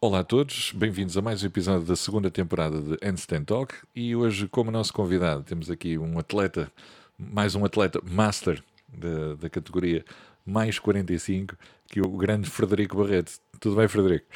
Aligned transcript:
Olá 0.00 0.20
a 0.20 0.24
todos, 0.24 0.70
bem-vindos 0.70 1.16
a 1.16 1.20
mais 1.20 1.42
um 1.42 1.48
episódio 1.48 1.84
da 1.84 1.96
segunda 1.96 2.30
temporada 2.30 2.80
de 2.80 2.96
Handstand 3.04 3.44
Talk 3.46 3.74
e 3.96 4.14
hoje 4.14 4.46
como 4.46 4.70
nosso 4.70 4.92
convidado 4.92 5.42
temos 5.42 5.68
aqui 5.68 5.98
um 5.98 6.20
atleta, 6.20 6.70
mais 7.18 7.56
um 7.56 7.64
atleta 7.64 8.00
master 8.08 8.62
da, 8.86 9.34
da 9.34 9.50
categoria 9.50 10.04
mais 10.46 10.78
45, 10.78 11.56
que 11.88 11.98
é 11.98 12.02
o 12.02 12.10
grande 12.10 12.48
Frederico 12.48 12.96
Barreto. 12.96 13.40
Tudo 13.58 13.74
bem, 13.74 13.88
Frederico? 13.88 14.28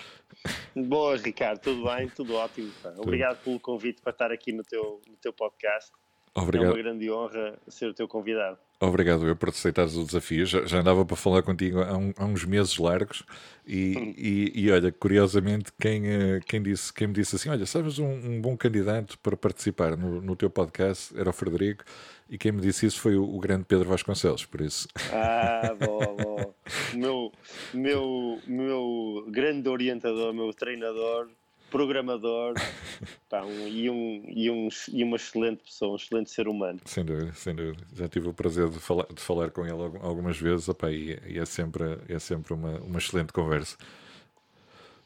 Boa, 0.74 1.16
Ricardo, 1.16 1.60
tudo 1.60 1.84
bem? 1.84 2.08
Tudo 2.08 2.34
ótimo. 2.34 2.72
Obrigado 2.98 3.40
pelo 3.44 3.60
convite 3.60 4.02
para 4.02 4.10
estar 4.10 4.32
aqui 4.32 4.50
no 4.50 4.64
teu, 4.64 5.00
no 5.06 5.16
teu 5.18 5.32
podcast. 5.32 5.92
Obrigado. 6.34 6.70
É 6.70 6.74
uma 6.74 6.82
grande 6.82 7.08
honra 7.08 7.56
ser 7.68 7.86
o 7.86 7.94
teu 7.94 8.08
convidado. 8.08 8.58
Obrigado 8.84 9.28
eu 9.28 9.36
por 9.36 9.50
aceitares 9.50 9.94
o 9.94 10.04
desafio. 10.04 10.44
Já, 10.44 10.66
já 10.66 10.80
andava 10.80 11.04
para 11.04 11.16
falar 11.16 11.40
contigo 11.42 11.80
há, 11.80 11.96
um, 11.96 12.12
há 12.16 12.24
uns 12.24 12.44
meses 12.44 12.76
largos 12.78 13.22
e, 13.64 13.96
hum. 13.96 14.14
e, 14.18 14.52
e, 14.56 14.70
olha, 14.72 14.90
curiosamente, 14.90 15.72
quem, 15.80 16.08
eh, 16.08 16.40
quem, 16.48 16.60
disse, 16.60 16.92
quem 16.92 17.06
me 17.06 17.14
disse 17.14 17.36
assim: 17.36 17.48
Olha, 17.48 17.64
sabes 17.64 18.00
um, 18.00 18.08
um 18.08 18.40
bom 18.40 18.56
candidato 18.56 19.16
para 19.20 19.36
participar 19.36 19.96
no, 19.96 20.20
no, 20.20 20.34
teu 20.34 20.50
podcast 20.50 21.16
era 21.16 21.30
o 21.30 21.32
Frederico, 21.32 21.84
e 22.28 22.36
quem 22.36 22.50
me 22.50 22.60
disse 22.60 22.84
isso 22.84 23.00
foi 23.00 23.14
o, 23.14 23.22
o 23.22 23.38
grande 23.38 23.64
Pedro 23.66 23.88
Vasconcelos, 23.88 24.44
por 24.44 24.60
isso. 24.60 24.88
Ah, 25.12 25.74
boa, 25.78 26.06
boa. 26.16 26.54
meu, 26.92 27.32
meu, 27.72 28.40
meu 28.48 29.26
grande 29.30 29.68
orientador, 29.68 30.34
meu 30.34 30.52
treinador 30.52 31.28
programador 31.72 32.54
pá, 33.28 33.42
um, 33.42 33.66
e, 33.66 33.90
um, 33.90 34.24
e, 34.28 34.50
um, 34.50 34.68
e 34.92 35.02
uma 35.02 35.16
excelente 35.16 35.64
pessoa, 35.64 35.92
um 35.92 35.96
excelente 35.96 36.30
ser 36.30 36.46
humano. 36.46 36.78
Sem 36.84 37.04
dúvida, 37.04 37.32
sem 37.34 37.54
dúvida. 37.54 37.82
Já 37.94 38.06
tive 38.06 38.28
o 38.28 38.34
prazer 38.34 38.68
de 38.68 38.78
falar, 38.78 39.06
de 39.12 39.20
falar 39.20 39.50
com 39.50 39.64
ele 39.64 39.98
algumas 40.02 40.38
vezes 40.38 40.68
opa, 40.68 40.92
e, 40.92 41.18
e, 41.26 41.38
é 41.38 41.46
sempre, 41.46 41.98
é 42.08 42.18
sempre 42.18 42.52
uma, 42.52 42.78
uma 42.80 42.98
excelente 42.98 43.32
conversa. 43.32 43.76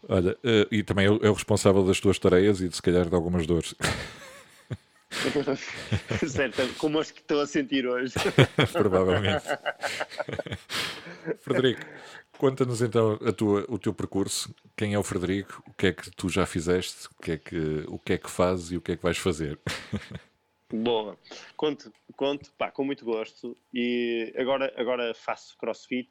Olha, 0.08 0.32
uh, 0.32 0.66
e 0.70 0.82
também 0.82 1.06
é 1.06 1.10
o, 1.10 1.24
é 1.24 1.30
o 1.30 1.32
responsável 1.32 1.84
das 1.84 2.00
tuas 2.00 2.18
tareias 2.18 2.60
e 2.60 2.68
de 2.68 2.76
se 2.76 2.82
calhar 2.82 3.08
de 3.08 3.14
algumas 3.14 3.46
dores. 3.46 3.74
certo, 6.28 6.62
como 6.78 6.98
as 6.98 7.10
que 7.10 7.20
estou 7.20 7.40
a 7.40 7.46
sentir 7.46 7.86
hoje. 7.86 8.14
Provavelmente. 8.72 9.44
Frederico, 11.40 11.82
Conta-nos 12.38 12.82
então 12.82 13.18
a 13.24 13.32
tua, 13.32 13.64
o 13.68 13.78
teu 13.78 13.94
percurso. 13.94 14.54
Quem 14.76 14.94
é 14.94 14.98
o 14.98 15.02
Frederico? 15.02 15.62
O 15.66 15.72
que 15.72 15.86
é 15.88 15.92
que 15.92 16.10
tu 16.10 16.28
já 16.28 16.44
fizeste? 16.44 17.06
O 17.06 17.22
que 17.22 17.32
é 17.32 17.38
que, 17.38 17.84
o 17.88 17.98
que, 17.98 18.12
é 18.12 18.18
que 18.18 18.30
fazes 18.30 18.72
e 18.72 18.76
o 18.76 18.80
que 18.80 18.92
é 18.92 18.96
que 18.96 19.02
vais 19.02 19.18
fazer? 19.18 19.58
Boa. 20.72 21.16
Conto, 21.56 21.92
conto 22.16 22.52
pá, 22.54 22.72
com 22.72 22.84
muito 22.84 23.04
gosto. 23.04 23.56
E 23.72 24.34
agora, 24.36 24.72
agora 24.76 25.14
faço 25.14 25.56
crossfit, 25.56 26.08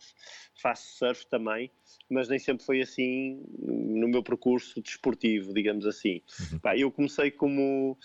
faço 0.62 0.98
surf 0.98 1.28
também, 1.28 1.70
mas 2.10 2.30
nem 2.30 2.40
sempre 2.40 2.66
foi 2.66 2.82
assim 2.82 3.44
no 3.60 4.08
meu 4.08 4.24
percurso 4.24 4.82
desportivo, 4.82 5.54
digamos 5.54 5.86
assim. 5.86 6.22
Uhum. 6.54 6.60
Pá, 6.60 6.78
eu 6.78 6.90
comecei 6.90 7.32
como. 7.32 7.98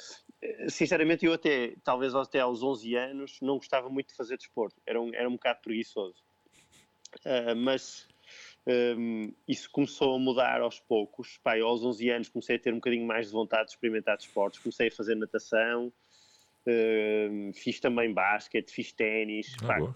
Sinceramente, 0.68 1.24
eu 1.24 1.34
até, 1.34 1.74
talvez 1.84 2.14
até 2.14 2.40
aos 2.40 2.62
11 2.62 2.96
anos, 2.96 3.38
não 3.40 3.58
gostava 3.58 3.88
muito 3.88 4.08
de 4.08 4.16
fazer 4.16 4.36
desporto. 4.36 4.80
Era 4.84 5.00
um, 5.00 5.14
era 5.14 5.28
um 5.28 5.34
bocado 5.34 5.60
preguiçoso. 5.60 6.24
Uh, 7.24 7.54
mas 7.56 8.08
um, 8.66 9.32
isso 9.48 9.70
começou 9.70 10.14
a 10.14 10.18
mudar 10.18 10.60
aos 10.60 10.78
poucos. 10.80 11.38
Pai, 11.42 11.60
aos 11.60 11.82
11 11.82 12.10
anos 12.10 12.28
comecei 12.28 12.56
a 12.56 12.58
ter 12.58 12.72
um 12.72 12.76
bocadinho 12.76 13.06
mais 13.06 13.26
de 13.26 13.32
vontade 13.32 13.66
de 13.66 13.70
experimentar 13.70 14.16
esportes. 14.18 14.60
Comecei 14.60 14.88
a 14.88 14.90
fazer 14.90 15.14
natação, 15.14 15.92
um, 16.66 17.52
fiz 17.54 17.80
também 17.80 18.12
basquete, 18.12 18.70
fiz 18.70 18.92
ténis. 18.92 19.56
Ah, 19.64 19.92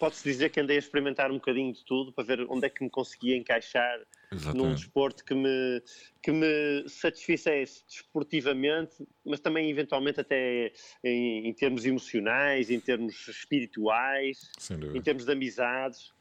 Pode-se 0.00 0.24
dizer 0.24 0.50
que 0.50 0.58
andei 0.58 0.74
a 0.76 0.80
experimentar 0.80 1.30
um 1.30 1.34
bocadinho 1.34 1.72
de 1.72 1.84
tudo 1.84 2.12
para 2.12 2.24
ver 2.24 2.46
onde 2.50 2.66
é 2.66 2.68
que 2.68 2.82
me 2.82 2.90
conseguia 2.90 3.36
encaixar 3.36 4.00
Exatamente. 4.32 4.66
num 4.66 4.74
desporto 4.74 5.24
que 5.24 5.32
me, 5.32 5.80
que 6.20 6.32
me 6.32 6.88
satisfizesse 6.88 7.84
desportivamente, 7.86 9.06
mas 9.24 9.38
também 9.38 9.70
eventualmente 9.70 10.20
até 10.20 10.72
em, 11.04 11.46
em 11.46 11.52
termos 11.54 11.86
emocionais, 11.86 12.68
em 12.68 12.80
termos 12.80 13.28
espirituais, 13.28 14.50
em 14.92 15.00
termos 15.00 15.24
de 15.24 15.30
amizades 15.30 16.12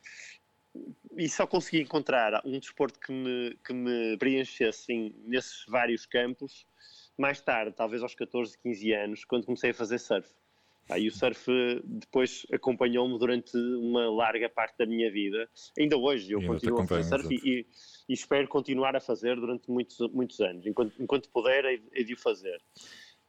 e 1.18 1.30
só 1.30 1.48
consegui 1.48 1.82
encontrar 1.82 2.42
um 2.46 2.60
desporto 2.60 3.00
que 3.00 3.12
me, 3.12 3.58
que 3.64 3.74
me 3.74 4.18
preenchesse 4.18 4.66
assim, 4.66 5.16
nesses 5.26 5.66
vários 5.68 6.06
campos 6.06 6.66
mais 7.18 7.40
tarde, 7.40 7.74
talvez 7.76 8.04
aos 8.04 8.14
14, 8.14 8.58
15 8.62 8.94
anos, 8.94 9.26
quando 9.26 9.46
comecei 9.46 9.72
a 9.72 9.74
fazer 9.74 10.00
surf. 10.00 10.30
Ah, 10.88 11.00
e 11.00 11.08
o 11.08 11.12
surf 11.12 11.48
depois 11.84 12.46
acompanhou-me 12.54 13.18
durante 13.18 13.58
uma 13.58 14.08
larga 14.12 14.48
parte 14.48 14.78
da 14.78 14.86
minha 14.86 15.12
vida. 15.12 15.50
Ainda 15.80 15.98
hoje 15.98 16.32
eu, 16.32 16.46
continuo 16.46 16.82
a 16.82 16.86
fazer 16.86 17.04
surf 17.10 17.34
e, 17.34 17.66
e, 18.08 18.14
espero 18.14 18.48
continuar 18.48 18.96
a 18.96 19.00
fazer 19.00 19.36
durante 19.36 19.72
muitos, 19.72 19.98
muitos 20.12 20.40
anos. 20.42 20.66
Enquanto, 20.68 21.02
enquanto 21.02 21.30
puder, 21.30 21.66
hei 21.66 22.04
de 22.04 22.14
o 22.14 22.18
fazer. 22.18 22.62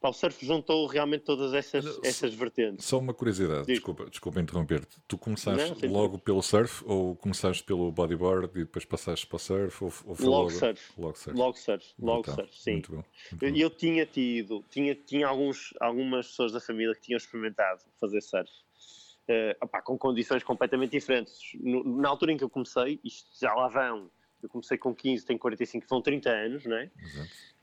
Pá, 0.00 0.10
o 0.10 0.12
surf 0.12 0.44
juntou 0.44 0.86
realmente 0.86 1.24
todas 1.24 1.54
essas, 1.54 1.98
essas 2.04 2.34
vertentes. 2.34 2.84
Só 2.84 2.98
uma 2.98 3.14
curiosidade, 3.14 3.66
desculpa, 3.66 4.08
desculpa 4.10 4.40
interromper-te. 4.40 5.00
Tu 5.08 5.16
começaste 5.16 5.86
Não, 5.86 5.92
logo 5.92 6.18
pelo 6.18 6.42
surf 6.42 6.84
ou 6.86 7.16
começaste 7.16 7.64
pelo 7.64 7.90
bodyboard 7.90 8.46
e 8.54 8.64
depois 8.64 8.84
passaste 8.84 9.26
para 9.26 9.36
o 9.36 9.38
surf? 9.38 9.84
Ou, 9.84 9.92
ou 10.04 10.16
logo, 10.20 10.26
logo, 10.28 10.50
surf. 10.50 10.92
Logo 10.98 11.16
surf. 11.16 11.38
Logo 11.38 11.56
surf, 11.56 11.94
logo 11.98 12.24
surf 12.30 12.62
sim. 12.62 12.72
Muito 12.72 12.92
bom, 12.92 13.04
muito 13.30 13.46
bom. 13.50 13.56
Eu 13.56 13.70
tinha 13.70 14.04
tido, 14.04 14.62
tinha, 14.70 14.94
tinha 14.94 15.26
alguns, 15.26 15.72
algumas 15.80 16.28
pessoas 16.28 16.52
da 16.52 16.60
família 16.60 16.94
que 16.94 17.00
tinham 17.00 17.16
experimentado 17.16 17.80
fazer 17.98 18.20
surf. 18.20 18.50
Uh, 19.28 19.64
opá, 19.64 19.82
com 19.82 19.98
condições 19.98 20.44
completamente 20.44 20.90
diferentes. 20.92 21.40
No, 21.54 22.00
na 22.00 22.08
altura 22.08 22.32
em 22.32 22.36
que 22.36 22.44
eu 22.44 22.50
comecei, 22.50 23.00
isto 23.02 23.28
já 23.40 23.52
lá 23.54 23.66
vão 23.66 24.10
eu 24.46 24.48
comecei 24.48 24.78
com 24.78 24.94
15, 24.94 25.26
tenho 25.26 25.38
45, 25.38 25.86
são 25.88 26.00
30 26.00 26.30
anos, 26.30 26.64
não 26.64 26.76
é? 26.76 26.90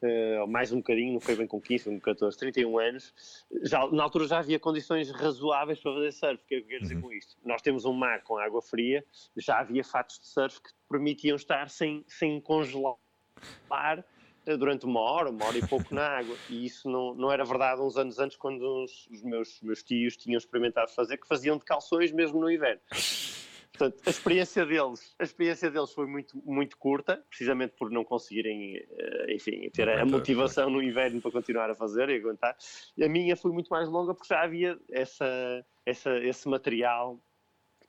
Uh, 0.01 0.47
mais 0.47 0.71
um 0.73 0.77
bocadinho, 0.77 1.13
não 1.13 1.19
foi 1.21 1.35
bem 1.35 1.47
com 1.47 1.59
15, 1.61 1.83
foi 1.85 1.93
com 1.93 1.99
14, 2.01 2.37
31 2.37 2.77
anos. 2.77 3.13
Já, 3.63 3.87
na 3.87 4.03
altura 4.03 4.27
já 4.27 4.39
havia 4.39 4.59
condições 4.59 5.09
razoáveis 5.11 5.79
para 5.79 5.93
fazer 5.93 6.11
surf. 6.11 6.43
O 6.43 6.47
que 6.47 6.55
é 6.55 6.57
que 6.59 6.63
eu 6.63 6.67
quero 6.67 6.81
dizer 6.81 6.95
uhum. 6.95 7.01
com 7.01 7.13
isto? 7.13 7.37
Nós 7.45 7.61
temos 7.61 7.85
um 7.85 7.93
mar 7.93 8.21
com 8.23 8.37
água 8.37 8.61
fria, 8.61 9.03
já 9.37 9.59
havia 9.59 9.83
fatos 9.83 10.19
de 10.19 10.27
surf 10.27 10.61
que 10.61 10.69
permitiam 10.89 11.35
estar 11.37 11.69
sem, 11.69 12.03
sem 12.07 12.41
congelar 12.41 12.97
eh, 14.45 14.57
durante 14.57 14.85
uma 14.85 14.99
hora, 14.99 15.29
uma 15.29 15.45
hora 15.45 15.57
e 15.57 15.65
pouco 15.65 15.95
na 15.95 16.05
água. 16.19 16.35
E 16.49 16.65
isso 16.65 16.89
não, 16.89 17.15
não 17.15 17.31
era 17.31 17.45
verdade 17.45 17.81
uns 17.81 17.95
anos 17.95 18.19
antes, 18.19 18.35
quando 18.35 18.61
os, 18.83 19.07
os 19.07 19.23
meus, 19.23 19.61
meus 19.61 19.81
tios 19.81 20.17
tinham 20.17 20.37
experimentado 20.37 20.91
fazer, 20.91 21.17
que 21.17 21.27
faziam 21.27 21.57
de 21.57 21.63
calções 21.63 22.11
mesmo 22.11 22.41
no 22.41 22.51
inverno. 22.51 22.81
Portanto, 23.75 24.03
a 24.05 24.09
experiência 24.11 24.65
deles, 24.67 25.15
a 25.17 25.23
experiência 25.23 25.71
deles 25.71 25.91
foi 25.91 26.05
muito, 26.05 26.39
muito 26.45 26.77
curta, 26.77 27.23
precisamente 27.27 27.73
por 27.75 27.89
não 27.89 28.03
conseguirem, 28.03 28.77
eh, 28.77 29.33
enfim, 29.33 29.67
ter 29.71 29.89
a 29.89 30.05
motivação 30.05 30.69
no 30.69 30.81
inverno 30.81 31.19
para 31.19 31.31
continuar 31.31 31.71
a 31.71 31.75
fazer 31.75 32.07
e 32.09 32.17
aguentar. 32.17 32.55
A 33.01 33.07
minha 33.07 33.35
foi 33.35 33.51
muito 33.51 33.69
mais 33.69 33.89
longa 33.89 34.13
porque 34.13 34.31
já 34.31 34.43
havia 34.43 34.79
essa, 34.91 35.65
essa, 35.87 36.15
esse 36.19 36.47
material 36.47 37.19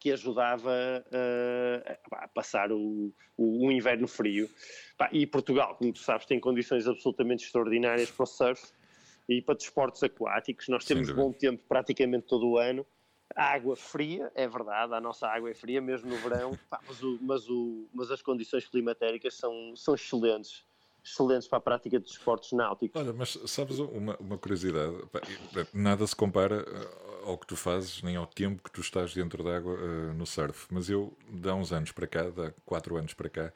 que 0.01 0.11
ajudava 0.11 0.71
uh, 0.71 1.99
a 2.13 2.29
passar 2.29 2.73
o, 2.73 3.13
o, 3.37 3.67
o 3.67 3.73
inverno 3.73 4.09
frio. 4.09 4.49
E 5.13 5.27
Portugal, 5.27 5.77
como 5.77 5.93
tu 5.93 5.99
sabes, 5.99 6.27
tem 6.27 6.41
condições 6.41 6.87
absolutamente 6.87 7.45
extraordinárias 7.45 8.11
para 8.11 8.23
o 8.23 8.27
surf 8.27 8.73
e 9.29 9.43
para 9.43 9.55
desportos 9.55 10.03
aquáticos. 10.03 10.69
Nós 10.69 10.85
temos 10.85 11.11
bom 11.11 11.31
tempo 11.31 11.63
praticamente 11.69 12.27
todo 12.27 12.49
o 12.49 12.59
ano 12.59 12.87
água 13.35 13.77
fria, 13.77 14.31
é 14.35 14.47
verdade, 14.47 14.95
a 14.95 15.01
nossa 15.01 15.27
água 15.27 15.51
é 15.51 15.55
fria 15.55 15.81
mesmo 15.81 16.11
no 16.11 16.17
verão, 16.17 16.59
pá, 16.71 16.81
mas, 16.87 17.03
o, 17.03 17.19
mas, 17.21 17.49
o, 17.49 17.89
mas, 17.93 18.11
as 18.11 18.23
condições 18.23 18.67
climatéricas 18.67 19.35
são, 19.35 19.75
são 19.77 19.95
excelentes. 19.95 20.65
Excelentes 21.07 21.47
para 21.47 21.59
a 21.59 21.61
prática 21.61 22.01
de 22.01 22.09
esportes 22.09 22.53
náuticos. 22.53 22.99
Olha, 22.99 23.13
mas 23.13 23.39
sabes 23.45 23.79
uma, 23.79 24.17
uma 24.17 24.39
curiosidade? 24.39 24.97
Nada 25.75 26.07
se 26.07 26.17
compara 26.17 26.65
eh, 26.67 27.05
ao 27.25 27.37
que 27.37 27.47
tu 27.47 27.57
fazes, 27.57 28.03
nem 28.03 28.17
ao 28.17 28.27
tempo 28.27 28.63
que 28.63 28.71
tu 28.71 28.81
estás 28.81 29.13
dentro 29.13 29.45
d'água 29.45 29.75
uh, 29.75 30.15
no 30.15 30.25
surf. 30.25 30.67
Mas 30.71 30.89
eu, 30.89 31.15
há 31.47 31.55
uns 31.55 31.75
anos 31.75 31.93
para 31.93 32.07
cá, 32.07 32.23
há 32.23 32.53
quatro 32.65 32.97
anos 32.97 33.13
para 33.13 33.29
cá, 33.29 33.53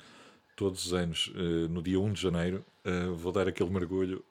todos 0.57 0.85
os 0.85 0.93
anos, 0.93 1.29
uh, 1.29 1.69
no 1.71 1.83
dia 1.83 1.99
1 1.99 2.13
de 2.13 2.21
janeiro, 2.21 2.63
uh, 2.85 3.15
vou 3.15 3.33
dar 3.33 3.49
aquele 3.49 3.71
mergulho 3.71 4.23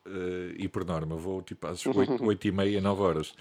e, 0.55 0.67
por 0.67 0.85
norma, 0.85 1.15
vou 1.15 1.41
tipo 1.41 1.65
às 1.65 1.83
8, 1.87 2.23
8 2.23 2.47
e 2.47 2.51
meia, 2.51 2.81
9 2.81 3.01
horas 3.01 3.33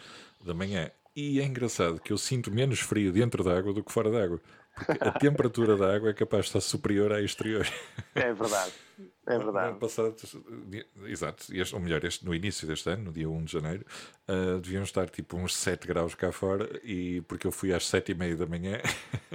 da 0.43 0.55
manhã. 0.55 0.91
E 1.17 1.41
é 1.41 1.45
engraçado 1.45 1.99
que 1.99 2.13
eu 2.13 2.19
sinto 2.19 2.51
menos 2.51 2.81
frio 2.81 3.11
dentro 3.11 3.43
da 3.43 3.57
água 3.57 3.73
do 3.73 3.83
que 3.83 3.91
fora 3.91 4.11
da 4.11 4.23
água. 4.23 4.39
Porque 4.77 5.09
a 5.09 5.13
temperatura 5.13 5.75
da 5.75 5.97
água 5.97 6.11
é 6.11 6.13
capaz 6.13 6.45
de 6.45 6.49
estar 6.51 6.61
superior 6.61 7.11
à 7.11 7.23
exterior. 7.23 7.67
É 8.15 8.35
verdade. 8.35 8.73
É 9.27 9.39
verdade. 9.39 9.73
No 9.73 9.79
passado, 9.79 10.15
exato, 11.07 11.47
este, 11.55 11.75
ou 11.75 11.81
melhor, 11.81 12.05
este, 12.05 12.25
no 12.25 12.35
início 12.35 12.69
deste 12.69 12.91
ano, 12.91 13.05
no 13.05 13.13
dia 13.13 13.29
1 13.29 13.45
de 13.45 13.53
janeiro, 13.53 13.87
uh, 14.29 14.61
deviam 14.61 14.83
estar 14.83 15.09
tipo 15.09 15.39
uns 15.39 15.57
7 15.57 15.87
graus 15.87 16.15
cá 16.15 16.31
fora, 16.31 16.81
e 16.85 17.23
porque 17.23 17.47
eu 17.47 17.51
fui 17.51 17.73
às 17.73 17.87
7 17.87 18.13
e 18.13 18.15
meia 18.15 18.37
da 18.37 18.47
manhã. 18.47 18.79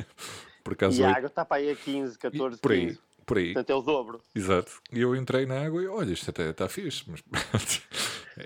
por 0.64 0.76
causa 0.76 1.02
e 1.02 1.04
a 1.04 1.12
água 1.16 1.28
está 1.28 1.44
para 1.44 1.58
aí 1.58 1.72
a 1.72 1.76
15, 1.76 2.18
14, 2.18 2.60
por 2.60 2.72
aí, 2.72 2.88
15. 2.88 3.00
Por 3.26 3.38
aí. 3.38 3.54
Portanto, 3.54 3.70
é 3.70 3.76
o 3.76 3.82
dobro. 3.82 4.22
Exato. 4.36 4.72
E 4.92 5.02
eu 5.02 5.16
entrei 5.16 5.46
na 5.46 5.66
água 5.66 5.82
e 5.82 5.88
olha, 5.88 6.14
isto 6.14 6.30
até 6.30 6.50
está 6.50 6.70
fixe, 6.70 7.04
mas 7.08 7.22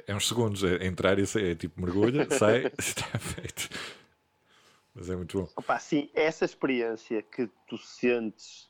é 0.08 0.16
uns 0.16 0.28
segundos, 0.28 0.64
é 0.64 0.86
entrar 0.86 1.20
e 1.20 1.26
sair, 1.26 1.52
é 1.52 1.56
tipo 1.56 1.82
mergulha, 1.82 2.28
sai, 2.38 2.72
está 2.78 3.20
feito. 3.20 3.70
Mas 4.94 5.10
é 5.10 5.16
muito 5.16 5.42
bom. 5.42 5.50
Opa, 5.56 5.78
sim, 5.80 6.10
essa 6.14 6.46
experiência 6.46 7.22
que 7.22 7.50
tu 7.68 7.78
sentes 7.78 8.70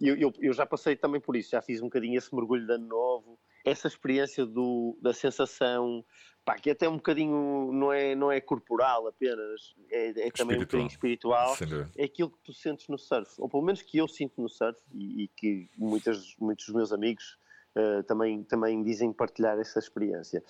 eu, 0.00 0.16
eu, 0.16 0.32
eu, 0.40 0.52
já 0.52 0.64
passei 0.64 0.96
também 0.96 1.20
por 1.20 1.36
isso, 1.36 1.50
já 1.50 1.60
fiz 1.60 1.80
um 1.80 1.84
bocadinho 1.84 2.16
esse 2.16 2.34
mergulho 2.34 2.66
de 2.66 2.72
ano 2.72 2.86
novo, 2.86 3.38
essa 3.64 3.86
experiência 3.86 4.46
do, 4.46 4.96
da 5.02 5.12
sensação, 5.12 6.02
pá, 6.42 6.54
que 6.54 6.70
até 6.70 6.88
um 6.88 6.96
bocadinho 6.96 7.70
não 7.70 7.92
é, 7.92 8.14
não 8.14 8.32
é 8.32 8.40
corporal 8.40 9.06
apenas, 9.06 9.74
é, 9.90 10.28
é 10.28 10.30
também 10.30 10.56
um 10.56 10.60
bocadinho 10.60 10.88
espiritual, 10.88 11.54
é 11.96 12.04
aquilo 12.04 12.30
que 12.30 12.38
tu 12.42 12.54
sentes 12.54 12.88
no 12.88 12.96
surf, 12.96 13.34
ou 13.38 13.48
pelo 13.48 13.62
menos 13.62 13.82
que 13.82 13.98
eu 13.98 14.08
sinto 14.08 14.40
no 14.40 14.48
surf 14.48 14.80
e, 14.94 15.24
e 15.24 15.28
que 15.28 15.68
muitas, 15.76 16.34
muitos 16.38 16.64
dos 16.64 16.74
meus 16.74 16.92
amigos 16.92 17.38
uh, 17.76 18.02
também, 18.04 18.42
também 18.44 18.82
dizem 18.82 19.12
partilhar 19.12 19.58
essa 19.58 19.78
experiência 19.78 20.42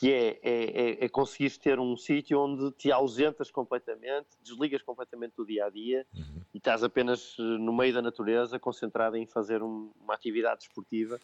que 0.00 0.10
é, 0.10 0.40
é, 0.42 0.64
é, 1.02 1.04
é 1.04 1.08
conseguires 1.10 1.58
ter 1.58 1.78
um 1.78 1.94
sítio 1.94 2.40
onde 2.40 2.72
te 2.72 2.90
ausentas 2.90 3.50
completamente, 3.50 4.28
desligas 4.42 4.80
completamente 4.80 5.34
do 5.36 5.44
dia 5.44 5.66
a 5.66 5.68
dia 5.68 6.06
uhum. 6.14 6.40
e 6.54 6.56
estás 6.56 6.82
apenas 6.82 7.36
eh, 7.38 7.42
no 7.42 7.70
meio 7.70 7.92
da 7.92 8.00
natureza, 8.00 8.58
concentrado 8.58 9.18
em 9.18 9.26
fazer 9.26 9.62
um, 9.62 9.92
uma 10.00 10.14
atividade 10.14 10.62
esportiva 10.62 11.20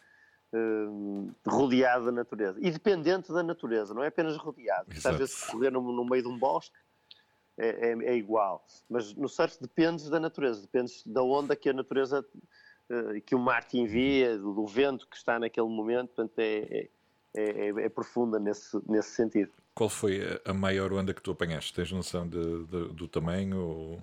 uh, 0.53 1.35
rodeado 1.47 2.05
da 2.05 2.13
natureza 2.13 2.59
e 2.61 2.71
dependente 2.71 3.33
da 3.33 3.43
natureza, 3.43 3.95
não 3.95 4.05
é 4.05 4.09
apenas 4.09 4.37
rodeado. 4.37 4.93
Exato. 4.93 5.09
Às 5.09 5.19
vezes 5.21 5.45
correr 5.45 5.71
no, 5.71 5.81
no, 5.81 6.05
meio 6.05 6.25
de 6.25 6.29
um 6.29 6.39
bosque 6.39 6.77
é, 7.57 7.69
é, 7.69 7.93
é, 7.93 8.15
igual, 8.15 8.63
mas 8.91 9.15
no 9.15 9.27
surf 9.27 9.59
dependes 9.59 10.11
da 10.11 10.21
natureza, 10.21 10.61
dependes 10.61 11.03
da 11.07 11.23
onda 11.23 11.57
que 11.57 11.71
a 11.71 11.73
natureza, 11.73 12.23
que 13.25 13.35
o 13.35 13.39
mar 13.39 13.65
te 13.65 13.79
envia, 13.79 14.39
do, 14.39 14.67
vento 14.67 15.09
que 15.09 15.17
está 15.17 15.39
naquele 15.39 15.69
momento, 15.69 16.09
portanto 16.09 16.39
é, 16.39 16.59
é 16.71 16.89
é, 17.37 17.69
é, 17.69 17.69
é, 17.85 17.89
profunda 17.89 18.39
nesse, 18.39 18.81
nesse 18.89 19.11
sentido. 19.11 19.53
Qual 19.75 19.91
foi 19.91 20.41
a 20.45 20.55
maior 20.55 20.91
onda 20.95 21.13
que 21.13 21.21
tu 21.21 21.31
apanhaste? 21.33 21.75
Tens 21.75 21.93
noção 21.93 22.27
de, 22.27 22.65
de, 22.65 22.89
do 22.95 23.07
tamanho? 23.07 23.61
Ou... 23.61 24.01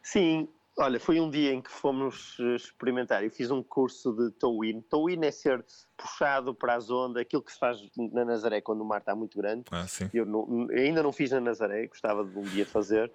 Sim, 0.00 0.48
olha, 0.78 1.00
foi 1.00 1.18
um 1.18 1.28
dia 1.28 1.52
em 1.52 1.60
que 1.60 1.70
fomos 1.70 2.38
experimentar. 2.54 3.24
Eu 3.24 3.32
fiz 3.32 3.50
um 3.50 3.64
curso 3.64 4.12
de 4.12 4.30
tow-in. 4.30 4.80
Tow-in 4.82 5.24
é 5.24 5.32
ser 5.32 5.64
puxado 5.96 6.54
para 6.54 6.76
a 6.76 6.78
onda, 6.78 7.20
aquilo 7.20 7.42
que 7.42 7.50
se 7.50 7.58
faz 7.58 7.80
na 8.12 8.24
Nazaré 8.24 8.60
quando 8.60 8.82
o 8.82 8.84
mar 8.84 9.00
está 9.00 9.12
muito 9.16 9.36
grande. 9.36 9.64
Ah, 9.72 9.88
sim. 9.88 10.08
Eu 10.14 10.24
não, 10.24 10.68
ainda 10.70 11.02
não 11.02 11.12
fiz 11.12 11.32
na 11.32 11.40
Nazaré, 11.40 11.88
gostava 11.88 12.24
de 12.24 12.38
um 12.38 12.44
dia 12.44 12.64
fazer. 12.64 13.10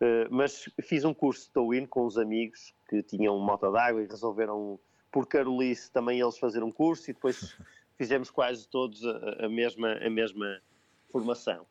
Uh, 0.00 0.30
mas 0.30 0.68
fiz 0.82 1.04
um 1.04 1.12
curso 1.12 1.46
de 1.46 1.52
tow-in 1.52 1.84
com 1.84 2.06
os 2.06 2.16
amigos 2.16 2.72
que 2.88 3.02
tinham 3.02 3.38
moto 3.38 3.70
d'água 3.72 4.02
e 4.02 4.06
resolveram, 4.06 4.78
por 5.10 5.26
Carolice, 5.26 5.90
também 5.90 6.20
eles 6.20 6.38
fazer 6.38 6.62
um 6.62 6.70
curso 6.70 7.10
e 7.10 7.14
depois 7.14 7.56
fizemos 7.98 8.30
quase 8.30 8.68
todos 8.68 9.04
a, 9.04 9.46
a, 9.46 9.48
mesma, 9.48 9.94
a 9.94 10.08
mesma 10.08 10.60
formação. 11.10 11.66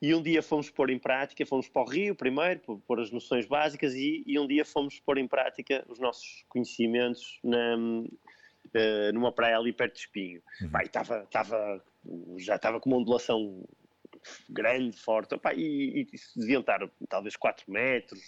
E 0.00 0.14
um 0.14 0.22
dia 0.22 0.40
fomos 0.40 0.70
pôr 0.70 0.90
em 0.90 0.98
prática, 0.98 1.44
fomos 1.44 1.68
para 1.68 1.82
o 1.82 1.84
Rio 1.84 2.14
primeiro, 2.14 2.80
pôr 2.86 3.00
as 3.00 3.10
noções 3.10 3.46
básicas, 3.46 3.94
e, 3.94 4.22
e 4.24 4.38
um 4.38 4.46
dia 4.46 4.64
fomos 4.64 5.00
pôr 5.00 5.18
em 5.18 5.26
prática 5.26 5.84
os 5.88 5.98
nossos 5.98 6.44
conhecimentos 6.48 7.40
na, 7.42 7.76
uh, 7.76 9.12
numa 9.12 9.32
praia 9.32 9.58
ali 9.58 9.72
perto 9.72 9.94
de 9.94 10.00
Espinho. 10.00 10.40
Uhum. 10.62 10.70
Pá, 10.70 10.82
estava, 10.82 11.24
estava, 11.24 11.84
já 12.36 12.54
estava 12.54 12.78
com 12.78 12.88
uma 12.88 12.98
ondulação 12.98 13.64
grande, 14.48 14.96
forte, 14.96 15.36
pá, 15.38 15.54
e, 15.54 16.02
e 16.02 16.06
deviam 16.36 16.60
estar 16.60 16.80
talvez 17.08 17.36
4 17.36 17.70
metros, 17.70 18.20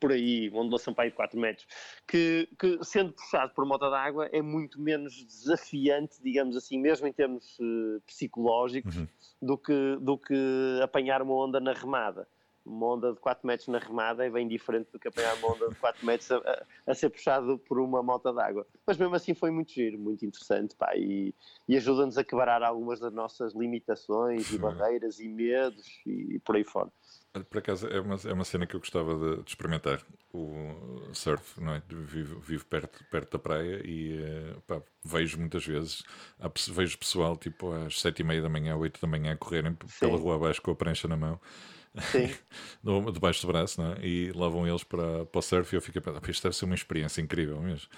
por 0.00 0.12
aí, 0.12 0.48
uma 0.50 0.62
ondulação 0.62 0.94
para 0.94 1.04
aí 1.04 1.10
de 1.10 1.16
4 1.16 1.38
metros, 1.38 1.66
que, 2.06 2.48
que 2.58 2.78
sendo 2.84 3.12
puxado 3.12 3.52
por 3.54 3.66
mota 3.66 3.90
d'água 3.90 4.28
é 4.32 4.40
muito 4.40 4.80
menos 4.80 5.24
desafiante, 5.24 6.22
digamos 6.22 6.56
assim, 6.56 6.78
mesmo 6.78 7.06
em 7.06 7.12
termos 7.12 7.58
uh, 7.58 8.00
psicológicos, 8.06 8.96
uhum. 8.96 9.08
do, 9.42 9.58
que, 9.58 9.96
do 10.00 10.16
que 10.16 10.80
apanhar 10.82 11.20
uma 11.22 11.34
onda 11.34 11.58
na 11.58 11.72
remada 11.72 12.28
uma 12.68 12.94
onda 12.94 13.12
de 13.12 13.18
4 13.18 13.46
metros 13.46 13.68
na 13.68 13.78
remada 13.78 14.24
é 14.24 14.30
bem 14.30 14.46
diferente 14.46 14.90
do 14.92 14.98
que 14.98 15.08
apanhar 15.08 15.34
uma 15.36 15.54
onda 15.54 15.68
de 15.68 15.74
4 15.76 16.06
metros 16.06 16.30
a, 16.30 16.66
a, 16.86 16.94
ser 16.94 17.08
puxado 17.10 17.58
por 17.58 17.80
uma 17.80 18.02
moto 18.02 18.32
d'água. 18.32 18.66
Mas 18.86 18.96
mesmo 18.96 19.14
assim 19.14 19.34
foi 19.34 19.50
muito 19.50 19.72
giro, 19.72 19.98
muito 19.98 20.24
interessante, 20.24 20.76
pá, 20.76 20.94
e, 20.94 21.34
e 21.66 21.76
ajuda-nos 21.76 22.18
a 22.18 22.24
quebrar 22.24 22.62
algumas 22.62 23.00
das 23.00 23.12
nossas 23.12 23.54
limitações 23.54 24.50
e 24.52 24.58
barreiras 24.58 25.18
e 25.18 25.28
medos 25.28 25.86
e, 26.06 26.34
e 26.34 26.38
por 26.38 26.56
aí 26.56 26.64
fora. 26.64 26.90
Por 27.48 27.58
acaso 27.58 27.86
é 27.88 28.00
uma, 28.00 28.16
é 28.24 28.32
uma 28.32 28.44
cena 28.44 28.66
que 28.66 28.74
eu 28.74 28.80
gostava 28.80 29.14
de, 29.14 29.42
de 29.42 29.50
experimentar. 29.50 30.02
O 30.32 31.14
surf, 31.14 31.60
não 31.60 31.74
é? 31.74 31.82
Vivo, 31.88 32.38
vivo 32.40 32.64
perto, 32.66 33.02
perto 33.10 33.32
da 33.32 33.38
praia 33.38 33.80
e 33.84 34.18
eh, 34.20 34.56
pá, 34.66 34.82
vejo 35.02 35.38
muitas 35.38 35.64
vezes, 35.64 36.02
vejo 36.68 36.98
pessoal 36.98 37.36
tipo 37.36 37.72
às 37.72 38.00
sete 38.00 38.20
e 38.20 38.24
meia 38.24 38.42
da 38.42 38.48
manhã, 38.48 38.76
oito 38.76 39.00
da 39.00 39.06
manhã, 39.06 39.36
correrem 39.36 39.76
Sim. 39.86 40.00
pela 40.00 40.18
rua 40.18 40.34
abaixo 40.36 40.60
com 40.60 40.70
a 40.70 40.76
prancha 40.76 41.08
na 41.08 41.16
mão 41.16 41.40
debaixo 43.12 43.42
do 43.42 43.52
braço, 43.52 43.80
não 43.80 43.92
é? 43.92 44.06
E 44.06 44.32
lá 44.32 44.48
vão 44.48 44.66
eles 44.66 44.84
para, 44.84 45.26
para 45.26 45.38
o 45.38 45.42
surf 45.42 45.74
e 45.74 45.76
eu 45.76 45.82
fico 45.82 45.98
a 45.98 46.02
pensar, 46.02 46.30
isto 46.30 46.42
deve 46.42 46.56
ser 46.56 46.64
uma 46.64 46.74
experiência 46.74 47.20
incrível 47.20 47.60
mesmo. 47.60 47.88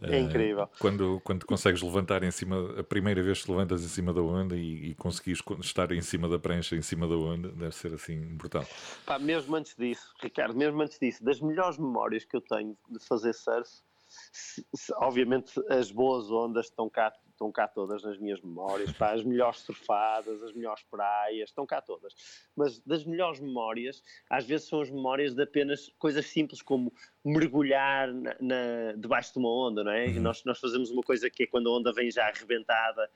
É 0.00 0.10
uh, 0.10 0.20
incrível. 0.20 0.68
Quando, 0.78 1.20
quando 1.24 1.44
consegues 1.44 1.82
levantar 1.82 2.22
em 2.22 2.30
cima, 2.30 2.78
a 2.78 2.84
primeira 2.84 3.20
vez 3.20 3.42
que 3.42 3.50
levantas 3.50 3.84
em 3.84 3.88
cima 3.88 4.12
da 4.12 4.22
onda 4.22 4.56
e, 4.56 4.90
e 4.90 4.94
conseguires 4.94 5.42
estar 5.60 5.90
em 5.90 6.00
cima 6.00 6.28
da 6.28 6.38
prancha, 6.38 6.76
em 6.76 6.82
cima 6.82 7.08
da 7.08 7.16
onda, 7.16 7.48
deve 7.48 7.74
ser 7.74 7.92
assim 7.92 8.20
brutal. 8.36 8.64
Pá, 9.04 9.18
mesmo 9.18 9.56
antes 9.56 9.74
disso, 9.74 10.14
Ricardo, 10.22 10.56
mesmo 10.56 10.80
antes 10.80 10.98
disso, 10.98 11.24
das 11.24 11.40
melhores 11.40 11.78
memórias 11.78 12.24
que 12.24 12.36
eu 12.36 12.40
tenho 12.40 12.76
de 12.88 13.04
fazer 13.04 13.32
surf, 13.34 13.68
se, 14.32 14.64
se, 14.74 14.92
obviamente 14.98 15.52
as 15.68 15.90
boas 15.90 16.30
ondas 16.30 16.66
estão 16.66 16.88
cá 16.88 17.12
estão 17.38 17.52
cá 17.52 17.68
todas 17.68 18.02
nas 18.02 18.18
minhas 18.18 18.40
memórias, 18.40 18.92
pá, 18.92 19.12
as 19.12 19.22
melhores 19.22 19.60
surfadas, 19.60 20.42
as 20.42 20.52
melhores 20.52 20.82
praias, 20.90 21.48
estão 21.48 21.64
cá 21.64 21.80
todas. 21.80 22.12
Mas 22.56 22.80
das 22.80 23.04
melhores 23.04 23.38
memórias, 23.38 24.02
às 24.28 24.44
vezes 24.44 24.68
são 24.68 24.80
as 24.80 24.90
memórias 24.90 25.34
de 25.34 25.42
apenas 25.42 25.88
coisas 25.98 26.26
simples 26.26 26.60
como 26.60 26.92
mergulhar 27.24 28.12
na, 28.12 28.36
na 28.40 28.92
debaixo 28.96 29.32
de 29.32 29.38
uma 29.38 29.48
onda, 29.48 29.84
não 29.84 29.92
é? 29.92 30.06
Uhum. 30.06 30.20
Nós, 30.20 30.44
nós 30.44 30.58
fazemos 30.58 30.90
uma 30.90 31.02
coisa 31.02 31.30
que 31.30 31.44
é 31.44 31.46
quando 31.46 31.68
a 31.68 31.78
onda 31.78 31.92
vem 31.92 32.10
já 32.10 32.26
arrebentada, 32.26 33.08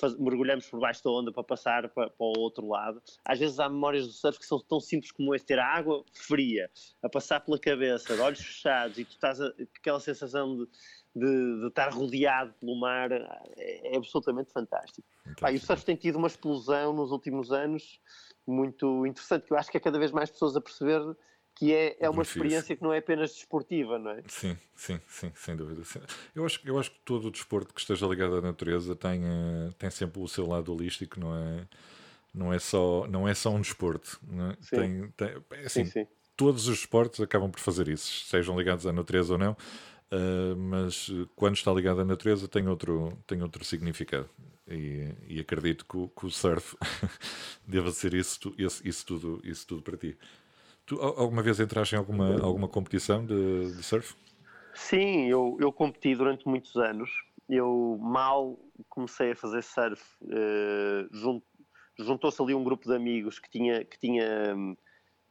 faz, 0.00 0.16
mergulhamos 0.16 0.66
por 0.68 0.80
baixo 0.80 1.02
da 1.04 1.10
onda 1.10 1.32
para 1.32 1.42
passar 1.42 1.88
para, 1.90 2.08
para, 2.08 2.26
o 2.26 2.38
outro 2.38 2.66
lado. 2.66 3.02
Às 3.24 3.38
vezes 3.38 3.58
há 3.58 3.68
memórias 3.68 4.06
do 4.06 4.12
surf 4.12 4.38
que 4.38 4.46
são 4.46 4.58
tão 4.60 4.80
simples 4.80 5.10
como 5.12 5.34
esse, 5.34 5.44
ter 5.44 5.58
a 5.58 5.66
água 5.66 6.04
fria 6.12 6.70
a 7.02 7.08
passar 7.08 7.40
pela 7.40 7.58
cabeça, 7.58 8.14
de 8.14 8.20
olhos 8.20 8.40
fechados, 8.40 8.98
e 8.98 9.04
tu 9.04 9.12
estás 9.12 9.40
a, 9.40 9.52
aquela 9.78 10.00
sensação 10.00 10.56
de 10.56 10.68
de, 11.16 11.60
de, 11.60 11.66
estar 11.68 11.88
rodeado 11.88 12.52
pelo 12.60 12.78
mar 12.78 13.10
é, 13.10 13.94
é 13.94 13.96
absolutamente 13.96 14.52
fantástico. 14.52 15.08
Pá, 15.40 15.50
e 15.50 15.56
o 15.56 15.60
surf 15.60 15.82
tem 15.82 15.96
tido 15.96 16.16
uma 16.16 16.28
explosão 16.28 16.92
nos 16.92 17.10
últimos 17.10 17.50
anos 17.50 17.98
muito 18.46 19.06
interessante, 19.06 19.46
que 19.46 19.52
eu 19.52 19.56
acho 19.56 19.70
que 19.70 19.78
é 19.78 19.80
cada 19.80 19.98
vez 19.98 20.12
mais 20.12 20.30
pessoas 20.30 20.54
a 20.54 20.60
perceber 20.60 21.00
que 21.54 21.72
é, 21.72 21.96
é 21.98 22.10
uma 22.10 22.22
experiência 22.22 22.76
que 22.76 22.82
não 22.82 22.92
é 22.92 22.98
apenas 22.98 23.32
desportiva, 23.32 23.98
não 23.98 24.10
é? 24.10 24.22
Sim, 24.28 24.58
sim, 24.74 25.00
sim, 25.08 25.32
sem 25.34 25.56
dúvida. 25.56 25.82
Eu 26.34 26.44
acho, 26.44 26.60
eu 26.66 26.78
acho 26.78 26.90
que 26.90 26.98
todo 27.02 27.28
o 27.28 27.30
desporto 27.30 27.72
que 27.72 27.80
esteja 27.80 28.06
ligado 28.06 28.36
à 28.36 28.42
natureza 28.42 28.94
tem, 28.94 29.22
eh, 29.24 29.70
tem 29.78 29.88
sempre 29.88 30.20
o 30.20 30.28
seu 30.28 30.46
lado 30.46 30.70
holístico, 30.70 31.18
não 31.18 31.34
é? 31.34 31.66
Não 32.34 32.52
é 32.52 32.58
só, 32.58 33.06
não 33.08 33.26
é 33.26 33.32
só 33.32 33.48
um 33.48 33.62
desporto. 33.62 34.20
É? 34.30 34.56
Sim. 34.60 34.76
Tem, 34.76 35.10
tem, 35.16 35.28
é 35.52 35.64
assim, 35.64 35.86
sim, 35.86 35.90
sim. 35.90 36.06
Todos 36.36 36.68
os 36.68 36.80
esportes 36.80 37.18
acabam 37.20 37.50
por 37.50 37.60
fazer 37.60 37.88
isso, 37.88 38.26
sejam 38.26 38.58
ligados 38.58 38.86
à 38.86 38.92
natureza 38.92 39.32
ou 39.32 39.38
não 39.38 39.56
Uh, 40.12 40.56
mas 40.56 41.10
quando 41.34 41.56
está 41.56 41.72
ligado 41.72 42.00
à 42.00 42.04
natureza 42.04 42.46
tem 42.46 42.68
outro, 42.68 43.16
tem 43.26 43.42
outro 43.42 43.64
significado. 43.64 44.28
E, 44.68 45.12
e 45.28 45.40
acredito 45.40 45.84
que 45.84 45.96
o, 45.96 46.08
que 46.08 46.26
o 46.26 46.30
surf 46.30 46.76
deva 47.66 47.90
ser 47.90 48.14
isso, 48.14 48.52
isso, 48.58 48.86
isso, 48.86 49.06
tudo, 49.06 49.40
isso 49.44 49.66
tudo 49.66 49.82
para 49.82 49.96
ti. 49.96 50.16
Tu 50.84 51.00
alguma 51.00 51.42
vez 51.42 51.58
entraste 51.58 51.94
em 51.94 51.98
alguma, 51.98 52.40
alguma 52.40 52.68
competição 52.68 53.24
de, 53.24 53.72
de 53.74 53.82
surf? 53.82 54.14
Sim, 54.72 55.26
eu, 55.26 55.56
eu 55.60 55.72
competi 55.72 56.14
durante 56.14 56.46
muitos 56.46 56.76
anos. 56.76 57.10
Eu 57.48 57.98
mal 58.00 58.58
comecei 58.88 59.32
a 59.32 59.36
fazer 59.36 59.62
surf, 59.62 60.02
uh, 60.22 61.42
juntou-se 61.98 62.40
ali 62.42 62.54
um 62.54 62.62
grupo 62.62 62.86
de 62.88 62.94
amigos 62.94 63.38
que 63.38 63.48
tinha, 63.48 63.84
que 63.84 63.98
tinha 63.98 64.54
hum, 64.54 64.76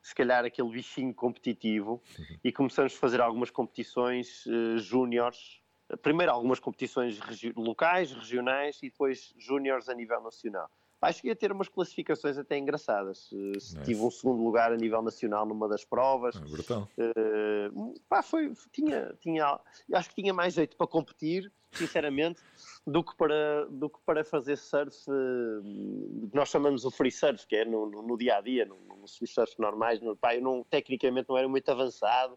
se 0.05 0.13
calhar 0.13 0.45
aquele 0.45 0.69
bichinho 0.69 1.11
competitivo 1.15 1.99
uhum. 2.19 2.37
e 2.43 2.51
começamos 2.51 2.93
a 2.95 2.99
fazer 2.99 3.19
algumas 3.19 3.49
competições 3.49 4.45
uh, 4.45 4.77
júniores. 4.77 5.59
Primeiro 6.03 6.31
algumas 6.31 6.59
competições 6.59 7.19
regi 7.19 7.51
locais, 7.55 8.13
regionais 8.13 8.77
e 8.83 8.91
depois 8.91 9.33
júniores 9.35 9.89
a 9.89 9.95
nível 9.95 10.21
nacional. 10.21 10.69
Pá, 11.05 11.11
cheguei 11.11 11.33
a 11.33 11.35
ter 11.35 11.51
umas 11.51 11.69
classificações 11.69 12.35
até 12.35 12.57
engraçadas. 12.57 13.29
Nice. 13.31 13.79
Tive 13.83 14.01
um 14.01 14.09
segundo 14.09 14.43
lugar 14.43 14.71
a 14.71 14.75
nível 14.75 15.03
nacional 15.03 15.45
numa 15.45 15.67
das 15.69 15.85
provas. 15.85 16.35
É 16.35 16.39
brutal. 16.39 16.89
Uh, 16.97 17.93
pá, 18.09 18.23
foi, 18.23 18.51
tinha, 18.71 19.13
tinha, 19.21 19.59
acho 19.93 20.09
que 20.09 20.15
tinha 20.15 20.33
mais 20.33 20.55
jeito 20.55 20.75
para 20.75 20.87
competir, 20.87 21.51
sinceramente 21.71 22.41
do 22.87 23.03
que 23.03 23.15
para, 23.15 23.65
do 23.69 23.87
que 23.87 23.99
para 24.03 24.23
fazer 24.23 24.57
surf, 24.57 24.97
uh, 25.07 26.29
nós 26.33 26.49
chamamos 26.49 26.85
o 26.85 26.91
free 26.91 27.11
surf, 27.11 27.45
que 27.45 27.57
é 27.57 27.65
no, 27.65 27.85
no, 27.85 28.01
no 28.01 28.17
dia 28.17 28.37
a 28.37 28.41
dia, 28.41 28.65
no, 28.65 28.75
no 28.75 29.07
surf 29.07 29.53
normais. 29.59 30.01
No, 30.01 30.15
pá, 30.15 30.35
eu 30.35 30.41
não, 30.41 30.63
tecnicamente 30.63 31.29
não 31.29 31.37
era 31.37 31.47
muito 31.47 31.69
avançado, 31.69 32.35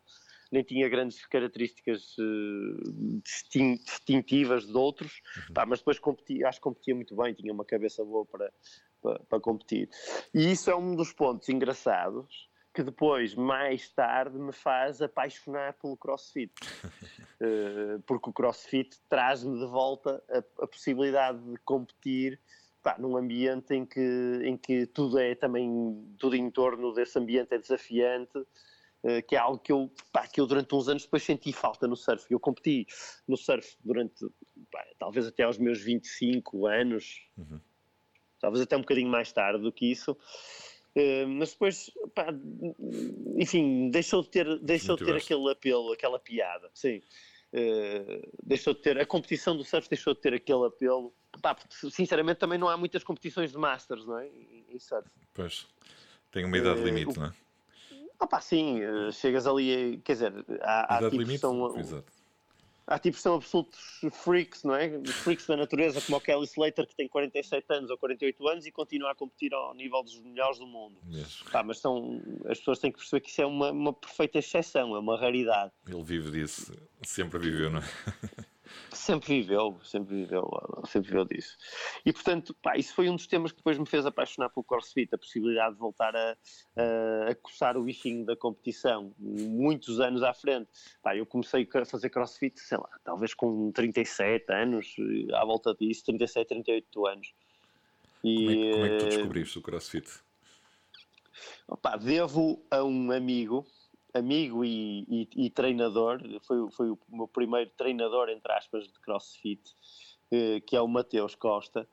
nem 0.51 0.63
tinha 0.63 0.89
grandes 0.89 1.25
características 1.27 2.17
uh, 2.19 3.23
distintivas 3.23 4.67
de 4.67 4.77
outros, 4.77 5.21
uhum. 5.49 5.55
pá, 5.55 5.67
mas 5.67 5.81
depois 5.81 5.99
competi, 5.99 6.45
acho 6.45 6.59
que 6.59 6.65
competia 6.65 6.95
muito 6.95 7.15
bem, 7.17 7.35
tinha 7.35 7.53
uma 7.53 7.65
cabeça 7.65 8.05
boa 8.05 8.25
para, 8.25 8.53
para, 9.03 9.19
para 9.21 9.41
competir. 9.41 9.89
E 10.35 10.51
isso 10.51 10.71
é 10.71 10.77
um 10.77 10.95
dos 10.95 11.13
pontos 11.13 11.49
engraçados 11.49 12.49
que 12.79 12.83
depois, 12.85 13.35
mais 13.35 13.89
tarde, 13.89 14.39
me 14.39 14.53
faz 14.53 15.03
apaixonar 15.03 15.73
pelo 15.75 15.97
crossfit. 15.97 16.53
uh, 17.41 18.01
porque 18.07 18.31
o 18.31 18.33
crossfit 18.33 18.97
traz-me 19.09 19.59
de 19.59 19.67
volta 19.67 20.23
a, 20.31 20.39
a, 20.63 20.67
possibilidade 20.67 21.43
de 21.43 21.57
competir 21.65 22.41
pá, 22.81 22.97
num 22.97 23.17
ambiente 23.17 23.75
em 23.75 23.85
que, 23.85 24.41
em 24.45 24.57
que 24.57 24.87
tudo 24.87 25.19
é 25.19 25.35
também, 25.35 26.15
tudo 26.19 26.37
em 26.37 26.49
torno 26.53 26.93
desse 26.93 27.19
ambiente 27.19 27.53
é 27.53 27.59
desafiante. 27.59 28.39
Uh, 29.03 29.23
que 29.29 29.37
é 29.37 29.39
algo 29.39 29.61
que 29.61 29.71
eu, 29.71 29.89
pá, 30.13 30.27
que 30.27 30.41
eu 30.41 30.47
durante 30.47 30.75
uns 30.75 30.89
anos 30.89 31.05
depois 31.05 31.23
senti 31.23 31.53
falta 31.53 31.87
no 31.87 31.97
surf. 31.97 32.27
Eu 32.29 32.41
competi 32.41 32.85
no 33.29 33.37
surf 33.37 33.77
durante, 33.85 34.27
pá, 34.73 34.85
talvez 34.99 35.27
até 35.27 35.45
aos 35.45 35.57
meus 35.57 35.81
25 35.81 36.67
anos, 36.67 37.23
uhum. 37.37 37.61
talvez 38.41 38.61
até 38.61 38.77
um 38.77 38.81
bocadinho 38.81 39.09
mais 39.09 39.31
tarde 39.31 39.63
do 39.63 39.71
que 39.71 39.89
isso, 39.89 40.17
eh, 40.99 41.27
mas 41.27 41.53
depois, 41.53 41.91
pá, 42.13 42.27
enfim, 43.37 43.89
deixou 43.91 44.21
de 44.23 44.31
ter, 44.31 44.59
deixou 44.59 44.97
de 44.97 45.05
ter 45.05 45.15
aquele 45.15 45.51
apelo, 45.51 45.93
aquela 45.93 46.19
piada, 46.19 46.69
sim. 46.75 47.01
Uh, 47.51 48.31
deixou 48.43 48.75
de 48.75 48.83
ter, 48.83 49.01
a 49.01 49.07
competição 49.07 49.57
do 49.57 49.65
surf 49.65 49.89
deixou 49.89 50.13
de 50.13 50.21
ter 50.21 50.35
aquele 50.35 50.67
apelo. 50.67 51.15
Pá, 51.41 51.55
porque, 51.55 51.91
sinceramente, 51.91 52.39
também 52.39 52.59
não 52.59 52.69
há 52.69 52.77
muitas 52.77 53.03
competições 53.03 53.53
de 53.53 53.57
Masters, 53.57 54.05
não 54.05 54.19
é? 54.19 54.27
Em, 54.27 54.67
em 54.69 54.79
surf. 54.79 55.09
Pois, 55.33 55.67
tem 56.31 56.45
uma 56.45 56.59
idade 56.59 56.81
uh, 56.81 56.85
limite, 56.85 57.17
o, 57.17 57.21
não 57.21 57.27
é? 57.29 57.35
Pá, 58.27 58.41
sim, 58.41 58.81
chegas 59.13 59.47
ali, 59.47 60.01
quer 60.05 60.13
dizer, 60.13 60.33
há, 60.61 60.97
há 60.97 60.99
tipos 60.99 61.19
limite, 61.19 61.39
são, 61.39 61.79
exato 61.79 62.13
há 62.89 62.99
tipos 62.99 63.19
que 63.19 63.23
são 63.23 63.35
absolutos 63.35 64.01
freaks, 64.13 64.65
não 64.65 64.75
é? 64.75 64.91
Freaks 65.05 65.47
da 65.47 65.57
natureza, 65.57 66.01
como 66.01 66.17
o 66.17 66.21
Kelly 66.21 66.45
Slater, 66.45 66.87
que 66.87 66.97
tem 66.97 67.07
47 67.07 67.65
anos 67.71 67.91
ou 67.91 67.99
48 67.99 68.49
anos 68.49 68.67
e 68.67 68.73
continua 68.73 69.13
a 69.13 69.15
competir 69.15 69.53
ao 69.53 69.75
nível 69.75 70.03
dos 70.03 70.19
melhores 70.21 70.59
do 70.59 70.67
mundo. 70.67 70.99
Tá, 71.53 71.63
mas 71.63 71.79
são, 71.79 72.21
as 72.47 72.59
pessoas 72.59 72.79
têm 72.79 72.91
que 72.91 72.99
perceber 72.99 73.21
que 73.21 73.31
isso 73.31 73.43
é 73.43 73.47
uma, 73.47 73.71
uma 73.71 73.93
perfeita 73.93 74.39
exceção, 74.39 74.97
é 74.97 74.99
uma 74.99 75.19
raridade. 75.19 75.71
Ele 75.87 76.03
vive 76.03 76.31
disso, 76.31 76.73
sempre 77.03 77.39
viveu, 77.39 77.71
não 77.71 77.81
é? 77.81 77.83
Sempre 78.93 79.41
viveu, 79.41 79.79
sempre 79.83 80.17
viveu, 80.17 80.49
sempre 80.87 81.09
viveu 81.09 81.25
disso. 81.25 81.57
E 82.05 82.13
portanto, 82.13 82.55
pá, 82.63 82.77
isso 82.77 82.95
foi 82.95 83.09
um 83.09 83.17
dos 83.17 83.27
temas 83.27 83.53
que 83.53 83.59
depois 83.59 83.79
me 83.79 83.87
fez 83.87 84.07
apaixonar 84.07 84.49
pelo 84.51 84.65
CrossFit, 84.65 85.15
a 85.15 85.19
possibilidade 85.19 85.75
de 85.75 85.81
voltar 85.81 86.15
a, 86.15 86.37
a, 86.77 87.31
a 87.31 87.35
coçar 87.35 87.77
o 87.77 87.83
bichinho 87.83 88.25
da 88.25 88.37
competição, 88.37 89.13
muitos 89.19 90.01
anos 90.01 90.23
à 90.23 90.33
frente. 90.33 90.69
Pá, 91.03 91.17
eu 91.17 91.27
comecei 91.27 91.69
a 91.75 91.85
fazer 91.85 92.11
CrossFit, 92.11 92.59
sei 92.61 92.79
lá, 92.79 92.91
talvez 93.05 93.35
com 93.35 93.71
37 93.73 94.53
anos, 94.53 94.97
à 95.35 95.45
volta 95.45 95.75
disso, 95.75 96.05
37, 96.07 96.49
38 96.49 97.07
anos. 97.07 97.35
E, 98.25 98.37
como, 98.37 98.51
é, 98.51 98.73
como 98.73 98.85
é 98.85 98.89
que 98.89 98.99
tu 98.99 99.05
eh, 99.05 99.09
descobriste 99.09 99.59
o 99.59 99.63
CrossFit? 99.63 100.09
Opa, 101.69 101.97
devo 101.97 102.65
a 102.71 102.83
um 102.83 103.13
amigo 103.13 103.67
amigo 104.15 104.65
e, 104.65 105.05
e, 105.09 105.47
e, 105.47 105.51
treinador, 105.51 106.21
foi, 106.43 106.71
foi 106.71 106.91
o 106.91 106.99
meu 107.09 107.29
primeiro 107.29 107.71
treinador, 107.77 108.29
entre 108.29 108.53
aspas, 108.53 108.87
de 108.87 108.99
crossfit, 109.01 109.77
eh, 110.31 110.61
que 110.61 110.77
é 110.77 110.81
o 110.81 110.89
Mateus 110.89 111.35
Costa, 111.35 111.89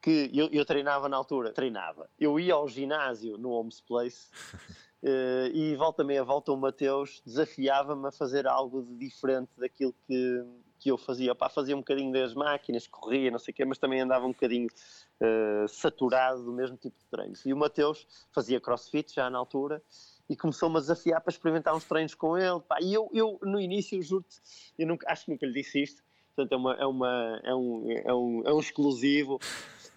que 0.00 0.30
eu, 0.32 0.48
eu, 0.50 0.64
treinava 0.64 1.08
na 1.08 1.16
altura, 1.16 1.52
treinava, 1.52 2.08
eu 2.18 2.40
ia 2.40 2.54
ao 2.54 2.66
ginásio 2.68 3.36
no 3.36 3.50
Homes 3.50 3.80
Place 3.80 4.28
eh, 5.02 5.50
e 5.52 5.76
volta 5.76 6.02
meia 6.02 6.24
volta 6.24 6.52
o 6.52 6.56
Mateus 6.56 7.22
desafiava-me 7.24 8.08
a 8.08 8.12
fazer 8.12 8.46
algo 8.46 8.82
de 8.82 8.96
diferente 8.96 9.50
daquilo 9.58 9.94
que, 10.06 10.44
que 10.78 10.90
eu 10.90 10.96
fazia, 10.96 11.34
Pá, 11.34 11.50
fazia 11.50 11.76
um 11.76 11.80
bocadinho 11.80 12.12
das 12.12 12.34
máquinas, 12.34 12.86
corria, 12.86 13.30
não 13.30 13.38
sei 13.38 13.52
o 13.52 13.54
quê, 13.54 13.64
mas 13.64 13.78
também 13.78 14.00
andava 14.00 14.24
um 14.24 14.32
bocadinho 14.32 14.68
uh, 14.68 15.68
saturado 15.68 16.42
do 16.42 16.52
mesmo 16.52 16.78
tipo 16.78 16.98
de 16.98 17.06
treinos. 17.06 17.44
E 17.44 17.52
o 17.52 17.56
Mateus 17.56 18.06
fazia 18.32 18.58
crossfit 18.58 19.14
já 19.14 19.28
na 19.28 19.38
altura 19.38 19.82
e 20.30 20.36
começou-me 20.36 20.76
a 20.76 20.80
desafiar 20.80 21.20
para 21.20 21.32
experimentar 21.32 21.74
uns 21.74 21.84
treinos 21.84 22.14
com 22.14 22.38
ele. 22.38 22.60
Pá, 22.60 22.78
e 22.80 22.94
eu, 22.94 23.10
eu, 23.12 23.40
no 23.42 23.60
início, 23.60 24.00
juro-te, 24.00 24.40
eu 24.78 24.86
nunca, 24.86 25.10
acho 25.10 25.24
que 25.24 25.32
nunca 25.32 25.44
lhe 25.44 25.52
disse 25.52 25.82
isto, 25.82 26.04
portanto 26.36 26.52
é, 26.52 26.56
uma, 26.56 26.74
é, 26.76 26.86
uma, 26.86 27.40
é, 27.42 27.54
um, 27.54 27.90
é, 27.90 28.14
um, 28.14 28.42
é 28.46 28.54
um 28.54 28.60
exclusivo. 28.60 29.40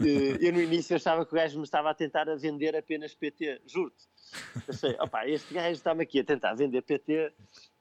Eh, 0.01 0.37
eu 0.41 0.51
no 0.51 0.59
início 0.59 0.95
achava 0.95 1.23
que 1.23 1.31
o 1.31 1.35
gajo 1.35 1.59
me 1.59 1.63
estava 1.63 1.91
a 1.91 1.93
tentar 1.93 2.27
a 2.27 2.35
vender 2.35 2.75
apenas 2.75 3.13
PT, 3.13 3.61
juro-te. 3.67 4.07
Achei, 4.67 4.97
este 5.27 5.53
gajo 5.53 5.73
está-me 5.73 6.01
aqui 6.01 6.19
a 6.19 6.23
tentar 6.23 6.55
vender 6.55 6.81
PT, 6.81 7.31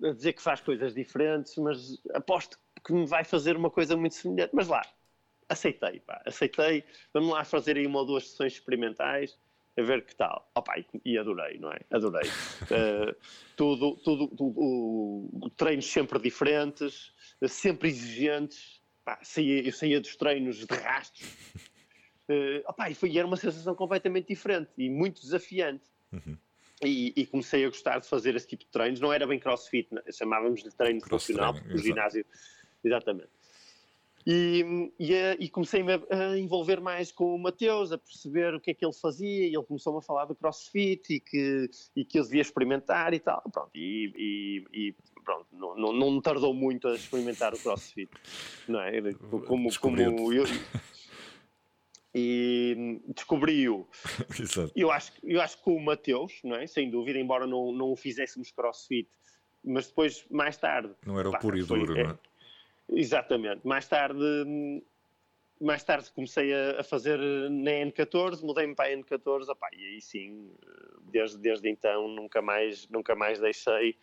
a 0.04 0.10
dizer 0.10 0.34
que 0.34 0.42
faz 0.42 0.60
coisas 0.60 0.94
diferentes, 0.94 1.56
mas 1.56 1.98
aposto 2.12 2.58
que 2.84 2.92
me 2.92 3.06
vai 3.06 3.24
fazer 3.24 3.56
uma 3.56 3.70
coisa 3.70 3.96
muito 3.96 4.14
semelhante. 4.14 4.50
Mas 4.52 4.68
lá, 4.68 4.82
aceitei, 5.48 6.00
pá, 6.00 6.20
aceitei. 6.26 6.84
Vamos 7.14 7.30
lá 7.30 7.44
fazer 7.44 7.78
aí 7.78 7.86
uma 7.86 8.00
ou 8.00 8.04
duas 8.04 8.28
sessões 8.28 8.52
experimentais 8.52 9.38
a 9.76 9.82
ver 9.82 10.04
que 10.04 10.14
tal. 10.14 10.50
Opa, 10.54 10.78
e, 10.78 10.86
e 11.04 11.18
adorei, 11.18 11.58
não 11.58 11.70
é? 11.72 11.80
Adorei. 11.90 12.28
Uh, 12.62 13.14
tudo, 13.56 13.96
tudo, 13.96 14.28
tudo 14.28 15.50
treinos 15.56 15.86
sempre 15.86 16.18
diferentes, 16.18 17.12
uh, 17.40 17.48
sempre 17.48 17.88
exigentes. 17.88 18.80
Pá, 19.04 19.18
saía, 19.22 19.62
eu 19.62 19.72
saía 19.72 20.00
dos 20.00 20.14
treinos 20.16 20.66
de 20.66 20.74
rastros. 20.74 21.28
Uh, 22.28 22.62
opa, 22.68 22.90
e, 22.90 22.94
foi, 22.94 23.10
e 23.10 23.18
era 23.18 23.26
uma 23.26 23.36
sensação 23.36 23.74
completamente 23.74 24.28
diferente 24.28 24.70
e 24.76 24.90
muito 24.90 25.20
desafiante. 25.22 25.84
Uhum. 26.12 26.36
E, 26.84 27.12
e, 27.16 27.26
comecei 27.26 27.64
a 27.64 27.68
gostar 27.68 28.00
de 28.00 28.08
fazer 28.08 28.34
esse 28.34 28.46
tipo 28.46 28.64
de 28.64 28.70
treinos. 28.70 29.00
Não 29.00 29.12
era 29.12 29.24
bem 29.26 29.38
crossfit, 29.38 29.88
chamávamos 30.12 30.64
de 30.64 30.70
treino 30.70 31.00
funcional, 31.00 31.54
porque 31.54 31.74
o 31.74 31.78
ginásio. 31.78 32.26
Exatamente. 32.84 33.30
E, 34.26 34.92
e, 34.98 35.12
e 35.40 35.48
comecei-me 35.48 35.94
a, 35.94 36.00
a, 36.10 36.38
envolver 36.38 36.80
mais 36.80 37.10
com 37.10 37.34
o 37.34 37.38
Mateus, 37.38 37.90
a 37.90 37.98
perceber 37.98 38.54
o 38.54 38.60
que 38.60 38.70
é 38.70 38.74
que 38.74 38.84
ele 38.84 38.94
fazia, 38.94 39.46
e 39.48 39.54
ele 39.54 39.64
começou-me 39.64 39.98
a 39.98 40.02
falar 40.02 40.26
do 40.26 40.34
crossfit 40.34 41.14
e 41.14 41.20
que, 41.20 41.68
e 41.96 42.04
que 42.04 42.18
eu 42.18 42.22
devia 42.22 42.42
experimentar 42.42 43.12
e 43.14 43.18
tal. 43.18 43.42
Pronto, 43.52 43.70
e, 43.74 44.64
e 44.72 44.94
pronto, 45.24 45.46
não, 45.52 45.74
não, 45.76 45.92
não, 45.92 46.20
tardou 46.20 46.54
muito 46.54 46.86
a 46.86 46.94
experimentar 46.94 47.52
o 47.52 47.58
crossfit, 47.58 48.10
não 48.68 48.80
é? 48.80 49.00
Como, 49.46 49.68
como 49.78 50.32
eu. 50.32 50.44
E 52.14 53.00
descobri-o. 53.08 53.88
eu, 54.76 54.90
acho, 54.90 55.12
eu 55.24 55.40
acho 55.40 55.56
que 55.56 55.62
com 55.62 55.74
o 55.74 55.82
Mateus, 55.82 56.40
não 56.44 56.56
é? 56.56 56.66
Sem 56.66 56.90
dúvida, 56.90 57.18
embora 57.18 57.46
não, 57.46 57.72
não 57.72 57.90
o 57.90 57.96
fizéssemos 57.96 58.50
crossfit, 58.50 59.08
mas 59.64 59.86
depois, 59.86 60.22
mais 60.30 60.58
tarde. 60.58 60.92
Não 61.06 61.18
era 61.18 61.30
o 61.30 61.38
puro 61.38 61.56
e 61.56 61.62
duro, 61.62 61.94
não 61.94 62.10
é? 62.10 62.18
Exatamente. 62.88 63.66
Mais 63.66 63.86
tarde, 63.88 64.82
mais 65.60 65.84
tarde 65.84 66.10
comecei 66.12 66.52
a, 66.52 66.80
a 66.80 66.84
fazer 66.84 67.18
na 67.18 67.70
N14, 67.70 68.42
mudei-me 68.42 68.74
para 68.74 68.92
a 68.92 68.96
N14, 68.96 69.48
opá, 69.48 69.68
e 69.72 69.84
aí 69.84 70.00
sim, 70.00 70.50
desde, 71.02 71.38
desde 71.38 71.68
então 71.68 72.08
nunca 72.08 72.42
mais, 72.42 72.88
nunca 72.88 73.14
mais 73.14 73.40
deixei 73.40 73.96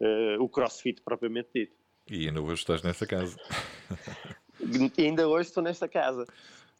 uh, 0.00 0.42
o 0.42 0.48
CrossFit 0.48 1.02
propriamente 1.02 1.50
dito. 1.54 1.76
E 2.08 2.26
ainda 2.26 2.40
hoje 2.40 2.60
estás 2.60 2.82
nessa 2.82 3.06
casa. 3.06 3.36
e 4.98 5.02
ainda 5.02 5.28
hoje 5.28 5.48
estou 5.48 5.62
nesta 5.62 5.88
casa. 5.88 6.26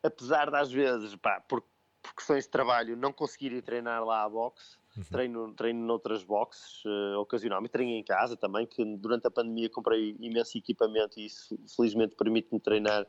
Apesar 0.03 0.51
de 0.51 0.57
às 0.57 0.73
vezes, 0.73 1.15
pá, 1.17 1.41
por, 1.41 1.63
por 2.03 2.15
questões 2.15 2.45
de 2.45 2.51
trabalho, 2.51 2.97
não 2.97 3.13
conseguir 3.13 3.53
ir 3.53 3.63
treinar 3.63 4.05
lá 4.05 4.25
à 4.25 4.29
boxe, 4.29 4.80
Uhum. 4.97 5.05
Treino, 5.05 5.55
treino 5.55 5.87
noutras 5.87 6.25
boxes, 6.25 6.85
uh, 6.85 7.19
ocasionalmente, 7.21 7.73
treino 7.73 7.93
em 7.93 8.03
casa 8.03 8.37
também, 8.37 8.67
que 8.67 8.85
durante 8.97 9.27
a 9.27 9.31
pandemia 9.31 9.71
comprei 9.71 10.17
imenso 10.19 10.59
equipamento 10.59 11.19
e 11.21 11.27
isso 11.27 11.57
felizmente 11.77 12.17
permite-me 12.17 12.59
treinar 12.59 13.07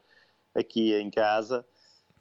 aqui 0.53 0.93
em 0.93 1.09
casa, 1.09 1.65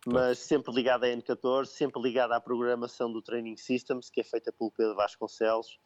mas 0.06 0.38
sempre 0.38 0.72
ligado 0.72 1.04
à 1.04 1.08
N14, 1.08 1.66
sempre 1.66 2.00
ligado 2.00 2.32
à 2.32 2.40
programação 2.40 3.12
do 3.12 3.20
Training 3.20 3.56
Systems, 3.56 4.08
que 4.08 4.20
é 4.22 4.24
feita 4.24 4.50
pelo 4.50 4.70
Pedro 4.70 4.94
Vasconcelos, 4.94 5.78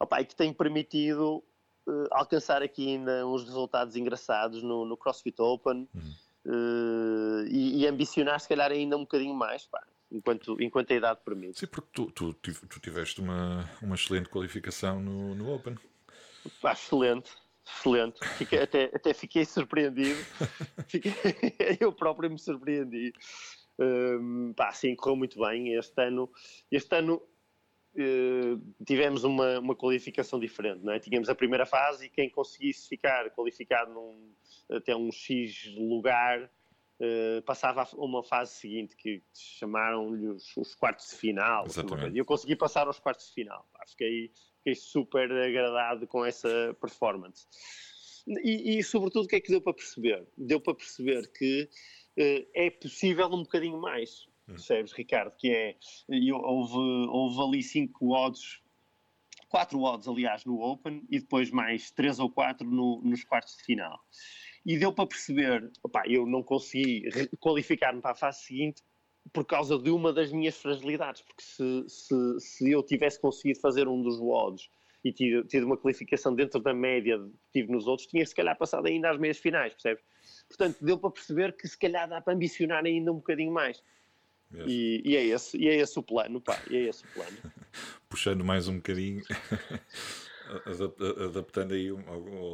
Opa, 0.00 0.22
e 0.22 0.24
que 0.24 0.34
tem 0.34 0.52
permitido 0.52 1.44
uh, 1.86 2.06
alcançar 2.12 2.62
aqui 2.62 2.88
ainda 2.88 3.26
uns 3.26 3.44
resultados 3.44 3.94
engraçados 3.94 4.62
no, 4.62 4.86
no 4.86 4.96
CrossFit 4.96 5.42
Open 5.42 5.86
uhum. 5.94 6.14
uh, 6.46 7.46
e, 7.46 7.82
e 7.82 7.86
ambicionar 7.86 8.40
se 8.40 8.48
calhar 8.48 8.70
ainda 8.70 8.96
um 8.96 9.00
bocadinho 9.00 9.34
mais, 9.34 9.66
pá 9.66 9.84
enquanto, 10.10 10.60
enquanto 10.60 10.92
a 10.92 10.96
idade 10.96 11.20
permite. 11.24 11.60
Sim, 11.60 11.66
porque 11.66 11.88
tu, 11.92 12.10
tu, 12.10 12.32
tu 12.34 12.80
tiveste 12.80 13.20
uma, 13.20 13.68
uma 13.82 13.94
excelente 13.94 14.28
qualificação 14.28 15.00
no, 15.00 15.34
no 15.34 15.52
Open. 15.52 15.76
Pá, 16.60 16.72
excelente, 16.72 17.30
excelente. 17.66 18.24
Fiquei, 18.36 18.60
até, 18.60 18.90
até 18.94 19.14
fiquei 19.14 19.44
surpreendido. 19.44 20.18
Fiquei, 20.88 21.12
eu 21.80 21.92
próprio 21.92 22.30
me 22.30 22.38
surpreendi. 22.38 23.12
Um, 23.78 24.52
pá, 24.54 24.72
sim, 24.72 24.94
correu 24.96 25.16
muito 25.16 25.38
bem. 25.40 25.74
Este 25.74 26.02
ano, 26.02 26.30
este 26.70 26.96
ano 26.96 27.22
uh, 27.94 28.84
tivemos 28.84 29.24
uma, 29.24 29.58
uma 29.58 29.76
qualificação 29.76 30.40
diferente. 30.40 30.84
Não 30.84 30.92
é? 30.92 30.98
Tínhamos 30.98 31.28
a 31.28 31.34
primeira 31.34 31.66
fase 31.66 32.06
e 32.06 32.08
quem 32.08 32.30
conseguisse 32.30 32.88
ficar 32.88 33.30
qualificado 33.30 33.92
num, 33.92 34.32
até 34.70 34.96
um 34.96 35.12
X 35.12 35.66
lugar 35.76 36.50
Uh, 37.00 37.40
passava 37.42 37.82
a 37.82 37.96
uma 37.96 38.24
fase 38.24 38.54
seguinte 38.54 38.96
que 38.96 39.22
chamaram-lhe 39.32 40.26
os, 40.28 40.56
os, 40.56 40.74
quartos 40.74 41.10
de 41.10 41.16
final. 41.16 41.64
E 42.12 42.18
eu 42.18 42.24
consegui 42.24 42.56
passar 42.56 42.88
aos 42.88 42.98
quartos 42.98 43.28
de 43.28 43.34
final. 43.34 43.68
Pá, 43.72 43.84
fiquei, 43.86 44.32
fiquei 44.56 44.74
super 44.74 45.30
agradado 45.30 46.08
com 46.08 46.24
essa 46.24 46.76
performance. 46.80 47.46
E, 48.26 48.78
e, 48.78 48.82
sobretudo, 48.82 49.26
o 49.26 49.28
que 49.28 49.36
é 49.36 49.40
que 49.40 49.50
deu 49.50 49.60
para 49.60 49.74
perceber? 49.74 50.26
Deu 50.36 50.60
para 50.60 50.74
perceber 50.74 51.30
que 51.32 51.68
uh, 52.18 52.50
é 52.52 52.68
possível 52.70 53.26
um 53.28 53.42
bocadinho 53.42 53.80
mais. 53.80 54.26
Hum. 54.48 54.54
Percebes, 54.54 54.92
Ricardo? 54.92 55.32
Que 55.36 55.50
é, 55.50 55.76
houve, 56.32 57.08
houve 57.08 57.40
ali 57.40 57.62
cinco 57.62 58.12
odds 58.12 58.60
quatro 59.48 59.80
odds, 59.80 60.06
aliás, 60.06 60.44
no 60.44 60.60
Open 60.60 61.04
e 61.10 61.18
depois 61.18 61.50
mais 61.50 61.90
três 61.90 62.18
ou 62.18 62.30
quatro 62.30 62.68
no, 62.68 63.00
nos 63.02 63.24
quartos 63.24 63.56
de 63.56 63.64
final. 63.64 63.98
E 64.64 64.78
deu 64.78 64.92
para 64.92 65.06
perceber, 65.06 65.70
opa, 65.82 66.02
eu 66.06 66.26
não 66.26 66.42
consegui 66.42 67.08
qualificar-me 67.38 68.00
para 68.00 68.12
a 68.12 68.14
fase 68.14 68.42
seguinte 68.42 68.82
por 69.32 69.44
causa 69.44 69.78
de 69.78 69.90
uma 69.90 70.12
das 70.12 70.32
minhas 70.32 70.56
fragilidades, 70.56 71.22
porque 71.22 71.42
se, 71.42 71.84
se, 71.88 72.40
se 72.40 72.70
eu 72.70 72.82
tivesse 72.82 73.20
conseguido 73.20 73.60
fazer 73.60 73.86
um 73.86 74.02
dos 74.02 74.20
odds 74.20 74.70
e 75.04 75.12
tido, 75.12 75.46
tido 75.46 75.66
uma 75.66 75.76
qualificação 75.76 76.34
dentro 76.34 76.60
da 76.60 76.72
média 76.72 77.18
que 77.18 77.60
tive 77.60 77.72
nos 77.72 77.86
outros, 77.86 78.08
tinha 78.08 78.24
se 78.24 78.34
calhar 78.34 78.56
passado 78.56 78.86
ainda 78.86 79.10
às 79.10 79.18
meias 79.18 79.38
finais, 79.38 79.72
percebes? 79.74 80.02
Portanto, 80.48 80.78
deu 80.80 80.98
para 80.98 81.10
perceber 81.10 81.56
que 81.56 81.68
se 81.68 81.78
calhar 81.78 82.08
dá 82.08 82.20
para 82.20 82.34
ambicionar 82.34 82.84
ainda 82.84 83.12
um 83.12 83.16
bocadinho 83.16 83.52
mais. 83.52 83.82
E, 84.66 85.02
e, 85.04 85.16
é 85.16 85.24
esse, 85.26 85.58
e 85.58 85.68
é 85.68 85.76
esse 85.76 85.98
o 85.98 86.02
plano, 86.02 86.40
pá, 86.40 86.58
e 86.70 86.76
é 86.76 86.80
esse 86.88 87.04
o 87.04 87.08
plano. 87.08 87.36
Puxando 88.08 88.42
mais 88.42 88.66
um 88.66 88.76
bocadinho, 88.76 89.22
adaptando 91.24 91.74
aí, 91.74 91.88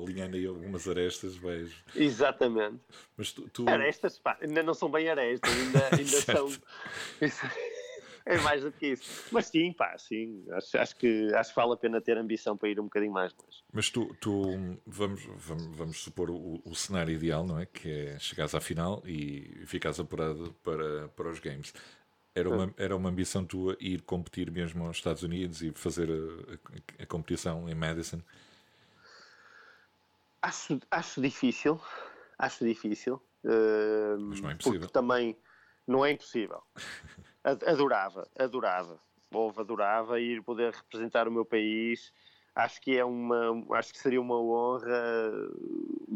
alinhando 0.03 0.37
aí 0.37 0.47
algumas 0.47 0.89
arestas, 0.89 1.37
vais. 1.37 1.71
Exatamente. 1.95 2.81
Mas 3.17 3.33
tu, 3.33 3.49
tu... 3.51 3.69
Arestas, 3.69 4.19
pá, 4.19 4.39
ainda 4.41 4.63
não 4.63 4.75
são 4.75 4.91
bem 4.91 5.09
arestas, 5.09 5.51
ainda, 5.51 5.97
ainda 5.97 6.21
são. 6.23 6.49
é 8.27 8.39
mais 8.39 8.63
do 8.63 8.73
que 8.73 8.89
isso. 8.93 9.29
Mas 9.31 9.47
sim, 9.47 9.73
pá, 9.73 9.97
sim. 9.99 10.45
Acho, 10.53 10.79
acho, 10.79 10.97
que, 10.97 11.33
acho 11.35 11.51
que 11.51 11.57
vale 11.57 11.73
a 11.73 11.77
pena 11.77 12.01
ter 12.01 12.17
ambição 12.17 12.57
para 12.57 12.69
ir 12.69 12.81
um 12.81 12.85
bocadinho 12.85 13.13
mais 13.13 13.33
longe. 13.33 13.63
Mas 13.73 13.91
tu, 13.91 14.15
tu 14.21 14.43
vamos, 14.87 15.25
vamos, 15.37 15.77
vamos 15.77 16.03
supor 16.03 16.31
o, 16.31 16.61
o 16.65 16.75
cenário 16.75 17.15
ideal, 17.15 17.45
não 17.47 17.59
é? 17.59 17.67
Que 17.67 17.91
é 17.91 18.19
chegares 18.19 18.55
à 18.55 18.61
final 18.61 19.03
e 19.07 19.63
ficares 19.67 20.01
apurado 20.01 20.55
para, 20.63 21.09
para 21.09 21.31
os 21.31 21.39
games. 21.39 21.73
Era 22.35 22.51
uma, 22.51 22.75
era 22.77 22.97
uma 22.97 23.09
ambição 23.09 23.45
tua 23.45 23.77
ir 23.79 24.03
competir 24.03 24.51
mesmo 24.51 24.85
aos 24.85 24.97
Estados 24.97 25.23
Unidos 25.23 25.63
e 25.63 25.71
fazer 25.73 26.11
a, 26.11 27.03
a, 27.03 27.05
a 27.05 27.07
competição 27.07 27.69
em 27.69 27.75
Madison? 27.75 28.21
Acho, 30.43 30.81
acho 30.91 31.23
difícil. 31.23 31.81
Acho 32.37 32.65
difícil. 32.65 33.23
Uh, 33.45 34.19
Mas 34.19 34.41
não 34.41 34.51
é 34.51 34.53
impossível. 34.53 34.81
Porque 34.81 34.93
também 34.93 35.39
não 35.87 36.05
é 36.05 36.11
impossível. 36.11 36.63
adorava, 37.45 38.29
adorava. 38.37 39.01
Houve, 39.33 39.61
adorava 39.61 40.21
ir 40.21 40.43
poder 40.43 40.73
representar 40.73 41.29
o 41.29 41.31
meu 41.31 41.45
país. 41.45 42.13
Acho 42.55 42.81
que 42.81 42.97
é 42.97 43.05
uma, 43.05 43.65
acho 43.73 43.93
que 43.93 43.99
seria 43.99 44.21
uma 44.21 44.41
honra 44.41 45.33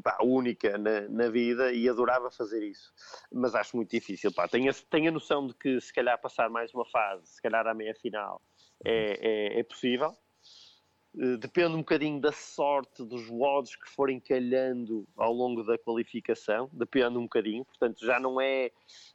pá, 0.03 0.19
única 0.23 0.79
na, 0.79 1.09
na, 1.09 1.29
vida 1.29 1.73
e 1.73 1.89
adorava 1.89 2.31
fazer 2.31 2.65
isso. 2.65 2.93
Mas 3.33 3.55
acho 3.57 3.77
muito 3.77 3.91
difícil. 3.91 4.33
Pá. 4.33 4.47
Tenho, 4.47 4.71
a, 4.71 4.75
tenho 4.89 5.09
a 5.09 5.13
noção 5.13 5.47
de 5.49 5.55
que 5.55 5.81
se 5.81 5.93
calhar 5.93 6.21
passar 6.21 6.49
mais 6.49 6.73
uma 6.73 6.87
fase, 6.87 7.27
se 7.27 7.43
calhar 7.43 7.67
à 7.67 7.75
meia 7.75 7.95
final, 7.95 8.41
é, 8.85 9.57
é, 9.57 9.61
é 9.61 9.63
possível. 9.65 10.17
Eh, 11.17 11.37
depende 11.37 11.75
um 11.75 11.79
bocadinho 11.79 12.21
da 12.21 12.33
sorte 12.33 13.05
dos 13.05 13.29
odds 13.31 13.75
que 13.75 13.89
forem 13.89 14.21
calhando 14.21 15.07
ao 15.17 15.33
longo 15.33 15.65
da 15.65 15.77
qualificação, 15.77 16.71
depende 16.73 17.19
um 17.19 17.23
bocadinho, 17.23 17.65
portanto 17.65 18.05
já 18.05 18.21
não 18.21 18.41
é 18.41 18.71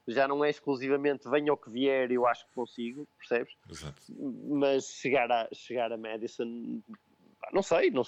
já 0.07 0.27
não 0.27 0.43
é 0.43 0.49
exclusivamente 0.49 1.29
venha 1.29 1.53
o 1.53 1.57
que 1.57 1.69
vier 1.69 2.11
eu 2.11 2.27
acho 2.27 2.45
que 2.47 2.53
consigo, 2.53 3.07
percebes? 3.17 3.53
Exato. 3.69 4.01
Mas 4.49 4.85
chegar 4.89 5.31
a, 5.31 5.47
chegar 5.53 5.91
a 5.93 5.97
Madison 5.97 6.81
não 7.53 7.61
sei, 7.61 7.91
não, 7.91 8.03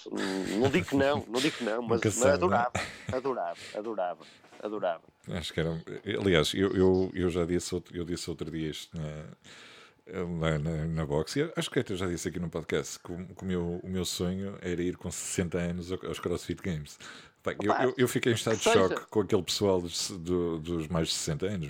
não 0.60 0.70
digo 0.70 0.88
que 0.88 0.96
não, 0.96 1.24
não 1.28 1.40
digo 1.40 1.58
que 1.58 1.64
não, 1.64 1.82
mas, 1.88 2.02
mas 2.02 2.26
adorava, 2.26 2.72
adorava, 3.14 3.60
adorava, 3.76 4.26
adorava. 4.62 5.04
Acho 5.30 5.54
que 5.54 5.60
era. 5.60 5.82
Aliás, 6.20 6.54
eu, 6.54 6.76
eu, 6.76 7.12
eu 7.14 7.30
já 7.30 7.46
disse 7.46 7.74
outro, 7.76 7.96
eu 7.96 8.04
disse 8.04 8.30
outro 8.30 8.50
dia 8.50 8.70
isto 8.70 8.98
na, 8.98 10.58
na, 10.58 10.86
na, 10.88 11.06
boxe. 11.06 11.52
Acho 11.56 11.70
que 11.70 11.80
até 11.80 11.96
já 11.96 12.08
disse 12.08 12.28
aqui 12.28 12.40
no 12.40 12.50
podcast 12.50 13.00
que, 13.00 13.12
o, 13.12 13.26
que 13.28 13.44
o, 13.44 13.46
meu, 13.46 13.80
o 13.84 13.88
meu 13.88 14.04
sonho 14.04 14.58
era 14.62 14.82
ir 14.82 14.98
com 14.98 15.12
60 15.12 15.58
anos 15.58 15.92
aos 15.92 16.20
CrossFit 16.20 16.62
Games. 16.62 16.98
eu, 17.46 17.74
eu, 17.74 17.94
eu, 17.98 18.08
fiquei 18.08 18.32
em 18.32 18.36
estado 18.36 18.58
de 18.58 18.64
choque 18.64 19.06
com 19.10 19.22
aquele 19.22 19.44
pessoal 19.44 19.80
dos, 19.80 20.10
do, 20.10 20.60
dos 20.60 20.88
mais 20.88 21.10
de 21.10 21.14
60 21.14 21.46
anos. 21.46 21.70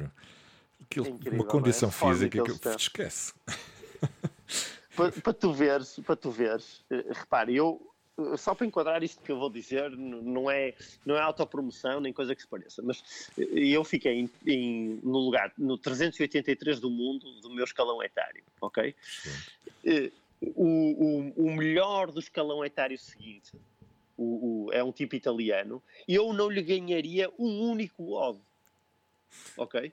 Aquilo, 0.82 1.08
Incrível, 1.08 1.40
uma 1.40 1.46
condição 1.46 1.90
é? 1.90 1.92
física 1.92 2.44
que, 2.44 2.60
que 2.60 2.70
esquece. 2.70 3.34
para, 4.96 5.12
para, 5.12 5.34
tu 5.34 5.54
veres, 5.54 6.00
para 6.06 6.16
tu 6.16 6.32
veres, 6.32 6.84
eh, 6.90 7.06
repare, 7.12 7.56
eu 7.56 7.96
só 8.38 8.56
para 8.56 8.66
enquadrar 8.66 9.04
isto 9.04 9.22
que 9.22 9.32
eu 9.32 9.38
vou 9.38 9.50
dizer, 9.50 9.92
não 9.92 10.50
é, 10.50 10.74
não 11.06 11.16
é 11.16 11.22
autopromoção 11.22 12.00
nem 12.00 12.14
coisa 12.14 12.34
que 12.34 12.42
se 12.42 12.48
pareça, 12.48 12.82
mas 12.82 13.30
eu 13.38 13.84
fiquei 13.84 14.14
em, 14.14 14.30
em, 14.48 15.00
no 15.04 15.20
lugar, 15.20 15.52
no 15.58 15.78
383 15.78 16.80
do 16.80 16.90
mundo 16.90 17.30
do 17.42 17.50
meu 17.50 17.66
escalão 17.66 18.02
etário, 18.02 18.44
ok? 18.62 18.96
Eh, 19.86 20.12
o, 20.56 21.34
o, 21.36 21.48
o, 21.48 21.56
melhor 21.56 22.12
do 22.12 22.20
escalão 22.20 22.64
etário 22.64 22.98
seguinte 22.98 23.52
o, 24.18 24.70
é 24.72 24.84
um 24.84 24.92
tipo 24.92 25.16
italiano, 25.16 25.84
eu 26.08 26.32
não 26.32 26.50
lhe 26.50 26.62
ganharia 26.62 27.30
um 27.38 27.70
único 27.70 28.14
odd, 28.14 28.40
ok? 29.58 29.92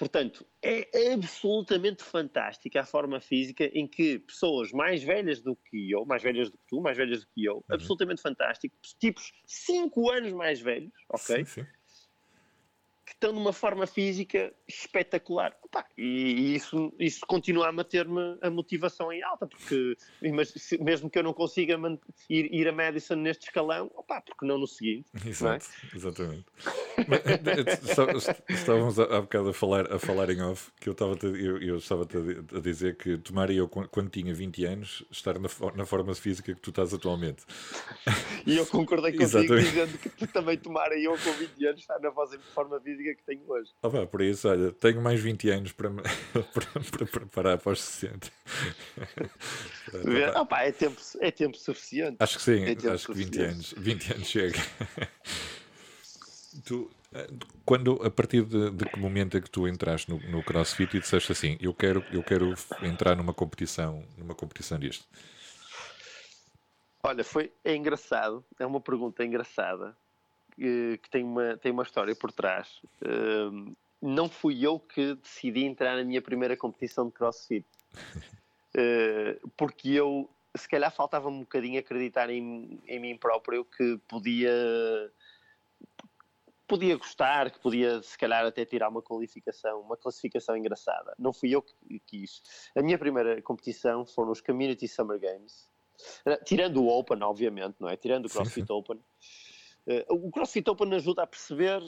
Portanto, 0.00 0.46
é 0.62 1.12
absolutamente 1.12 2.02
fantástica 2.02 2.80
a 2.80 2.86
forma 2.86 3.20
física 3.20 3.70
em 3.74 3.86
que 3.86 4.18
pessoas 4.20 4.72
mais 4.72 5.02
velhas 5.02 5.42
do 5.42 5.54
que 5.54 5.90
eu, 5.90 6.06
mais 6.06 6.22
velhas 6.22 6.50
do 6.50 6.56
que 6.56 6.64
tu, 6.66 6.80
mais 6.80 6.96
velhas 6.96 7.20
do 7.20 7.26
que 7.34 7.44
eu, 7.44 7.56
uhum. 7.56 7.62
absolutamente 7.68 8.22
fantástico, 8.22 8.74
tipos 8.98 9.30
5 9.44 10.10
anos 10.10 10.32
mais 10.32 10.58
velhos, 10.58 10.90
ok? 11.10 11.44
Sim, 11.44 11.44
sim 11.44 11.66
que 13.10 13.16
estão 13.16 13.32
numa 13.32 13.52
forma 13.52 13.88
física 13.88 14.52
espetacular. 14.68 15.52
Opa, 15.64 15.84
e, 15.98 16.54
isso, 16.54 16.92
isso 16.96 17.26
continua 17.26 17.68
a 17.68 17.72
manter-me 17.72 18.38
a 18.40 18.48
motivação 18.48 19.12
em 19.12 19.20
alta, 19.20 19.48
porque 19.48 19.96
mesmo 20.80 21.10
que 21.10 21.18
eu 21.18 21.22
não 21.24 21.32
consiga 21.32 21.76
ir, 22.28 22.54
ir 22.54 22.68
a 22.68 22.72
Madison 22.72 23.16
neste 23.16 23.48
escalão, 23.48 23.90
opa, 23.96 24.20
porque 24.20 24.46
não 24.46 24.58
no 24.58 24.66
seguinte. 24.66 25.06
Exato, 25.26 25.66
é? 25.92 25.96
exatamente. 25.96 26.44
Estávamos 28.48 29.00
há 29.00 29.20
bocado 29.20 29.48
a 29.48 29.54
falar, 29.54 29.92
a 29.92 29.98
falar 29.98 30.30
em 30.30 30.40
off, 30.42 30.70
que 30.80 30.88
eu 30.88 30.92
estava, 30.92 31.18
eu, 31.24 31.60
eu 31.60 31.78
estava 31.78 32.06
a 32.54 32.60
dizer 32.60 32.96
que 32.96 33.18
tomara 33.18 33.52
eu, 33.52 33.68
quando 33.68 34.08
tinha 34.08 34.32
20 34.32 34.64
anos, 34.66 35.04
estar 35.10 35.34
na, 35.34 35.48
na 35.74 35.84
forma 35.84 36.14
física 36.14 36.54
que 36.54 36.60
tu 36.60 36.70
estás 36.70 36.94
atualmente. 36.94 37.42
E 38.46 38.56
eu 38.56 38.64
concordei 38.66 39.10
contigo 39.18 39.24
Exatamente. 39.24 39.66
dizendo 39.66 39.98
que 39.98 40.08
tu 40.10 40.26
também 40.28 40.56
tomara 40.56 40.96
eu 40.96 41.18
com 41.18 41.32
20 41.32 41.66
anos 41.66 41.80
estar 41.80 41.98
na 41.98 42.12
forma 42.12 42.80
física 42.80 42.99
que 43.02 43.22
tenho 43.24 43.42
hoje. 43.48 43.70
Oh, 43.82 43.90
pá, 43.90 44.06
por 44.06 44.22
isso, 44.22 44.48
olha, 44.48 44.72
tenho 44.72 45.00
mais 45.00 45.20
20 45.20 45.50
anos 45.50 45.72
para, 45.72 45.90
para, 46.52 46.80
para 46.90 47.06
preparar 47.06 47.58
para 47.58 47.72
os 47.72 47.80
60. 47.80 48.30
oh, 50.36 50.46
pá, 50.46 50.62
é, 50.62 50.72
tempo, 50.72 51.00
é 51.20 51.30
tempo 51.30 51.56
suficiente. 51.56 52.16
Acho 52.18 52.36
que 52.38 52.42
sim, 52.42 52.64
é 52.64 52.92
acho 52.92 53.06
que 53.06 53.14
20 53.14 53.40
anos, 53.40 53.74
20 53.76 54.12
anos 54.14 54.26
chega. 54.26 54.58
tu, 56.64 56.90
quando, 57.64 58.00
a 58.04 58.10
partir 58.10 58.44
de, 58.44 58.70
de, 58.70 58.84
que 58.84 58.98
momento 58.98 59.36
é 59.36 59.40
que 59.40 59.50
tu 59.50 59.66
entraste 59.66 60.10
no, 60.10 60.18
no 60.30 60.42
CrossFit 60.42 60.96
e 60.96 61.00
disseste 61.00 61.32
assim, 61.32 61.58
eu 61.60 61.74
quero, 61.74 62.04
eu 62.12 62.22
quero 62.22 62.54
entrar 62.82 63.16
numa 63.16 63.34
competição, 63.34 64.04
numa 64.16 64.34
competição 64.34 64.78
disto? 64.78 65.04
Olha, 67.02 67.24
foi, 67.24 67.52
é 67.64 67.74
engraçado, 67.74 68.44
é 68.58 68.66
uma 68.66 68.80
pergunta 68.80 69.24
engraçada, 69.24 69.96
que 70.56 71.10
tem 71.10 71.24
uma, 71.24 71.56
tem 71.56 71.72
uma 71.72 71.82
história 71.82 72.14
por 72.14 72.32
trás. 72.32 72.80
Uh, 73.02 73.74
não 74.00 74.28
fui 74.28 74.64
eu 74.64 74.78
que 74.78 75.14
decidi 75.16 75.64
entrar 75.64 75.96
na 75.96 76.04
minha 76.04 76.22
primeira 76.22 76.56
competição 76.56 77.06
de 77.06 77.12
crossfit. 77.12 77.66
Uh, 78.74 79.48
porque 79.56 79.90
eu, 79.90 80.30
se 80.56 80.68
calhar, 80.68 80.92
faltava-me 80.92 81.36
um 81.36 81.40
bocadinho 81.40 81.78
acreditar 81.78 82.30
em, 82.30 82.80
em 82.86 82.98
mim 82.98 83.16
próprio 83.16 83.64
que 83.64 83.98
podia 84.08 84.50
podia 86.66 86.96
gostar, 86.96 87.50
que 87.50 87.58
podia 87.58 88.00
se 88.00 88.16
calhar 88.16 88.46
até 88.46 88.64
tirar 88.64 88.88
uma 88.88 89.02
qualificação, 89.02 89.80
uma 89.80 89.96
classificação 89.96 90.56
engraçada. 90.56 91.12
Não 91.18 91.32
fui 91.32 91.52
eu 91.52 91.60
que 91.60 91.74
quis. 92.06 92.40
A 92.76 92.80
minha 92.80 92.96
primeira 92.96 93.42
competição 93.42 94.06
foram 94.06 94.30
os 94.30 94.40
Community 94.40 94.86
Summer 94.86 95.18
Games, 95.18 95.68
tirando 96.44 96.82
o 96.82 96.88
Open, 96.88 97.20
obviamente, 97.24 97.74
não 97.80 97.88
é? 97.88 97.96
Tirando 97.96 98.26
o 98.26 98.30
CrossFit. 98.30 98.70
Open. 98.70 99.00
Uh, 99.90 100.26
o 100.26 100.30
CrossFit 100.30 100.70
Open 100.70 100.94
ajuda 100.94 101.24
a 101.24 101.26
perceber 101.26 101.82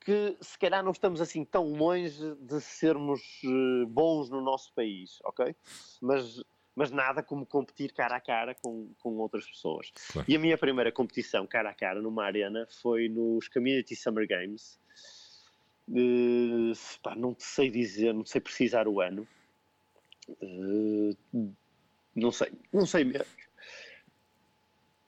que 0.00 0.36
se 0.40 0.58
calhar 0.58 0.82
não 0.82 0.90
estamos 0.90 1.20
assim 1.20 1.44
tão 1.44 1.72
longe 1.72 2.34
de 2.40 2.60
sermos 2.60 3.20
uh, 3.44 3.86
bons 3.86 4.28
no 4.28 4.40
nosso 4.40 4.72
país, 4.72 5.18
ok? 5.24 5.54
Mas, 6.00 6.42
mas 6.74 6.90
nada 6.90 7.22
como 7.22 7.46
competir 7.46 7.92
cara 7.92 8.16
a 8.16 8.20
cara 8.20 8.54
com, 8.54 8.90
com 9.00 9.16
outras 9.18 9.46
pessoas. 9.46 9.92
Claro. 10.12 10.28
E 10.28 10.34
a 10.34 10.38
minha 10.40 10.58
primeira 10.58 10.90
competição 10.90 11.46
cara 11.46 11.70
a 11.70 11.74
cara 11.74 12.02
numa 12.02 12.24
arena 12.24 12.66
foi 12.82 13.08
nos 13.08 13.46
Community 13.48 13.94
Summer 13.94 14.26
Games. 14.26 14.80
Uh, 15.88 16.72
pá, 17.00 17.14
não 17.14 17.36
sei 17.38 17.70
dizer, 17.70 18.12
não 18.12 18.24
sei 18.24 18.40
precisar 18.40 18.88
o 18.88 19.00
ano. 19.00 19.26
não 22.14 22.32
sei, 22.32 22.52
não 22.72 22.86
sei 22.86 23.04
mesmo. 23.04 23.26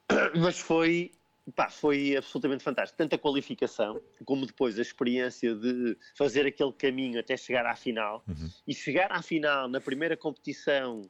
Mas 0.41 0.61
foi 0.61 1.11
Pá, 1.55 1.69
foi 1.69 2.17
absolutamente 2.17 2.63
fantástico. 2.63 2.99
Tanto 2.99 3.15
a 3.15 3.19
qualificação, 3.19 4.01
como 4.25 4.47
depois 4.47 4.79
a 4.79 4.83
experiência 4.83 5.55
de 5.55 5.97
fazer 6.15 6.47
aquele 6.47 6.73
caminho 6.73 7.19
até 7.19 7.37
chegar 7.37 7.67
à 7.67 7.75
final. 7.75 8.23
Uhum. 8.29 8.51
E 8.67 8.75
chegar 8.75 9.11
à 9.13 9.23
final 9.23 9.69
na 9.69 9.81
primeira 9.81 10.17
competição 10.17 11.03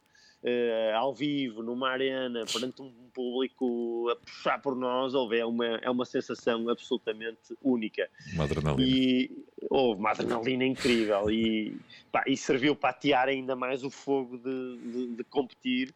uh, 0.43 0.95
ao 0.95 1.13
vivo, 1.13 1.61
numa 1.63 1.89
arena, 1.89 2.45
perante 2.51 2.81
um 2.81 2.91
público 3.13 4.09
a 4.09 4.15
puxar 4.15 4.61
por 4.61 4.75
nós, 4.75 5.13
houve, 5.13 5.37
é 5.37 5.45
uma, 5.45 5.65
é 5.65 5.89
uma 5.89 6.05
sensação 6.05 6.69
absolutamente 6.69 7.55
única. 7.61 8.09
Uma 8.33 8.45
adrenalina. 8.45 8.89
E 8.89 9.45
houve 9.69 9.99
uma 9.99 10.11
adrenalina 10.11 10.65
incrível 10.65 11.29
e, 11.29 11.77
pá, 12.11 12.23
e 12.27 12.37
serviu 12.37 12.75
para 12.75 12.91
atear 12.91 13.27
ainda 13.27 13.55
mais 13.55 13.83
o 13.83 13.89
fogo 13.89 14.37
de, 14.37 14.77
de, 14.77 15.15
de 15.17 15.23
competir 15.25 15.93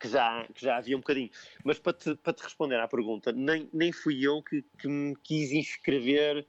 que 0.00 0.08
já, 0.08 0.46
que 0.54 0.64
já 0.64 0.78
havia 0.78 0.96
um 0.96 1.00
bocadinho. 1.00 1.30
Mas 1.62 1.78
para 1.78 1.92
te, 1.92 2.14
para 2.16 2.32
te 2.32 2.42
responder 2.42 2.80
à 2.80 2.88
pergunta, 2.88 3.30
nem, 3.30 3.68
nem 3.72 3.92
fui 3.92 4.26
eu 4.26 4.42
que, 4.42 4.64
que 4.78 4.88
me 4.88 5.14
quis 5.16 5.52
inscrever 5.52 6.46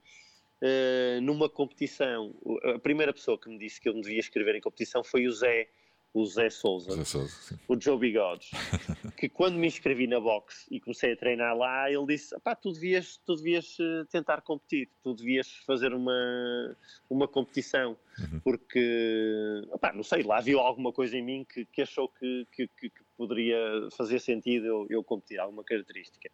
uh, 0.62 1.20
numa 1.20 1.48
competição. 1.48 2.34
A 2.74 2.78
primeira 2.78 3.12
pessoa 3.12 3.38
que 3.38 3.48
me 3.48 3.58
disse 3.58 3.80
que 3.80 3.88
eu 3.88 3.94
me 3.94 4.00
devia 4.00 4.18
inscrever 4.18 4.56
em 4.56 4.60
competição 4.60 5.04
foi 5.04 5.26
o 5.26 5.32
Zé 5.32 5.68
o 6.14 6.26
Zé 6.26 6.50
Souza, 6.50 6.92
Zé 6.92 7.04
Souza 7.04 7.58
o 7.66 7.80
Joe 7.80 7.98
Bigodes, 7.98 8.50
que 9.16 9.28
quando 9.28 9.56
me 9.56 9.66
inscrevi 9.66 10.06
na 10.06 10.20
boxe 10.20 10.66
e 10.70 10.78
comecei 10.78 11.12
a 11.12 11.16
treinar 11.16 11.56
lá, 11.56 11.90
ele 11.90 12.04
disse: 12.06 12.38
pá, 12.40 12.54
tu 12.54 12.72
devias, 12.72 13.18
tu 13.24 13.34
devias 13.34 13.78
eh, 13.80 14.04
tentar 14.10 14.42
competir, 14.42 14.90
tu 15.02 15.14
devias 15.14 15.50
fazer 15.66 15.94
uma, 15.94 16.76
uma 17.08 17.26
competição, 17.26 17.96
uhum. 18.18 18.40
porque, 18.40 19.62
opá, 19.70 19.92
não 19.92 20.02
sei, 20.02 20.22
lá 20.22 20.40
viu 20.40 20.60
alguma 20.60 20.92
coisa 20.92 21.16
em 21.16 21.22
mim 21.22 21.46
que, 21.48 21.64
que 21.64 21.80
achou 21.80 22.08
que, 22.08 22.46
que, 22.52 22.68
que, 22.78 22.90
poderia 23.16 23.58
fazer 23.96 24.18
sentido 24.20 24.66
eu, 24.66 24.86
eu 24.90 25.04
competir, 25.04 25.38
alguma 25.38 25.64
característica. 25.64 26.30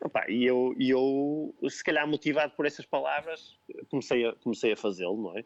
Opa, 0.00 0.24
e 0.28 0.44
eu, 0.44 0.74
eu, 0.78 1.54
se 1.68 1.82
calhar 1.82 2.06
motivado 2.06 2.54
por 2.54 2.66
essas 2.66 2.86
palavras, 2.86 3.58
comecei 3.90 4.26
a, 4.26 4.32
comecei 4.34 4.72
a 4.72 4.76
fazê-lo, 4.76 5.20
não 5.20 5.38
é? 5.38 5.44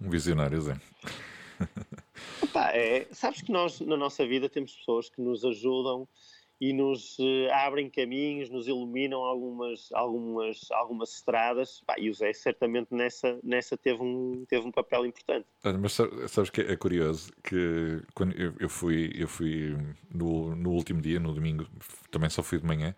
Um 0.00 0.08
visionário, 0.08 0.60
Zé. 0.60 0.74
Opa, 2.42 2.70
é, 2.70 3.06
sabes 3.12 3.42
que 3.42 3.52
nós, 3.52 3.80
na 3.80 3.96
nossa 3.96 4.26
vida, 4.26 4.48
temos 4.48 4.74
pessoas 4.74 5.10
que 5.10 5.20
nos 5.20 5.44
ajudam 5.44 6.08
e 6.60 6.74
nos 6.74 7.18
uh, 7.18 7.50
abrem 7.52 7.88
caminhos, 7.88 8.50
nos 8.50 8.68
iluminam 8.68 9.22
algumas, 9.22 9.90
algumas, 9.92 10.70
algumas 10.70 11.14
estradas. 11.14 11.82
Pá, 11.86 11.94
e 11.98 12.10
o 12.10 12.14
Zé, 12.14 12.34
certamente, 12.34 12.88
nessa, 12.90 13.38
nessa 13.42 13.78
teve, 13.78 14.02
um, 14.02 14.44
teve 14.46 14.66
um 14.66 14.70
papel 14.70 15.06
importante. 15.06 15.46
Mas 15.80 15.98
sabes 16.28 16.50
que 16.50 16.60
é 16.60 16.76
curioso 16.76 17.32
que 17.42 18.02
quando 18.14 18.34
eu, 18.60 18.68
fui, 18.68 19.10
eu 19.14 19.26
fui 19.26 19.74
no, 20.12 20.54
no 20.54 20.70
último 20.72 21.00
dia, 21.00 21.18
no 21.18 21.32
domingo, 21.32 21.66
também 22.10 22.28
só 22.28 22.42
fui 22.42 22.58
de 22.58 22.66
manhã, 22.66 22.94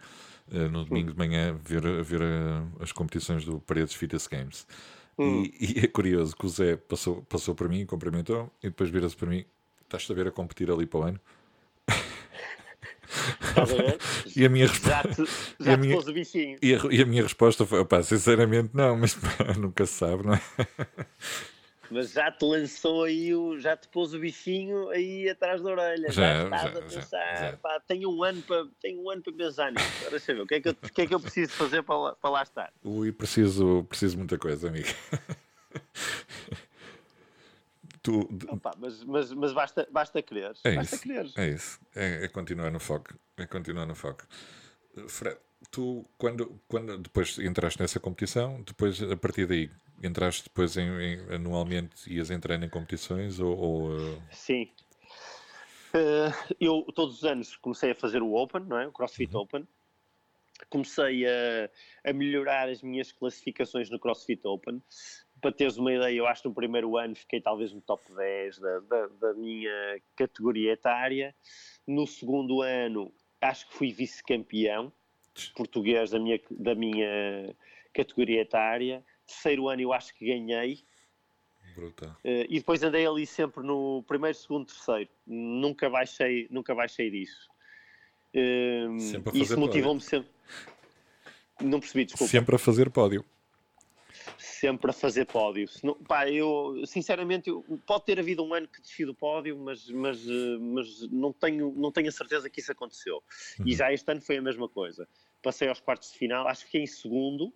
uh, 0.52 0.68
no 0.68 0.84
domingo 0.84 1.10
hum. 1.10 1.12
de 1.12 1.18
manhã, 1.18 1.56
ver, 1.62 2.02
ver 2.02 2.20
uh, 2.20 2.82
as 2.82 2.90
competições 2.90 3.44
do 3.44 3.60
Paredes 3.60 3.94
Fitness 3.94 4.26
Games. 4.26 4.66
Hum. 5.16 5.44
E, 5.44 5.78
e, 5.78 5.84
é 5.84 5.86
curioso 5.86 6.34
que 6.36 6.46
o 6.46 6.48
Zé 6.48 6.76
passou, 6.76 7.22
passou 7.22 7.54
por 7.54 7.68
mim, 7.68 7.86
cumprimentou 7.86 8.50
e 8.60 8.70
depois 8.70 8.90
vira-se 8.90 9.16
para 9.16 9.28
mim: 9.28 9.44
estás 9.82 10.10
a 10.10 10.14
ver 10.14 10.26
a 10.26 10.32
competir 10.32 10.68
ali 10.68 10.84
para 10.84 10.98
o 10.98 11.02
ano? 11.04 11.20
e 14.36 14.44
a 14.44 14.48
minha 14.48 14.66
resposta. 14.66 15.24
Já, 15.60 15.76
já 15.76 15.98
o 15.98 16.12
bichinho. 16.12 16.58
E 16.62 16.74
a, 16.74 16.80
e 16.90 17.02
a, 17.02 17.06
minha 17.06 17.22
resposta 17.22 17.66
foi: 17.66 17.84
pá, 17.84 18.02
sinceramente, 18.02 18.70
não, 18.74 18.96
mas 18.96 19.14
pá, 19.14 19.54
nunca 19.58 19.86
se 19.86 19.94
sabe, 19.94 20.26
não 20.26 20.34
é? 20.34 20.40
Mas 21.90 22.12
já 22.12 22.30
te 22.30 22.42
lançou 22.42 23.04
aí, 23.04 23.34
o, 23.34 23.58
já 23.58 23.76
te 23.76 23.86
pôs 23.88 24.14
o 24.14 24.18
bichinho 24.18 24.88
aí 24.88 25.28
atrás 25.28 25.60
da 25.60 25.70
orelha. 25.70 26.10
Já, 26.10 26.22
já 26.22 26.44
estás 26.44 26.62
já, 26.62 26.68
a 26.68 26.82
pensar, 26.82 27.36
já, 27.36 27.56
pá, 27.58 27.80
tenho 27.86 28.10
um 28.10 28.22
ano 28.24 28.40
para, 28.42 28.66
tenho 28.80 29.02
um 29.02 29.10
ano 29.10 29.22
para 29.22 29.32
pensar 29.34 29.70
nisso. 29.70 30.10
Deixa 30.10 30.34
ver, 30.34 30.40
o 30.40 30.46
que 30.46 30.54
é 30.54 30.60
que 30.60 30.68
eu, 30.68 30.72
o 30.72 30.92
que 30.92 31.02
é 31.02 31.06
que 31.06 31.14
eu 31.14 31.20
preciso 31.20 31.52
fazer 31.52 31.82
para 31.82 31.98
lá, 31.98 32.16
para 32.16 32.30
lá 32.30 32.42
estar? 32.42 32.72
Ui, 32.82 33.12
preciso, 33.12 33.84
preciso 33.90 34.16
muita 34.16 34.38
coisa, 34.38 34.68
amigo. 34.68 34.88
Tu... 38.02 38.28
Opa, 38.48 38.74
mas, 38.78 39.04
mas, 39.04 39.32
mas 39.32 39.52
basta, 39.52 39.88
basta 39.90 40.22
querer. 40.22 40.52
É 40.64 40.74
basta 40.74 40.96
isso, 40.96 41.02
querer. 41.02 41.30
É 41.36 41.48
isso. 41.48 41.80
É, 41.94 42.24
é 42.24 42.28
continuar 42.28 42.70
no 42.70 42.80
foco. 42.80 43.14
É 43.36 43.46
continuar 43.46 43.86
no 43.86 43.94
foco. 43.94 44.26
Fred, 45.08 45.38
tu, 45.70 46.04
quando, 46.18 46.60
quando 46.68 46.98
depois 46.98 47.38
entraste 47.38 47.80
nessa 47.80 48.00
competição, 48.00 48.62
depois 48.62 49.02
a 49.02 49.16
partir 49.16 49.46
daí 49.46 49.70
entraste 50.02 50.44
depois 50.44 50.76
em, 50.76 50.88
em, 50.88 51.34
anualmente 51.34 52.12
ias 52.12 52.30
entrando 52.30 52.64
em 52.64 52.68
competições 52.68 53.38
ou, 53.38 53.56
ou 53.56 53.96
uh... 53.96 54.22
sim 54.32 54.68
uh, 55.94 56.54
eu 56.60 56.84
todos 56.94 57.18
os 57.18 57.24
anos 57.24 57.56
comecei 57.56 57.92
a 57.92 57.94
fazer 57.94 58.20
o 58.20 58.34
Open 58.34 58.64
não 58.64 58.78
é 58.78 58.86
o 58.86 58.92
CrossFit 58.92 59.32
uhum. 59.34 59.42
Open 59.42 59.68
comecei 60.68 61.24
a, 61.26 61.70
a 62.04 62.12
melhorar 62.12 62.68
as 62.68 62.82
minhas 62.82 63.12
classificações 63.12 63.90
no 63.90 63.98
CrossFit 63.98 64.44
Open 64.44 64.82
para 65.42 65.50
teres 65.52 65.76
uma 65.76 65.92
ideia, 65.92 66.16
eu 66.16 66.26
acho 66.26 66.42
que 66.42 66.48
no 66.48 66.54
primeiro 66.54 66.96
ano 66.96 67.16
fiquei 67.16 67.40
talvez 67.40 67.72
no 67.72 67.80
top 67.80 68.02
10 68.14 68.58
da, 68.60 68.78
da, 68.78 69.06
da 69.08 69.34
minha 69.34 70.00
categoria 70.14 70.72
etária. 70.72 71.34
No 71.84 72.06
segundo 72.06 72.62
ano, 72.62 73.12
acho 73.40 73.68
que 73.68 73.74
fui 73.74 73.92
vice-campeão 73.92 74.92
português 75.54 76.10
da 76.10 76.18
minha, 76.20 76.40
da 76.50 76.74
minha 76.76 77.54
categoria 77.92 78.42
etária. 78.42 79.04
Terceiro 79.26 79.68
ano 79.68 79.82
eu 79.82 79.92
acho 79.92 80.14
que 80.14 80.26
ganhei. 80.26 80.84
Brutal. 81.74 82.10
Uh, 82.24 82.46
e 82.48 82.58
depois 82.58 82.82
andei 82.82 83.04
ali 83.04 83.26
sempre 83.26 83.64
no 83.64 84.04
primeiro, 84.06 84.36
segundo, 84.36 84.66
terceiro. 84.66 85.10
Nunca 85.26 85.90
baixei, 85.90 86.46
nunca 86.50 86.74
baixei 86.74 87.10
disso. 87.10 87.50
Uh, 88.32 89.00
sempre 89.00 89.38
a 89.38 89.42
isso 89.42 89.58
motivou-me 89.58 90.00
sempre. 90.00 90.30
Não 91.60 91.80
percebi, 91.80 92.04
desculpa. 92.04 92.30
Sempre 92.30 92.54
a 92.54 92.58
fazer 92.58 92.90
pódio. 92.90 93.24
Sempre 94.62 94.92
a 94.92 94.94
fazer 94.94 95.24
pódio. 95.24 95.68
Não, 95.82 95.94
pá, 96.04 96.30
eu, 96.30 96.84
sinceramente, 96.86 97.50
eu, 97.50 97.64
pode 97.84 98.04
ter 98.04 98.20
havido 98.20 98.44
um 98.44 98.54
ano 98.54 98.68
que 98.68 98.80
desci 98.80 99.04
do 99.04 99.12
pódio, 99.12 99.58
mas, 99.58 99.90
mas, 99.90 100.24
eh, 100.24 100.56
mas 100.60 101.10
não, 101.10 101.32
tenho, 101.32 101.74
não 101.76 101.90
tenho 101.90 102.08
a 102.08 102.12
certeza 102.12 102.48
que 102.48 102.60
isso 102.60 102.70
aconteceu. 102.70 103.20
Uhum. 103.58 103.66
E 103.66 103.74
já 103.74 103.92
este 103.92 104.08
ano 104.08 104.20
foi 104.20 104.36
a 104.36 104.40
mesma 104.42 104.68
coisa. 104.68 105.08
Passei 105.42 105.66
aos 105.66 105.80
quartos 105.80 106.12
de 106.12 106.18
final, 106.18 106.46
acho 106.46 106.60
que 106.60 106.66
fiquei 106.66 106.82
em 106.82 106.86
segundo, 106.86 107.52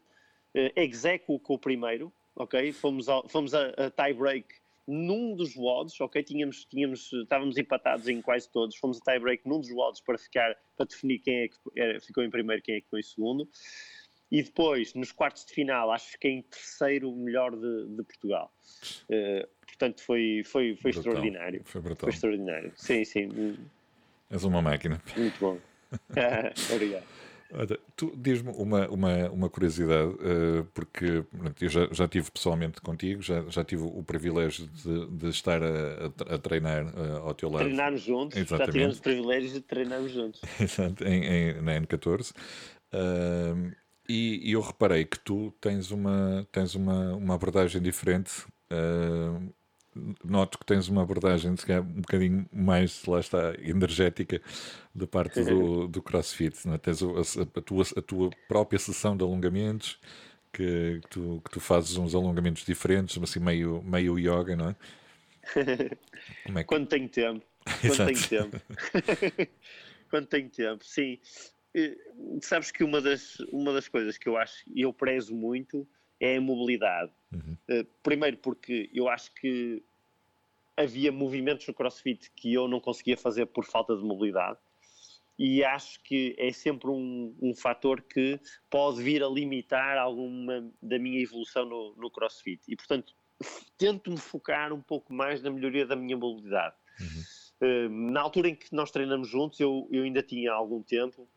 execo 0.74 1.38
com 1.38 1.54
o 1.54 1.58
primeiro, 1.60 2.12
ok? 2.34 2.72
Fomos, 2.72 3.08
ao, 3.08 3.28
fomos 3.28 3.54
a, 3.54 3.68
a 3.68 3.88
tie 3.88 4.12
break 4.12 4.48
num 4.84 5.36
dos 5.36 5.54
WODs, 5.54 6.00
ok? 6.00 6.24
Tínhamos, 6.24 6.64
tínhamos, 6.64 7.12
estávamos 7.12 7.56
empatados 7.56 8.08
em 8.08 8.20
quase 8.20 8.50
todos, 8.50 8.76
fomos 8.78 8.98
a 8.98 9.12
tie 9.12 9.20
break 9.20 9.46
num 9.46 9.60
dos 9.60 9.70
WODs 9.70 10.00
para 10.00 10.18
ficar, 10.18 10.56
para 10.76 10.86
definir 10.86 11.20
quem 11.20 11.44
é 11.44 11.48
que 11.48 11.56
é, 11.76 12.00
ficou 12.00 12.24
em 12.24 12.30
primeiro, 12.30 12.60
quem 12.62 12.74
é 12.74 12.80
que 12.80 12.88
foi 12.88 12.98
em 12.98 13.04
segundo. 13.04 13.48
E 14.30 14.42
depois, 14.42 14.92
nos 14.94 15.12
quartos 15.12 15.44
de 15.44 15.52
final, 15.52 15.90
acho 15.92 16.06
que 16.06 16.12
fiquei 16.12 16.30
em 16.32 16.42
terceiro 16.42 17.14
melhor 17.14 17.54
de, 17.54 17.86
de 17.88 18.02
Portugal. 18.02 18.52
Uh, 19.04 19.46
portanto, 19.64 20.02
foi, 20.02 20.42
foi, 20.44 20.76
foi 20.76 20.90
extraordinário. 20.90 21.62
Foi 21.64 21.80
brutal. 21.80 22.08
Foi 22.08 22.10
extraordinário. 22.10 22.72
Sim, 22.76 23.04
sim. 23.04 23.58
És 24.30 24.42
uma 24.42 24.60
máquina. 24.60 25.00
Muito 25.16 25.38
bom. 25.38 25.58
Obrigado. 26.74 27.04
Olha, 27.52 27.78
tu 27.94 28.12
diz-me 28.16 28.50
uma, 28.50 28.88
uma, 28.88 29.30
uma 29.30 29.48
curiosidade, 29.48 30.10
uh, 30.14 30.64
porque 30.74 31.24
eu 31.60 31.68
já, 31.68 31.88
já 31.92 32.08
tive 32.08 32.30
pessoalmente 32.30 32.80
contigo, 32.80 33.22
já, 33.22 33.42
já 33.48 33.62
tive 33.62 33.84
o 33.84 34.02
privilégio 34.02 34.66
de, 34.66 35.06
de 35.06 35.28
estar 35.28 35.62
a, 35.62 36.34
a 36.34 36.38
treinar 36.38 36.86
uh, 36.86 37.18
ao 37.22 37.34
teu 37.34 37.48
lado. 37.48 37.64
Treinarmos 37.64 38.00
juntos, 38.00 38.36
Exatamente. 38.36 38.66
já 38.66 38.72
tivemos 38.72 38.98
o 38.98 39.02
privilégio 39.02 39.50
de 39.50 39.60
treinarmos 39.60 40.10
juntos. 40.10 40.40
Exato, 40.60 41.04
em, 41.04 41.24
em, 41.24 41.62
na 41.62 41.80
N14. 41.80 42.32
Uh, 42.92 43.72
e, 44.08 44.40
e, 44.50 44.52
eu 44.52 44.60
reparei 44.60 45.04
que 45.04 45.18
tu 45.18 45.52
tens 45.60 45.90
uma, 45.90 46.46
tens 46.52 46.74
uma, 46.74 47.14
uma 47.14 47.34
abordagem 47.34 47.80
diferente. 47.80 48.46
Uh, 48.70 49.52
noto 50.22 50.58
que 50.58 50.66
tens 50.66 50.88
uma 50.88 51.02
abordagem 51.02 51.50
um 51.50 52.00
bocadinho 52.00 52.46
mais, 52.52 53.04
lá 53.06 53.20
está, 53.20 53.54
energética 53.58 54.40
da 54.94 55.06
parte 55.06 55.42
do, 55.42 55.88
do 55.88 56.02
crossfit. 56.02 56.66
Não 56.66 56.74
é? 56.74 56.78
Tens 56.78 57.02
a, 57.02 57.06
a, 57.06 57.62
tua, 57.62 57.84
a 57.96 58.02
tua 58.02 58.30
própria 58.48 58.78
sessão 58.78 59.16
de 59.16 59.24
alongamentos, 59.24 59.98
que, 60.52 61.00
que, 61.02 61.08
tu, 61.08 61.42
que 61.44 61.50
tu 61.50 61.60
fazes 61.60 61.96
uns 61.96 62.14
alongamentos 62.14 62.64
diferentes, 62.64 63.20
assim 63.22 63.40
meio, 63.40 63.82
meio 63.82 64.18
yoga, 64.18 64.56
não 64.56 64.70
é? 64.70 64.76
é 66.46 66.54
que... 66.54 66.64
Quando 66.64 66.86
tenho 66.86 67.08
tempo. 67.08 67.44
Quando 67.80 68.06
tenho 68.06 68.28
tempo. 68.28 68.60
Quando 70.08 70.26
tenho 70.26 70.48
tempo, 70.48 70.84
sim. 70.84 71.18
Sabes 72.42 72.70
que 72.70 72.82
uma 72.82 73.00
das, 73.00 73.38
uma 73.52 73.72
das 73.72 73.88
coisas 73.88 74.16
que 74.16 74.28
eu 74.28 74.36
acho 74.36 74.64
e 74.66 74.82
eu 74.82 74.92
prezo 74.92 75.34
muito 75.34 75.86
é 76.18 76.36
a 76.36 76.40
mobilidade. 76.40 77.12
Uhum. 77.32 77.56
Uh, 77.68 77.84
primeiro 78.02 78.38
porque 78.38 78.88
eu 78.92 79.08
acho 79.08 79.34
que 79.34 79.82
havia 80.76 81.12
movimentos 81.12 81.66
no 81.66 81.74
CrossFit 81.74 82.30
que 82.34 82.52
eu 82.52 82.68
não 82.68 82.80
conseguia 82.80 83.16
fazer 83.16 83.46
por 83.46 83.64
falta 83.64 83.96
de 83.96 84.02
mobilidade 84.02 84.58
e 85.38 85.62
acho 85.62 86.00
que 86.02 86.34
é 86.38 86.50
sempre 86.50 86.88
um, 86.88 87.34
um 87.40 87.54
fator 87.54 88.00
que 88.02 88.40
pode 88.70 89.02
vir 89.02 89.22
a 89.22 89.28
limitar 89.28 89.98
alguma 89.98 90.70
da 90.80 90.98
minha 90.98 91.20
evolução 91.20 91.66
no, 91.66 91.94
no 91.96 92.10
CrossFit. 92.10 92.62
E, 92.66 92.74
portanto, 92.74 93.14
tento-me 93.76 94.16
focar 94.16 94.72
um 94.72 94.80
pouco 94.80 95.12
mais 95.12 95.42
na 95.42 95.50
melhoria 95.50 95.86
da 95.86 95.94
minha 95.94 96.16
mobilidade. 96.16 96.74
Uhum. 97.00 97.86
Uh, 97.86 98.12
na 98.12 98.20
altura 98.20 98.48
em 98.48 98.54
que 98.54 98.74
nós 98.74 98.90
treinamos 98.90 99.28
juntos, 99.28 99.60
eu, 99.60 99.86
eu 99.90 100.04
ainda 100.04 100.22
tinha 100.22 100.52
algum 100.52 100.82
tempo 100.82 101.28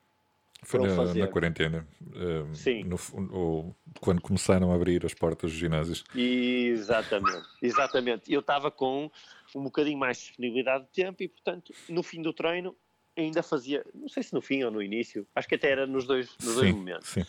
foi 0.64 0.82
na, 0.82 1.14
na, 1.14 1.28
quarentena. 1.28 1.88
Uh, 2.02 2.54
Sim. 2.54 2.84
No, 2.84 2.98
no, 3.16 3.76
quando 4.00 4.22
começaram 4.22 4.72
a 4.72 4.76
abrir 4.76 5.06
as 5.06 5.14
portas 5.14 5.52
dos 5.52 5.60
ginásios. 5.60 6.04
Exatamente, 6.16 7.48
exatamente. 7.62 8.34
Eu 8.34 8.42
estava 8.42 8.70
com 8.70 9.10
um 9.56 9.64
bocadinho 9.64 9.98
mais 9.98 10.18
de 10.18 10.24
disponibilidade 10.28 10.86
de 10.86 10.92
tempo 10.92 11.24
e, 11.24 11.28
portanto, 11.28 11.74
no 11.88 12.04
fim 12.04 12.22
do 12.22 12.34
treino 12.34 12.76
ainda 13.18 13.44
fazia, 13.44 13.86
não 13.94 14.08
sei 14.08 14.24
se 14.24 14.34
no 14.34 14.42
fim 14.42 14.64
ou 14.64 14.72
no 14.72 14.82
início, 14.82 15.28
acho 15.36 15.48
que 15.48 15.56
até 15.56 15.72
era 15.72 15.86
nos 15.86 16.06
dois, 16.06 16.30
nos 16.42 16.54
sim, 16.54 16.60
dois 16.60 16.72
momentos. 16.72 17.10
Sim. 17.10 17.26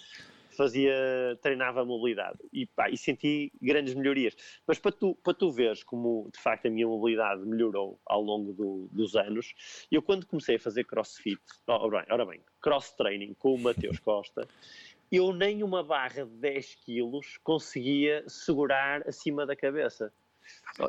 Fazia, 0.60 1.38
treinava 1.40 1.80
a 1.80 1.84
mobilidade 1.86 2.36
e, 2.52 2.66
pá, 2.66 2.90
e 2.90 2.96
senti 2.98 3.50
grandes 3.62 3.94
melhorias. 3.94 4.36
Mas 4.66 4.78
para 4.78 4.92
tu, 4.92 5.14
para 5.24 5.32
tu 5.32 5.50
veres 5.50 5.82
como 5.82 6.28
de 6.30 6.38
facto 6.38 6.66
a 6.66 6.70
minha 6.70 6.86
mobilidade 6.86 7.46
melhorou 7.46 7.98
ao 8.04 8.20
longo 8.20 8.52
do, 8.52 8.86
dos 8.92 9.16
anos, 9.16 9.54
eu 9.90 10.02
quando 10.02 10.26
comecei 10.26 10.56
a 10.56 10.60
fazer 10.60 10.84
crossfit, 10.84 11.40
ora 11.66 12.02
bem, 12.02 12.12
ora 12.12 12.26
bem 12.26 12.40
cross 12.60 12.92
training 12.92 13.32
com 13.38 13.54
o 13.54 13.58
Mateus 13.58 13.98
Costa, 14.04 14.46
eu 15.10 15.32
nem 15.32 15.62
uma 15.62 15.82
barra 15.82 16.26
de 16.26 16.36
10 16.36 16.74
quilos 16.84 17.38
conseguia 17.42 18.22
segurar 18.28 19.08
acima 19.08 19.46
da 19.46 19.56
cabeça. 19.56 20.12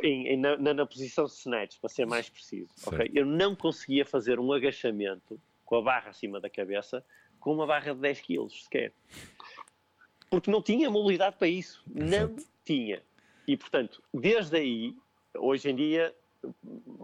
Em, 0.04 0.28
em, 0.34 0.38
na, 0.38 0.58
na, 0.58 0.86
posição 0.86 1.28
de 1.28 1.32
snatch, 1.32 1.80
para 1.80 1.90
ser 1.90 2.06
mais 2.06 2.30
preciso. 2.30 2.68
Okay? 2.88 3.10
Eu 3.14 3.26
não 3.26 3.56
conseguia 3.56 4.06
fazer 4.06 4.38
um 4.38 4.52
agachamento 4.52 5.40
com 5.64 5.78
a 5.78 5.82
barra 5.82 6.10
acima 6.10 6.42
da 6.42 6.50
cabeça 6.50 7.06
com 7.42 7.54
uma 7.54 7.68
barra 7.68 7.94
de 7.94 8.00
10 8.00 8.22
quilos 8.22 8.64
sequer. 8.64 8.94
Porque 10.32 10.50
não 10.50 10.62
tinha 10.62 10.90
mobilidade 10.90 11.36
para 11.36 11.50
isso. 11.50 11.84
Não 11.86 12.34
tinha. 12.64 13.04
E, 13.46 13.58
portanto, 13.58 14.02
desde 14.14 14.56
aí, 14.56 14.96
hoje 15.38 15.70
em 15.70 15.76
dia, 15.76 16.16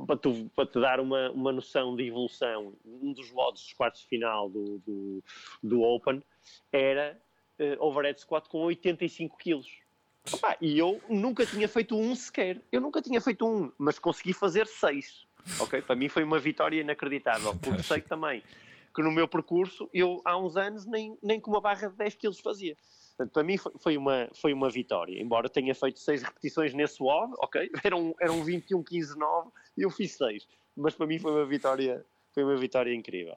para, 0.08 0.16
tu, 0.16 0.50
para 0.56 0.66
te 0.66 0.80
dar 0.80 1.02
uma, 1.02 1.30
uma 1.32 1.52
noção 1.52 1.94
de 1.94 2.08
evolução, 2.08 2.74
um 2.86 3.12
dos 3.12 3.30
modos 3.32 3.62
dos 3.62 3.74
quartos 3.74 4.02
de 4.02 4.08
final 4.08 4.50
do, 4.50 4.80
do, 4.80 5.24
do 5.62 5.82
Open 5.82 6.24
era 6.72 7.20
uh, 7.60 7.86
overhead 7.86 8.18
squat 8.22 8.48
com 8.48 8.60
85 8.60 9.38
quilos. 9.38 9.78
Opa, 10.32 10.56
e 10.62 10.80
eu 10.80 11.02
nunca 11.10 11.46
tinha 11.46 11.68
feito 11.68 11.98
um 11.98 12.16
sequer. 12.16 12.62
Eu 12.72 12.80
nunca 12.80 13.02
tinha 13.02 13.20
feito 13.20 13.46
um, 13.46 13.70
mas 13.78 14.00
consegui 14.00 14.32
fazer 14.32 14.68
seis. 14.68 15.28
Ok? 15.60 15.82
Para 15.82 15.98
mim 15.98 16.08
foi 16.08 16.24
uma 16.24 16.40
vitória 16.40 16.80
inacreditável. 16.80 17.54
Porque 17.60 17.84
sei 17.84 18.00
também 18.00 18.42
que 18.96 19.04
no 19.04 19.12
meu 19.12 19.28
percurso, 19.28 19.90
eu 19.94 20.22
há 20.26 20.36
uns 20.36 20.58
anos 20.58 20.86
nem, 20.88 21.16
nem 21.22 21.40
com 21.40 21.52
uma 21.52 21.62
barra 21.62 21.88
de 21.88 21.96
10 21.96 22.16
quilos 22.16 22.40
fazia. 22.40 22.76
Portanto, 23.18 23.34
para 23.34 23.44
mim 23.44 23.58
foi, 23.58 23.98
uma, 23.98 24.30
foi 24.34 24.54
uma 24.54 24.70
vitória. 24.70 25.20
Embora 25.20 25.50
tenha 25.50 25.74
feito 25.74 26.00
seis 26.00 26.22
repetições 26.22 26.74
nesse 26.74 27.02
WOD, 27.02 27.34
ok? 27.40 27.70
Eram, 27.84 28.16
eram 28.22 28.44
21, 28.44 28.84
15, 28.84 29.18
9 29.18 29.50
e 29.76 29.82
eu 29.82 29.90
fiz 29.90 30.16
seis. 30.16 30.48
Mas 30.76 30.94
para 30.94 31.08
mim 31.08 31.18
foi 31.18 31.32
uma 31.32 31.46
vitória, 31.46 32.06
foi 32.32 32.44
uma 32.44 32.56
vitória 32.56 32.94
incrível. 32.94 33.36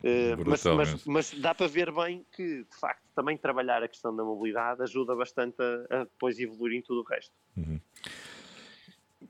Uh, 0.00 0.50
mas, 0.50 0.64
mas, 0.64 1.04
mas, 1.06 1.34
dá 1.34 1.54
para 1.54 1.68
ver 1.68 1.92
bem 1.92 2.26
que, 2.32 2.64
de 2.64 2.76
facto, 2.78 3.02
também 3.14 3.38
trabalhar 3.38 3.82
a 3.82 3.88
questão 3.88 4.14
da 4.14 4.24
mobilidade 4.24 4.82
ajuda 4.82 5.14
bastante 5.14 5.56
a, 5.62 6.00
a 6.00 6.04
depois 6.04 6.38
evoluir 6.38 6.76
em 6.76 6.82
tudo 6.82 7.00
o 7.00 7.04
resto. 7.04 7.32
Uhum. 7.56 7.80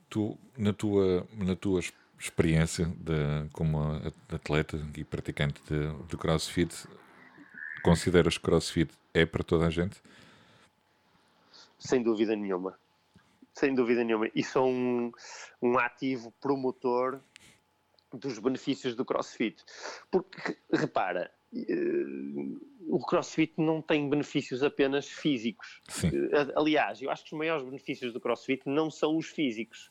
Tu, 0.09 0.38
na 0.57 0.73
tua, 0.73 1.27
na 1.35 1.55
tua 1.55 1.81
experiência 2.18 2.87
de, 2.87 3.49
como 3.53 3.79
atleta 4.33 4.81
e 4.97 5.05
praticante 5.05 5.61
de, 5.68 5.92
de 6.09 6.16
crossfit, 6.16 6.75
consideras 7.85 8.38
que 8.38 8.44
crossfit 8.44 8.90
é 9.12 9.27
para 9.27 9.44
toda 9.44 9.66
a 9.66 9.70
gente? 9.70 10.03
Sem 11.79 12.03
dúvida 12.03 12.35
nenhuma. 12.35 12.77
Sem 13.53 13.75
dúvida 13.75 14.03
nenhuma. 14.03 14.29
E 14.35 14.42
sou 14.42 14.68
um, 14.68 15.12
um 15.61 15.79
ativo 15.79 16.33
promotor 16.40 17.20
dos 18.11 18.38
benefícios 18.38 18.97
do 18.97 19.05
crossfit. 19.05 19.62
Porque, 20.11 20.57
repara, 20.73 21.31
eh, 21.55 21.64
o 22.88 22.99
crossfit 23.05 23.53
não 23.59 23.83
tem 23.83 24.09
benefícios 24.09 24.62
apenas 24.62 25.07
físicos. 25.07 25.83
Sim. 25.88 26.09
Eh, 26.09 26.53
aliás, 26.57 27.03
eu 27.03 27.11
acho 27.11 27.25
que 27.25 27.35
os 27.35 27.38
maiores 27.38 27.64
benefícios 27.64 28.12
do 28.12 28.20
crossfit 28.20 28.62
não 28.66 28.90
são 28.90 29.16
os 29.16 29.27
físicos. 29.27 29.90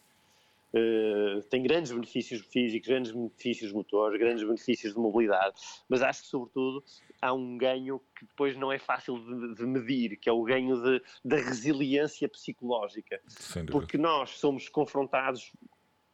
Uh, 0.76 1.42
tem 1.50 1.62
grandes 1.62 1.92
benefícios 1.92 2.42
físicos, 2.48 2.88
grandes 2.88 3.12
benefícios 3.12 3.72
motores, 3.72 4.20
grandes 4.20 4.44
benefícios 4.44 4.94
de 4.94 5.00
mobilidade, 5.00 5.54
mas 5.88 6.02
acho 6.02 6.24
que, 6.24 6.28
sobretudo, 6.28 6.84
há 7.22 7.32
um 7.32 7.58
ganho 7.58 8.02
que 8.18 8.26
depois 8.26 8.58
não 8.58 8.72
é 8.72 8.80
fácil 8.80 9.20
de, 9.20 9.56
de 9.56 9.66
medir, 9.68 10.18
que 10.18 10.28
é 10.28 10.32
o 10.32 10.42
ganho 10.42 10.82
de, 10.82 11.02
da 11.24 11.36
resiliência 11.36 12.28
psicológica. 12.28 13.22
Porque 13.72 13.98
nós 14.00 14.32
somos 14.32 14.68
confrontados 14.68 15.52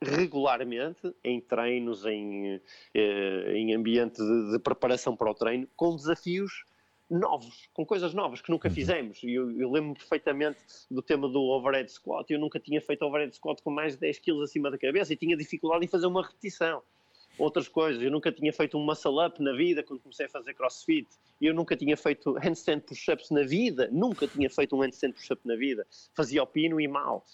regularmente 0.02 1.14
em 1.24 1.42
treinos, 1.42 2.06
em, 2.06 2.62
eh, 2.94 3.54
em 3.54 3.74
ambiente 3.74 4.18
de, 4.18 4.52
de, 4.52 4.60
preparação 4.60 5.16
para 5.16 5.30
o 5.30 5.34
treino, 5.34 5.68
com 5.76 5.96
desafios 5.96 6.64
novos, 7.10 7.70
com 7.74 7.86
coisas 7.86 8.14
novas 8.14 8.42
que 8.42 8.52
nunca 8.52 8.68
uhum. 8.68 8.74
fizemos. 8.74 9.20
Eu, 9.24 9.52
eu 9.60 9.72
lembro 9.72 9.94
perfeitamente 9.96 10.60
do 10.90 11.02
tema 11.02 11.28
do 11.28 11.42
overhead 11.42 11.92
squat. 11.92 12.30
Eu 12.32 12.40
nunca 12.40 12.60
tinha 12.60 12.80
feito 12.82 13.04
overhead 13.04 13.36
squat 13.36 13.62
com 13.62 13.72
mais 13.72 13.94
de 13.94 14.00
10 14.00 14.20
kg 14.20 14.44
acima 14.44 14.70
da 14.70 14.78
cabeça 14.78 15.14
e 15.14 15.16
tinha 15.16 15.36
dificuldade 15.36 15.86
em 15.86 15.88
fazer 15.88 16.06
uma 16.06 16.22
repetição. 16.22 16.82
Outras 17.38 17.70
coisas, 17.70 18.04
eu 18.04 18.12
nunca 18.12 18.32
tinha 18.32 18.52
feito 18.52 18.78
um 18.78 18.84
muscle 18.84 19.26
up 19.26 19.42
na 19.42 19.54
vida 19.54 19.82
quando 19.82 20.02
comecei 20.02 20.26
a 20.26 20.30
fazer 20.30 20.54
crossfit. 20.54 21.08
Eu 21.40 21.54
nunca 21.54 21.76
tinha 21.76 21.96
feito 21.96 22.34
handstand 22.34 22.82
push-ups 22.82 23.30
na 23.32 23.44
vida, 23.44 23.88
nunca 23.92 24.28
tinha 24.28 24.50
feito 24.50 24.76
um 24.76 24.82
handstand 24.82 25.14
push-up 25.14 25.42
na 25.46 25.56
vida. 25.56 25.88
Fazia 26.14 26.44
o 26.44 26.48
pino 26.48 26.82
e 26.82 26.88
mal. 26.88 27.26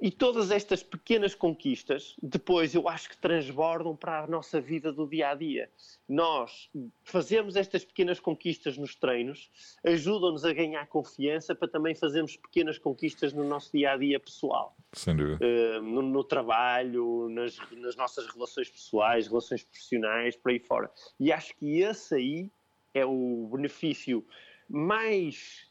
E 0.00 0.10
todas 0.10 0.50
estas 0.50 0.82
pequenas 0.82 1.34
conquistas, 1.34 2.16
depois 2.22 2.74
eu 2.74 2.88
acho 2.88 3.08
que 3.10 3.16
transbordam 3.16 3.96
para 3.96 4.24
a 4.24 4.26
nossa 4.26 4.60
vida 4.60 4.92
do 4.92 5.06
dia 5.06 5.30
a 5.30 5.34
dia. 5.34 5.70
Nós 6.08 6.70
fazemos 7.02 7.56
estas 7.56 7.84
pequenas 7.84 8.20
conquistas 8.20 8.76
nos 8.76 8.94
treinos, 8.94 9.50
ajudam-nos 9.84 10.44
a 10.44 10.52
ganhar 10.52 10.86
confiança 10.86 11.54
para 11.54 11.68
também 11.68 11.94
fazermos 11.94 12.36
pequenas 12.36 12.78
conquistas 12.78 13.32
no 13.32 13.44
nosso 13.44 13.72
dia 13.72 13.92
a 13.92 13.96
dia 13.96 14.18
pessoal. 14.20 14.76
Sem 14.92 15.16
dúvida. 15.16 15.44
Uh, 15.44 15.82
no, 15.82 16.02
no, 16.02 16.24
trabalho, 16.24 17.28
nas, 17.30 17.56
nas 17.72 17.96
nossas 17.96 18.26
relações 18.26 18.70
pessoais, 18.70 19.26
relações 19.28 19.62
profissionais, 19.64 20.36
por 20.36 20.50
aí 20.50 20.58
fora. 20.58 20.90
E 21.18 21.32
acho 21.32 21.54
que 21.56 21.80
esse 21.80 22.14
aí 22.14 22.50
é 22.92 23.04
o 23.04 23.48
benefício 23.52 24.24
mais 24.68 25.68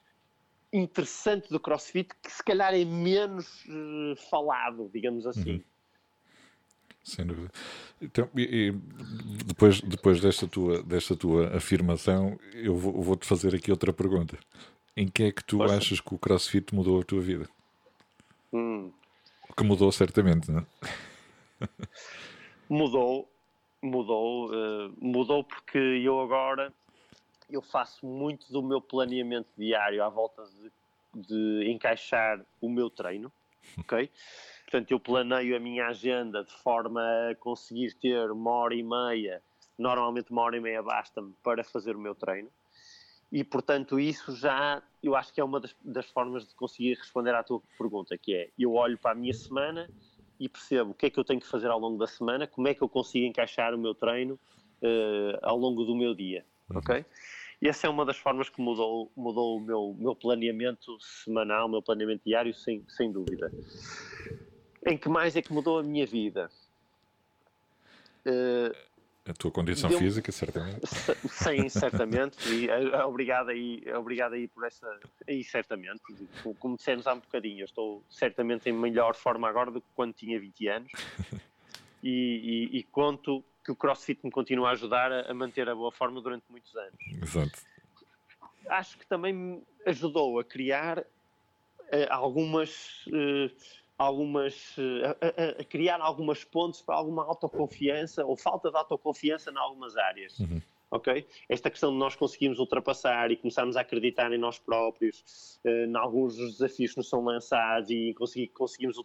interessante 0.74 1.50
do 1.50 1.60
CrossFit 1.60 2.10
que 2.22 2.32
se 2.32 2.44
calhar 2.44 2.74
é 2.74 2.84
menos 2.84 3.64
uh, 3.66 4.16
falado, 4.30 4.90
digamos 4.92 5.26
assim. 5.28 5.54
Uhum. 5.54 5.64
Sem 7.04 7.26
dúvida. 7.26 7.52
Então, 8.02 8.30
e, 8.36 8.42
e, 8.42 8.72
depois, 9.46 9.82
depois 9.82 10.22
desta, 10.22 10.48
tua, 10.48 10.82
desta 10.82 11.16
tua 11.16 11.56
afirmação, 11.56 12.40
eu 12.54 12.76
vou-te 12.76 13.04
vou 13.04 13.18
fazer 13.24 13.54
aqui 13.56 13.70
outra 13.70 13.94
pergunta. 13.94 14.38
Em 14.96 15.08
que 15.08 15.24
é 15.24 15.32
que 15.32 15.44
tu 15.44 15.58
Poxa. 15.58 15.78
achas 15.78 16.00
que 16.00 16.14
o 16.14 16.18
CrossFit 16.18 16.74
mudou 16.74 17.02
a 17.02 17.04
tua 17.04 17.22
vida? 17.22 17.48
Hum. 18.54 18.92
Que 19.56 19.64
mudou 19.64 19.92
certamente, 19.92 20.50
não 20.50 20.60
é? 20.60 21.68
Mudou, 22.70 23.30
mudou, 23.82 24.50
uh, 24.50 24.94
mudou 25.00 25.44
porque 25.44 25.78
eu 25.78 26.20
agora 26.22 26.74
eu 27.50 27.62
faço 27.62 28.06
muito 28.06 28.52
do 28.52 28.62
meu 28.62 28.82
planeamento 28.82 29.50
diário 29.58 30.04
à 30.04 30.10
volta 30.10 30.44
de, 30.44 30.72
de 31.28 31.72
encaixar 31.72 32.44
o 32.62 32.70
meu 32.70 32.90
treino, 32.90 33.32
ok? 33.80 34.10
Portanto, 34.64 34.92
eu 34.92 35.00
planeio 35.00 35.56
a 35.56 35.60
minha 35.60 35.88
agenda 35.88 36.44
de 36.44 36.52
forma 36.52 37.02
a 37.30 37.36
conseguir 37.36 37.94
ter 37.96 38.32
uma 38.32 38.52
hora 38.52 38.74
e 38.74 38.84
meia, 38.84 39.42
normalmente 39.78 40.32
uma 40.32 40.42
hora 40.42 40.58
e 40.58 40.60
meia 40.60 40.82
basta-me 40.82 41.34
para 41.44 41.64
fazer 41.64 41.96
o 41.96 42.00
meu 42.00 42.16
treino. 42.16 42.50
E, 43.32 43.44
portanto, 43.44 44.00
isso 44.00 44.36
já, 44.36 44.82
eu 45.02 45.16
acho 45.16 45.34
que 45.34 45.42
é 45.42 45.44
uma 45.44 45.60
das, 45.60 45.76
das, 45.84 46.08
formas 46.08 46.48
de 46.48 46.54
conseguir 46.54 46.94
responder 46.96 47.34
à 47.34 47.44
tua 47.44 47.62
pergunta, 47.78 48.16
que 48.16 48.34
é, 48.34 48.50
eu 48.60 48.74
olho 48.74 48.98
para 48.98 49.12
a 49.12 49.16
minha 49.16 49.34
semana 49.34 49.90
e 50.40 50.48
percebo 50.48 50.92
o 50.92 50.94
que 50.94 51.08
é 51.08 51.10
que 51.10 51.20
eu 51.20 51.24
tenho 51.24 51.40
que 51.40 51.48
fazer 51.48 51.70
ao 51.72 51.80
longo 51.80 51.98
da 51.98 52.06
semana, 52.06 52.46
como 52.46 52.68
é 52.68 52.76
que 52.76 52.82
eu 52.84 52.90
consigo 52.90 53.26
encaixar 53.26 53.74
o 53.74 53.78
meu 53.78 53.96
treino 53.96 54.36
uh, 54.84 55.40
ao 55.42 55.58
longo 55.58 55.84
do 55.84 55.96
meu 55.96 56.14
dia, 56.14 56.46
ok? 56.76 56.98
Uhum. 56.98 57.06
E 57.62 57.68
essa 57.70 57.88
é 57.88 57.90
uma 57.90 58.06
das 58.06 58.18
formas 58.18 58.50
que 58.50 58.62
mudou, 58.62 59.10
mudou 59.16 59.58
o 59.58 59.62
meu, 59.62 59.96
meu 59.98 60.16
planeamento 60.16 60.98
semanal, 61.00 61.68
o 61.68 61.72
meu 61.72 61.82
planeamento 61.82 62.22
diário, 62.26 62.54
sem, 62.54 62.84
sem 62.90 63.10
dúvida. 63.10 63.50
Em 64.86 64.98
que 64.98 65.08
mais 65.08 65.36
é 65.38 65.42
que 65.42 65.54
mudou 65.54 65.80
a 65.80 65.84
minha 65.84 66.06
vida? 66.06 66.50
Uh, 68.26 68.76
a 69.26 69.34
tua 69.34 69.50
condição 69.50 69.90
deu, 69.90 70.00
física, 70.00 70.30
certamente. 70.34 70.82
Sim, 71.32 71.70
certamente. 71.70 72.38
E 72.50 72.68
uh, 72.68 73.08
obrigado, 73.08 73.50
aí, 73.50 73.82
obrigado 73.96 74.34
aí 74.34 74.50
por 74.50 74.66
essa. 74.66 75.00
Aí, 75.26 75.42
certamente. 75.42 76.02
Como 76.60 76.76
dissemos 76.76 77.08
há 77.08 77.14
um 77.14 77.20
bocadinho, 77.20 77.62
eu 77.62 77.66
estou 77.66 78.04
certamente 78.10 78.70
em 78.70 78.74
melhor 78.74 79.16
forma 79.16 79.48
agora 79.48 79.72
do 79.72 79.80
que 79.80 79.88
quando 79.96 80.14
tinha 80.14 80.40
20 80.40 80.68
anos. 80.68 80.92
E, 82.06 82.70
e, 82.74 82.80
e 82.80 82.84
conto 82.84 83.42
que 83.64 83.72
o 83.72 83.76
CrossFit 83.76 84.20
me 84.24 84.32
continua 84.32 84.70
a 84.70 84.72
ajudar 84.72 85.12
a, 85.12 85.32
a 85.32 85.34
manter 85.34 85.70
a 85.70 85.76
boa 85.76 85.92
forma 85.92 86.22
durante 86.22 86.44
muitos 86.50 86.76
anos. 86.76 86.96
Exato. 87.22 87.62
Acho 88.68 88.98
que 88.98 89.06
também 89.06 89.34
me 89.34 89.64
ajudou 89.86 90.40
a 90.40 90.44
criar 90.44 91.00
uh, 91.00 91.06
algumas. 92.10 93.06
Uh, 93.08 93.50
algumas 93.96 94.76
uh, 94.78 95.16
a, 95.22 95.62
a, 95.62 95.64
criar 95.64 96.02
algumas 96.02 96.44
pontes 96.44 96.82
para 96.82 96.96
alguma 96.96 97.24
autoconfiança 97.24 98.26
ou 98.26 98.36
falta 98.36 98.70
de 98.72 98.76
autoconfiança 98.76 99.52
em 99.52 99.58
algumas 99.58 99.96
áreas. 99.96 100.40
Uhum. 100.40 100.62
Ok? 100.90 101.26
Esta 101.48 101.70
questão 101.70 101.92
de 101.92 101.98
nós 101.98 102.16
conseguirmos 102.16 102.60
ultrapassar 102.60 103.32
e 103.32 103.38
começarmos 103.38 103.78
a 103.78 103.82
acreditar 103.82 104.32
em 104.34 104.38
nós 104.38 104.60
próprios, 104.60 105.60
em 105.66 105.96
alguns 105.96 106.36
dos 106.36 106.54
desafios 106.54 106.92
que 106.92 106.98
nos 106.98 107.10
são 107.10 107.24
lançados 107.24 107.90
e 107.90 108.14
conseguir, 108.14 108.50
conseguimos 108.50 108.98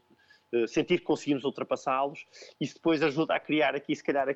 sentir 0.66 0.98
que 0.98 1.04
conseguimos 1.04 1.44
ultrapassá-los, 1.44 2.26
isso 2.60 2.74
depois 2.74 3.02
ajuda 3.02 3.34
a 3.34 3.40
criar 3.40 3.74
aqui, 3.74 3.94
se 3.94 4.02
calhar, 4.02 4.28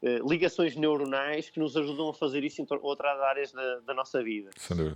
eh, 0.00 0.20
ligações 0.24 0.76
neuronais 0.76 1.50
que 1.50 1.58
nos 1.58 1.76
ajudam 1.76 2.08
a 2.08 2.14
fazer 2.14 2.44
isso 2.44 2.62
em 2.62 2.66
outras 2.82 3.20
áreas 3.20 3.50
da, 3.50 3.80
da 3.80 3.94
nossa 3.94 4.22
vida. 4.22 4.50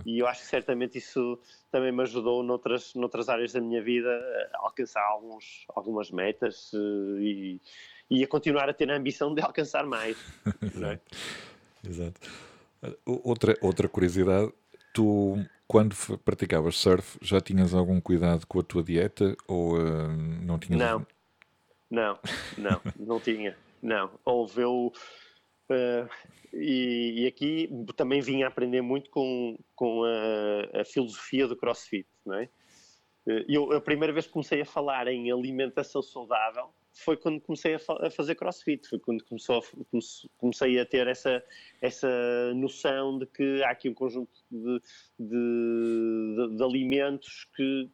E 0.05 0.19
eu 0.19 0.27
acho 0.27 0.41
que 0.41 0.47
certamente 0.47 0.97
isso 0.97 1.37
também 1.69 1.91
me 1.91 2.03
ajudou 2.03 2.41
noutras, 2.41 2.95
noutras 2.95 3.27
áreas 3.27 3.51
da 3.51 3.59
minha 3.59 3.83
vida 3.83 4.09
a 4.53 4.59
alcançar 4.59 5.03
alguns, 5.03 5.65
algumas 5.75 6.09
metas 6.09 6.71
eh, 6.73 7.21
e, 7.21 7.61
e 8.09 8.23
a 8.23 8.27
continuar 8.27 8.69
a 8.69 8.73
ter 8.73 8.89
a 8.89 8.95
ambição 8.95 9.33
de 9.33 9.41
alcançar 9.41 9.85
mais. 9.85 10.15
Exato. 10.63 11.01
É? 11.83 11.89
Exato. 11.89 12.21
Outra, 13.05 13.57
outra 13.61 13.89
curiosidade, 13.89 14.53
tu 14.93 15.37
quando 15.73 15.95
praticavas 16.19 16.77
surf 16.77 17.17
já 17.19 17.41
tinhas 17.41 17.73
algum 17.73 17.99
cuidado 17.99 18.45
com 18.45 18.59
a 18.59 18.63
tua 18.63 18.83
dieta 18.83 19.35
ou 19.47 19.75
uh, 19.75 20.07
não 20.45 20.59
tinhas? 20.59 20.79
Não, 20.79 21.07
não, 21.89 22.19
não, 22.55 22.81
não 22.95 23.19
tinha. 23.19 23.57
Não, 23.81 24.11
houve 24.23 24.61
eu. 24.61 24.93
Uh, 25.67 26.07
e, 26.53 27.23
e, 27.23 27.27
aqui 27.27 27.67
também 27.95 28.21
vim 28.21 28.43
a 28.43 28.49
aprender 28.49 28.81
muito 28.81 29.09
com, 29.09 29.57
com 29.75 30.03
a, 30.03 30.81
a 30.81 30.85
filosofia 30.85 31.47
do 31.47 31.55
CrossFit, 31.55 32.07
não 32.23 32.35
é? 32.35 32.49
Eh, 33.27 33.45
eu, 33.47 33.71
a 33.71 33.81
primeira 33.81 34.13
vez 34.13 34.25
que 34.25 34.33
comecei 34.33 34.61
a 34.61 34.65
falar 34.65 35.07
em 35.07 35.31
alimentação 35.31 36.01
saudável 36.01 36.73
foi 36.91 37.17
quando 37.17 37.41
comecei 37.41 37.75
a, 37.75 37.79
fa 37.79 38.05
a 38.05 38.09
fazer 38.09 38.35
crossfit, 38.35 38.87
foi 38.87 38.99
quando 38.99 39.23
começou 39.23 39.59
a, 39.59 39.61
comecei 40.37 40.79
a 40.79 40.85
ter 40.85 41.07
essa, 41.07 41.43
essa 41.81 42.53
noção 42.53 43.17
de 43.17 43.25
que 43.25 43.63
há 43.63 43.71
aqui 43.71 43.89
um 43.89 43.93
conjunto 43.93 44.31
de, 44.51 44.79
de, 45.19 46.35
de, 46.49 46.55
de 46.55 46.63
alimentos 46.63 47.47
que, 47.55 47.89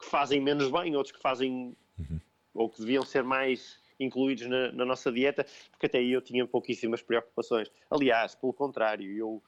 que, 0.00 0.06
fazem 0.06 0.40
menos 0.40 0.70
bem, 0.70 0.96
outros 0.96 1.14
que 1.14 1.20
fazem 1.20 1.76
uhum. 1.98 2.20
ou 2.54 2.70
que 2.70 2.80
deviam 2.80 3.04
ser 3.04 3.22
mais 3.22 3.78
incluídos 3.98 4.46
na, 4.46 4.72
na, 4.72 4.86
nossa 4.86 5.12
dieta, 5.12 5.44
porque 5.70 5.84
até 5.84 5.98
aí 5.98 6.12
eu 6.12 6.22
tinha 6.22 6.46
pouquíssimas 6.46 7.02
preocupações. 7.02 7.70
Aliás, 7.90 8.34
pelo 8.34 8.54
contrário, 8.54 9.12
eu 9.14 9.42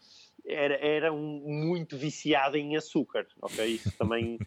era, 0.45 0.75
era 0.75 1.13
um, 1.13 1.41
muito 1.47 1.97
viciado 1.97 2.57
em 2.57 2.77
açúcar, 2.77 3.27
ok? 3.41 3.65
Isso 3.65 3.93
também, 3.97 4.39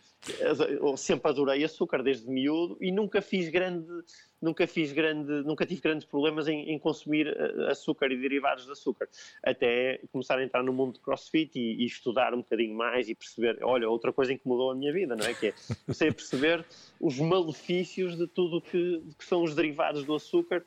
eu 0.81 0.95
sempre 0.97 1.29
adorei 1.31 1.63
açúcar 1.63 2.03
desde 2.03 2.29
miúdo 2.29 2.77
e 2.81 2.91
nunca 2.91 3.21
fiz 3.21 3.49
grande, 3.49 3.87
nunca 4.41 4.67
fiz 4.67 4.91
grande, 4.91 5.31
nunca 5.43 5.65
tive 5.65 5.81
grandes 5.81 6.05
problemas 6.05 6.47
em, 6.47 6.69
em 6.69 6.77
consumir 6.77 7.27
eh, 7.27 7.71
açúcar 7.71 8.11
e 8.11 8.17
derivados 8.17 8.65
de 8.65 8.71
açúcar, 8.71 9.07
até 9.43 9.99
começar 10.11 10.37
a 10.37 10.43
entrar 10.43 10.63
no 10.63 10.73
mundo 10.73 10.95
de 10.95 10.99
CrossFit 10.99 11.57
e, 11.57 11.83
e, 11.83 11.85
estudar 11.85 12.33
um 12.33 12.39
bocadinho 12.39 12.75
mais 12.75 13.07
e 13.07 13.15
perceber, 13.15 13.57
olha, 13.63 13.89
outra 13.89 14.11
coisa 14.11 14.33
em 14.33 14.37
que 14.37 14.47
mudou 14.47 14.71
a 14.71 14.75
minha 14.75 14.91
vida, 14.91 15.15
não 15.15 15.25
é? 15.25 15.33
Que 15.33 15.47
é, 15.47 15.53
comecei 15.85 16.09
a 16.09 16.13
perceber 16.13 16.65
os 16.99 17.19
malefícios 17.19 18.17
de 18.17 18.27
tudo 18.27 18.61
que, 18.61 19.01
que 19.17 19.25
são 19.25 19.43
os 19.43 19.55
derivados 19.55 20.03
do 20.03 20.13
açúcar 20.13 20.65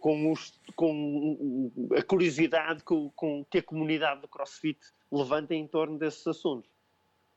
com, 0.00 0.32
os, 0.32 0.60
com, 0.76 1.70
a 1.96 2.02
curiosidade 2.02 2.82
com, 2.82 3.10
com, 3.10 3.44
que 3.50 3.58
a 3.58 3.62
comunidade 3.62 4.20
do 4.20 4.28
CrossFit 4.28 4.78
levanta 5.10 5.54
em 5.54 5.66
torno 5.66 5.98
desses 5.98 6.26
assuntos. 6.26 6.70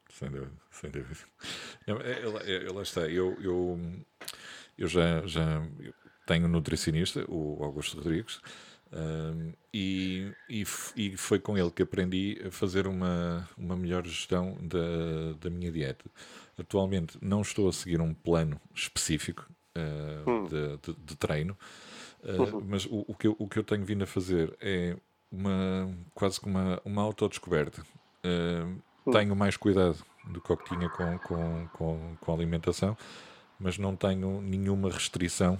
Sem 0.09 0.29
dúvida, 0.29 0.51
sem 0.71 0.91
dúvida. 0.91 1.19
Lá 2.73 2.81
está, 2.81 3.01
eu, 3.01 3.35
eu, 3.41 3.79
eu 4.77 4.87
já, 4.87 5.25
já 5.25 5.65
tenho 6.25 6.45
um 6.45 6.49
nutricionista, 6.49 7.25
o 7.29 7.63
Augusto 7.63 7.97
Rodrigues, 7.97 8.41
um, 8.93 9.53
e, 9.73 10.33
e, 10.49 10.65
e, 10.97 11.17
foi 11.17 11.39
com 11.39 11.57
ele 11.57 11.71
que 11.71 11.81
aprendi 11.81 12.41
a 12.45 12.51
fazer 12.51 12.87
uma, 12.87 13.49
uma 13.57 13.75
melhor 13.77 14.05
gestão 14.05 14.57
da, 14.61 15.33
da 15.39 15.49
minha 15.49 15.71
dieta. 15.71 16.11
Atualmente 16.57 17.17
não 17.21 17.41
estou 17.41 17.69
a 17.69 17.73
seguir 17.73 18.01
um 18.01 18.13
plano 18.13 18.59
específico 18.75 19.49
uh, 19.77 20.29
hum. 20.29 20.43
de, 20.43 20.77
de, 20.77 20.99
de, 21.05 21.15
treino, 21.15 21.57
Uh, 22.23 22.63
mas 22.65 22.85
o, 22.85 23.05
o, 23.07 23.15
que 23.15 23.27
eu, 23.27 23.35
o 23.39 23.47
que 23.47 23.59
eu 23.59 23.63
tenho 23.63 23.83
vindo 23.83 24.03
a 24.03 24.07
fazer 24.07 24.55
é 24.61 24.95
uma, 25.31 25.89
quase 26.13 26.39
que 26.39 26.47
uma, 26.47 26.81
uma 26.85 27.01
autodescoberta. 27.01 27.81
Uh, 28.23 28.81
tenho 29.11 29.35
mais 29.35 29.57
cuidado 29.57 29.97
do 30.27 30.39
que 30.39 30.53
o 30.53 30.57
que 30.57 30.75
tinha 30.75 30.89
com, 30.89 31.17
com, 31.19 31.67
com, 31.73 32.15
com 32.19 32.31
a 32.31 32.35
alimentação, 32.35 32.95
mas 33.59 33.77
não 33.77 33.95
tenho 33.95 34.41
nenhuma 34.41 34.89
restrição. 34.89 35.59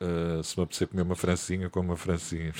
Uh, 0.00 0.42
se 0.42 0.58
me 0.58 0.64
apetecer 0.64 0.88
comer 0.88 1.02
uma 1.02 1.14
francinha, 1.14 1.70
como 1.70 1.90
uma 1.90 1.96
francinha. 1.96 2.52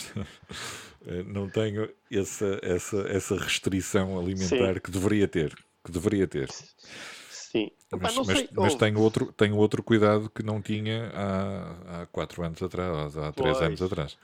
não 1.26 1.48
tenho 1.48 1.88
essa, 2.10 2.58
essa, 2.62 3.00
essa 3.08 3.36
restrição 3.36 4.18
alimentar 4.18 4.74
Sim. 4.74 4.80
que 4.80 4.90
deveria 4.90 5.28
ter. 5.28 5.52
Que 5.84 5.90
deveria 5.90 6.28
ter. 6.28 6.48
Sim. 7.52 7.70
Mas, 7.90 8.16
mas, 8.16 8.26
sei, 8.26 8.48
mas 8.54 8.74
tenho, 8.74 8.98
outro, 8.98 9.30
tenho 9.30 9.58
outro 9.58 9.82
cuidado 9.82 10.30
que 10.30 10.42
não 10.42 10.62
tinha 10.62 11.12
há, 11.14 12.02
há 12.02 12.06
quatro 12.06 12.42
anos 12.42 12.62
atrás, 12.62 13.14
há 13.18 13.30
três 13.30 13.58
pois. 13.58 13.66
anos 13.66 13.82
atrás. 13.82 14.18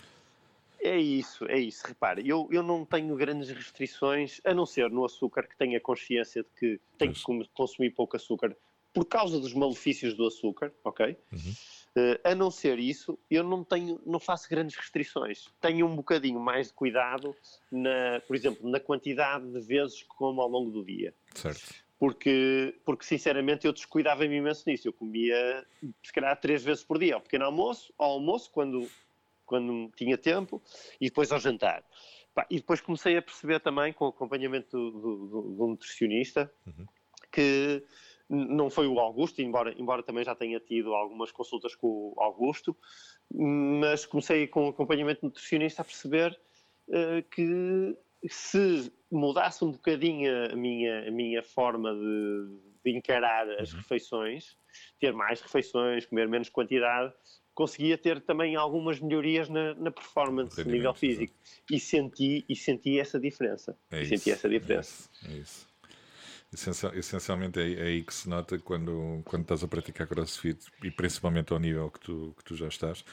É 0.80 0.96
isso, 0.96 1.44
é 1.44 1.58
isso. 1.58 1.86
Repare, 1.86 2.26
eu, 2.26 2.48
eu 2.50 2.62
não 2.62 2.86
tenho 2.86 3.14
grandes 3.16 3.50
restrições, 3.50 4.40
a 4.46 4.54
não 4.54 4.64
ser 4.64 4.90
no 4.90 5.04
açúcar, 5.04 5.42
que 5.42 5.58
tenho 5.58 5.76
a 5.76 5.80
consciência 5.80 6.42
de 6.42 6.48
que 6.58 6.80
tenho 6.96 7.12
que 7.12 7.22
consumir 7.52 7.90
pouco 7.90 8.16
açúcar 8.16 8.56
por 8.94 9.04
causa 9.04 9.38
dos 9.38 9.52
malefícios 9.52 10.14
do 10.14 10.26
açúcar, 10.26 10.72
ok? 10.82 11.14
Uhum. 11.30 11.52
Uh, 11.96 12.18
a 12.24 12.34
não 12.34 12.50
ser 12.50 12.78
isso, 12.78 13.18
eu 13.30 13.44
não 13.44 13.62
tenho, 13.62 14.00
não 14.06 14.18
faço 14.18 14.48
grandes 14.48 14.74
restrições. 14.74 15.48
Tenho 15.60 15.86
um 15.86 15.94
bocadinho 15.94 16.40
mais 16.40 16.68
de 16.68 16.72
cuidado, 16.72 17.36
na, 17.70 18.22
por 18.26 18.34
exemplo, 18.34 18.70
na 18.70 18.80
quantidade 18.80 19.46
de 19.52 19.60
vezes 19.60 20.02
que 20.02 20.08
como 20.08 20.40
ao 20.40 20.48
longo 20.48 20.70
do 20.70 20.82
dia. 20.82 21.12
Certo 21.34 21.86
porque, 21.98 22.78
porque 22.84 23.04
sinceramente 23.04 23.66
eu 23.66 23.72
descuidava-me 23.72 24.37
imenso 24.37 24.64
nisso. 24.66 24.87
Eu 24.87 24.92
comia, 24.92 25.66
se 26.02 26.12
calhar, 26.12 26.38
três 26.40 26.62
vezes 26.62 26.84
por 26.84 26.98
dia, 26.98 27.14
ao 27.14 27.20
pequeno 27.20 27.44
almoço, 27.44 27.92
ao 27.98 28.12
almoço, 28.12 28.50
quando, 28.52 28.88
quando 29.44 29.90
tinha 29.96 30.16
tempo, 30.16 30.62
e 31.00 31.06
depois 31.06 31.32
ao 31.32 31.40
jantar. 31.40 31.84
e 32.48 32.56
depois 32.56 32.80
comecei 32.80 33.16
a 33.16 33.22
perceber 33.22 33.61
também, 33.61 33.92
com 33.92 34.04
o 34.04 34.08
acompanhamento 34.08 34.76
do, 34.76 35.26
do, 35.26 35.42
do 35.56 35.66
nutricionista, 35.66 36.50
uhum. 36.66 36.87
que 37.32 37.82
não 38.28 38.70
foi 38.70 38.87
o 38.87 39.00
Augusto, 39.00 39.40
embora, 39.40 39.74
embora 39.78 40.02
também 40.02 40.22
já 40.22 40.34
tenha 40.34 40.61
tido 40.61 40.94
algumas 40.94 41.32
consultas 41.32 41.74
com 41.74 42.12
o 42.14 42.20
Augusto, 42.20 42.76
mas 43.34 44.06
comecei 44.06 44.46
com 44.46 44.66
o 44.66 44.68
acompanhamento 44.68 45.24
nutricionista 45.24 45.82
a 45.82 45.84
perceber 45.84 46.38
uh, 46.88 47.22
que 47.30 47.96
se 48.26 48.92
mudasse 49.11 49.64
um 49.64 49.72
bocadinho 49.72 50.52
a 50.52 50.57
minha, 50.57 51.09
a 51.09 51.11
minha 51.11 51.42
forma 51.42 51.94
de, 51.94 52.59
de 52.85 52.96
encarar 52.96 53.48
as 53.61 53.72
uhum. 53.72 53.78
refeições, 53.78 54.57
ter 54.98 55.12
mais 55.12 55.40
refeições, 55.40 56.07
comer 56.07 56.28
menos 56.28 56.48
quantidade, 56.48 57.12
conseguia 57.54 57.98
ter 57.98 58.20
também 58.20 58.57
algumas 58.57 59.00
melhorias 59.00 59.48
na, 59.48 59.74
na 59.74 59.90
performance, 59.90 60.62
no 60.62 60.70
nível 60.70 60.94
físico. 60.94 61.35
E 61.70 61.81
senti, 61.81 62.44
e 62.48 62.54
senti 62.54 62.98
essa 62.98 63.18
diferença. 63.18 63.76
É 63.90 64.02
isso, 64.02 64.11
senti 64.11 64.31
essa 64.31 64.48
diferença. 64.48 65.09
É 65.28 65.33
isso. 65.33 65.68
Essencial, 66.52 66.94
essencialmente 66.94 67.61
é, 67.61 67.72
é, 67.72 67.83
aí 67.83 68.02
que 68.02 68.14
se 68.14 68.28
nota 68.28 68.59
quando, 68.59 69.20
quando 69.24 69.42
estás 69.42 69.62
a 69.62 69.68
praticar 69.68 70.07
crossfit 70.07 70.64
e 70.83 70.90
principalmente 70.90 71.52
ao 71.52 71.59
nível 71.59 71.90
que 71.90 72.00
tu, 72.00 72.35
que 72.38 72.44
tu 72.44 72.57
já 72.57 72.68
estás 72.68 73.04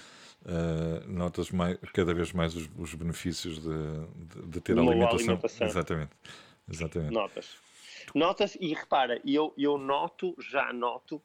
uh, 0.45 1.07
notas 1.07 1.51
mais, 1.51 1.77
cada 1.93 2.13
vez 2.13 2.31
mais 2.31 2.55
os, 2.55 2.69
os 2.77 2.93
benefícios 2.93 3.59
de, 3.59 3.69
de, 3.69 4.47
de 4.47 4.61
ter 4.61 4.77
alimentação. 4.77 5.17
alimentação. 5.17 5.67
Exatamente. 5.67 6.11
Exatamente. 6.71 7.13
Notas. 7.13 7.57
Notas 8.13 8.57
e 8.59 8.73
repara, 8.73 9.21
eu, 9.25 9.53
eu 9.57 9.77
noto, 9.77 10.35
já 10.39 10.71
noto 10.71 11.21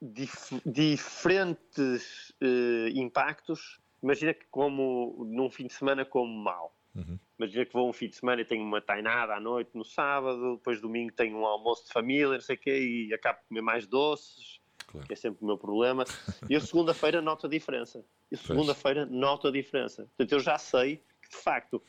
dif, 0.00 0.60
diferentes 0.66 2.30
uh, 2.42 2.88
impactos. 2.94 3.80
Imagina 4.02 4.34
que 4.34 4.44
como 4.50 5.24
num 5.26 5.50
fim 5.50 5.66
de 5.66 5.72
semana 5.72 6.04
como 6.04 6.32
mal. 6.32 6.76
Uhum. 6.94 7.18
Imagina 7.38 7.64
que 7.64 7.72
vou 7.72 7.88
um 7.88 7.92
fim 7.92 8.08
de 8.08 8.16
semana 8.16 8.42
e 8.42 8.44
tenho 8.44 8.62
uma 8.62 8.80
tainada 8.80 9.34
à 9.34 9.40
noite 9.40 9.70
no 9.74 9.84
sábado, 9.84 10.56
depois 10.56 10.80
domingo 10.80 11.12
tenho 11.12 11.36
um 11.38 11.46
almoço 11.46 11.86
de 11.86 11.92
família, 11.92 12.34
não 12.34 12.40
sei 12.40 12.54
o 12.54 12.58
quê, 12.58 13.06
e 13.08 13.14
acabo 13.14 13.40
de 13.40 13.46
comer 13.48 13.62
mais 13.62 13.86
doces, 13.86 14.60
claro. 14.94 15.06
que 15.06 15.12
é 15.12 15.16
sempre 15.16 15.42
o 15.42 15.46
meu 15.46 15.58
problema. 15.58 16.04
E 16.48 16.54
eu 16.54 16.60
segunda-feira 16.60 17.20
noto 17.20 17.46
a 17.46 17.50
diferença. 17.50 18.04
E 18.30 18.36
segunda-feira 18.36 19.04
noto 19.04 19.48
a 19.48 19.50
diferença. 19.50 20.04
Portanto, 20.16 20.32
eu 20.32 20.40
já 20.40 20.56
sei 20.56 21.02
que, 21.20 21.30
de 21.30 21.36
facto, 21.36 21.82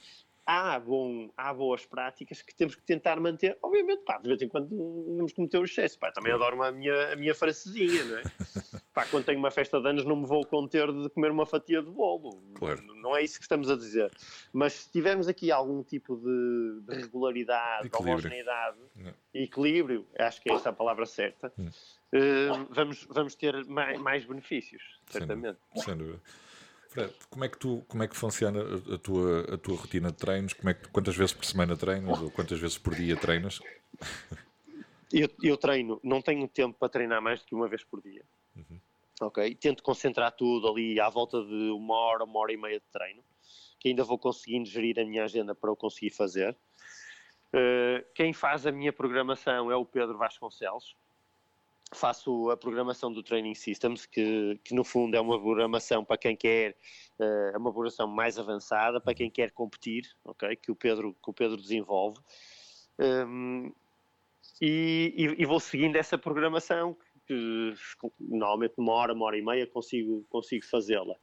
há, 0.46 0.80
bom, 0.80 1.30
há 1.36 1.54
boas 1.54 1.86
práticas 1.86 2.42
que 2.42 2.54
temos 2.54 2.76
que 2.76 2.84
tentar 2.84 3.20
manter. 3.20 3.58
Obviamente, 3.62 4.04
pá, 4.04 4.18
de 4.18 4.28
vez 4.28 4.42
em 4.42 4.48
quando 4.48 4.70
vamos 5.18 5.34
cometer 5.34 5.58
o 5.58 5.66
excesso. 5.66 5.98
Pá, 5.98 6.12
também 6.12 6.32
adoro 6.32 6.62
a 6.62 6.72
minha, 6.72 7.14
a 7.14 7.16
minha 7.16 7.34
francesinha, 7.34 8.04
não 8.06 8.18
é? 8.18 8.24
pá, 8.94 9.06
quando 9.06 9.26
tenho 9.26 9.40
uma 9.40 9.50
festa 9.50 9.82
de 9.82 9.88
anos 9.88 10.06
não 10.06 10.16
me 10.16 10.28
vou 10.28 10.46
conter 10.46 10.92
de 10.92 11.10
comer 11.10 11.32
uma 11.32 11.46
fatia 11.46 11.82
de 11.82 11.90
bolo. 11.90 12.42
Claro. 12.56 12.82
Não 13.02 13.16
é 13.16 13.24
isso 13.24 13.38
que 13.38 13.44
estamos 13.44 13.70
a 13.70 13.76
dizer. 13.76 14.12
Mas 14.54 14.74
se 14.74 14.92
tivermos 14.92 15.28
aqui 15.28 15.52
algum 15.52 15.84
tipo 15.84 16.16
de, 16.18 16.82
de 16.82 17.02
regularidade, 17.02 17.90
de 17.90 17.96
homogeneidade, 17.96 18.78
equilíbrio, 19.34 20.08
acho 20.18 20.42
que 20.42 20.52
é 20.52 20.54
esta 20.54 20.70
a 20.70 20.74
palavra 20.74 21.06
certa, 21.06 21.52
uh, 21.58 22.68
vamos, 22.70 23.06
vamos 23.10 23.36
ter 23.36 23.66
mais, 23.66 24.00
mais 24.00 24.26
benefícios, 24.26 25.00
certamente. 25.08 25.60
Sem 25.76 25.98
dúvida. 25.98 26.20
Fred, 26.20 26.45
como 27.30 27.46
é 27.46 27.50
que 27.50 27.58
tu, 27.58 27.84
como 27.88 28.04
é 28.04 28.08
que 28.08 28.16
funciona 28.16 28.60
a 28.94 28.98
tua, 28.98 29.56
a 29.56 29.58
tua 29.58 29.78
rotina 29.78 30.12
de 30.12 30.18
treinos? 30.18 30.54
Como 30.54 30.70
é 30.70 30.74
que, 30.74 30.88
quantas 30.90 31.16
vezes 31.16 31.34
por 31.34 31.46
semana 31.46 31.76
treinas 31.76 32.22
ou 32.22 32.32
quantas 32.32 32.60
vezes 32.60 32.78
por 32.78 32.96
dia 32.96 33.16
treinas? 33.16 33.60
Eu, 35.14 35.30
eu 35.42 35.56
treino, 35.56 36.00
não 36.04 36.22
tenho 36.22 36.48
tempo 36.48 36.78
para 36.78 36.90
treinar 36.90 37.22
mais 37.22 37.40
do 37.40 37.46
que 37.46 37.56
uma 37.56 37.70
vez 37.70 37.84
por 37.84 38.02
dia. 38.02 38.24
Uhum. 38.56 38.80
ok? 39.22 39.56
Tento 39.56 39.84
concentrar 39.84 40.32
tudo 40.32 40.68
ali 40.68 41.00
à 41.00 41.08
volta 41.10 41.42
de 41.42 41.70
uma 41.72 41.96
hora, 41.96 42.24
uma 42.24 42.40
hora 42.40 42.52
e 42.52 42.58
meia 42.58 42.80
de 42.80 42.86
treino, 42.92 43.24
que 43.80 43.90
ainda 43.90 44.04
vou 44.04 44.18
conseguindo 44.18 44.68
gerir 44.68 45.00
a 45.00 45.06
minha 45.06 45.24
agenda 45.24 45.54
para 45.54 45.72
o 45.72 45.76
conseguir 45.76 46.10
fazer. 46.10 46.58
Uh, 47.54 48.04
quem 48.14 48.34
faz 48.34 48.66
a 48.66 48.72
minha 48.72 48.92
programação 48.92 49.72
é 49.72 49.76
o 49.76 49.86
Pedro 49.86 50.18
Vasconcelos. 50.18 50.96
Faço 51.94 52.50
a 52.50 52.58
programação 52.58 53.14
do 53.14 53.22
Training 53.22 53.54
Systems, 53.54 54.06
que, 54.06 54.60
que 54.64 54.74
no 54.74 54.84
fundo 54.84 55.16
é 55.16 55.22
uma 55.22 55.40
programação 55.40 56.04
para 56.04 56.18
quem 56.18 56.36
quer, 56.36 56.76
uh, 57.20 57.54
é 57.54 57.58
uma 57.58 57.72
programação 57.72 58.08
mais 58.08 58.40
avançada, 58.40 59.00
para 59.00 59.14
quem 59.14 59.30
quer 59.30 59.52
competir, 59.52 60.10
ok? 60.24 60.56
Que 60.56 60.72
o 60.72 60.76
Pedro, 60.76 61.16
que 61.24 61.30
o 61.30 61.34
Pedro 61.34 61.58
desenvolve. 61.58 62.20
Um, 63.00 63.72
e, 64.60 65.14
e, 65.16 65.44
e, 65.44 65.46
vou 65.46 65.60
seguindo 65.60 65.96
essa 65.96 66.18
programação 66.18 66.98
que 67.28 67.74
normalmente 68.20 68.74
numa 68.78 68.94
hora, 68.94 69.14
uma 69.14 69.26
hora 69.26 69.38
e 69.38 69.42
meia 69.42 69.68
consigo, 69.68 70.26
consigo 70.30 70.66
fazê-la. 70.66 71.16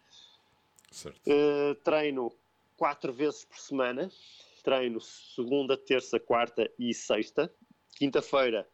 Uh, 1.27 1.75
treino 1.83 2.33
quatro 2.77 3.13
vezes 3.13 3.45
por 3.45 3.59
semana, 3.59 4.11
treino 4.63 5.01
segunda, 5.01 5.77
terça, 5.77 6.21
quarta 6.21 6.71
e 6.79 6.93
sexta. 6.93 7.53
Quinta-feira 7.97 8.69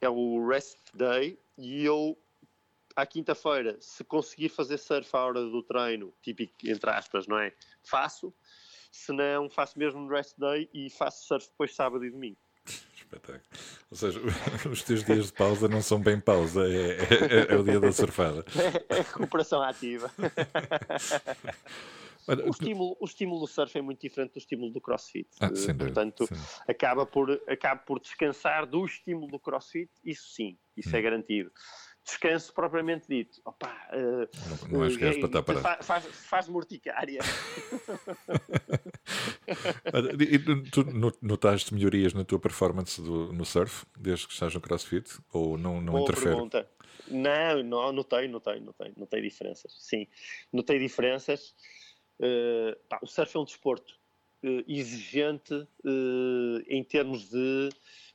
é 0.00 0.08
o 0.08 0.46
rest 0.46 0.78
day 0.94 1.38
e 1.56 1.84
eu 1.84 2.16
à 2.98 3.06
quinta-feira, 3.06 3.76
se 3.80 4.02
conseguir 4.02 4.48
fazer 4.48 4.76
surf 4.76 5.08
à 5.14 5.20
hora 5.20 5.40
do 5.40 5.62
treino, 5.62 6.12
típico 6.20 6.52
entre 6.64 6.90
aspas, 6.90 7.28
não 7.28 7.38
é? 7.38 7.52
Faço. 7.82 8.34
Se 8.90 9.12
não, 9.12 9.48
faço 9.48 9.78
mesmo 9.78 10.00
no 10.00 10.08
rest 10.08 10.34
day 10.36 10.68
e 10.74 10.90
faço 10.90 11.26
surf 11.26 11.48
depois 11.48 11.74
sábado 11.74 12.04
e 12.04 12.10
domingo. 12.10 12.38
Espetáculo. 12.94 13.40
Ou 13.90 13.96
seja, 13.96 14.20
os 14.70 14.82
teus 14.82 15.04
dias 15.04 15.26
de 15.26 15.32
pausa 15.32 15.68
não 15.68 15.80
são 15.80 16.00
bem 16.00 16.20
pausa, 16.20 16.62
é, 16.68 16.96
é, 17.50 17.54
é 17.54 17.56
o 17.56 17.62
dia 17.62 17.78
da 17.78 17.92
surfada. 17.92 18.44
É, 18.90 18.98
é 18.98 19.02
recuperação 19.02 19.62
ativa. 19.62 20.10
o, 22.28 22.50
estímulo, 22.50 22.96
o 23.00 23.04
estímulo 23.04 23.40
do 23.40 23.46
surf 23.46 23.76
é 23.76 23.82
muito 23.82 24.00
diferente 24.00 24.32
do 24.32 24.38
estímulo 24.38 24.72
do 24.72 24.80
crossfit. 24.80 25.28
Ah, 25.40 25.54
sem 25.54 25.76
Portanto, 25.76 26.26
sim. 26.26 26.34
acaba 26.68 27.06
por, 27.06 27.30
acaba 27.48 27.80
por 27.80 28.00
descansar 28.00 28.66
do 28.66 28.84
estímulo 28.84 29.28
do 29.28 29.38
crossfit, 29.38 29.90
isso 30.04 30.28
sim, 30.34 30.58
isso 30.76 30.90
é 30.90 30.92
hum. 30.92 30.98
é 30.98 31.02
garantido 31.02 31.52
descanso 32.08 32.52
propriamente 32.54 33.06
dito. 33.06 33.38
Opa, 33.44 33.70
uh, 33.92 34.26
não, 34.70 34.78
não 34.78 34.86
acho 34.86 34.96
que 34.96 35.04
és 35.04 35.18
para 35.18 35.26
estar 35.26 35.42
parado. 35.42 35.84
Faz, 35.84 36.06
faz 36.06 36.48
morticária. 36.48 37.20
e 40.18 40.38
tu 40.70 40.84
notaste 41.20 41.74
melhorias 41.74 42.14
na 42.14 42.24
tua 42.24 42.38
performance 42.38 43.00
do, 43.00 43.32
no 43.32 43.44
surf, 43.44 43.84
desde 43.96 44.26
que 44.26 44.32
estás 44.32 44.54
no 44.54 44.60
CrossFit? 44.60 45.18
Ou 45.32 45.58
não, 45.58 45.80
não 45.80 45.92
Boa 45.92 46.04
interfere? 46.04 46.34
Pergunta. 46.34 46.68
Não, 47.10 47.62
não, 47.62 47.92
notei, 47.92 48.28
notei, 48.28 48.60
notei, 48.60 48.92
notei 48.96 49.22
diferenças. 49.22 49.74
Sim, 49.78 50.06
notei 50.52 50.78
diferenças. 50.78 51.54
Uh, 52.18 52.76
pá, 52.88 52.98
o 53.02 53.06
surf 53.06 53.36
é 53.36 53.40
um 53.40 53.44
desporto 53.44 53.94
uh, 54.42 54.64
exigente 54.66 55.66
em 56.68 56.82
termos 56.84 57.30
de 57.30 57.68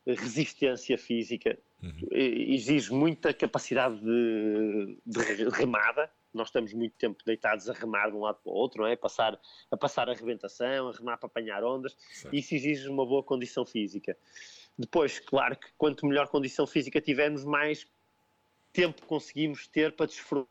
resistência 0.06 0.98
física 0.98 1.58
Uhum. 1.84 2.08
Exige 2.12 2.94
muita 2.94 3.34
capacidade 3.34 4.00
de, 4.00 4.98
de, 5.06 5.50
remada. 5.50 6.10
Nós 6.34 6.48
estamos 6.48 6.74
muito 6.74 6.96
tempo 6.96 7.22
deitados 7.26 7.70
a 7.70 7.74
remar 7.74 8.10
de 8.10 8.16
um 8.16 8.22
lado 8.22 8.40
para 8.42 8.52
o 8.52 8.56
outro, 8.56 8.82
não 8.82 8.88
é? 8.88 8.96
Passar, 8.96 9.38
a 9.70 9.76
passar 9.78 10.08
a 10.08 10.14
arrebentação, 10.14 10.88
a 10.88 10.92
remar 10.94 11.18
para 11.18 11.28
apanhar 11.28 11.62
ondas. 11.64 11.96
Certo. 12.14 12.34
Isso 12.34 12.56
exige 12.56 12.88
uma 12.88 13.06
boa 13.06 13.22
condição 13.22 13.66
física. 13.66 14.18
Depois, 14.78 15.20
claro 15.20 15.58
que 15.58 15.68
quanto 15.78 16.08
melhor 16.08 16.30
condição 16.30 16.66
física 16.66 17.02
tivermos, 17.02 17.44
mais 17.44 17.86
tempo 18.72 19.06
conseguimos 19.06 19.68
ter 19.68 19.92
para 19.92 20.06
desfrutar 20.06 20.48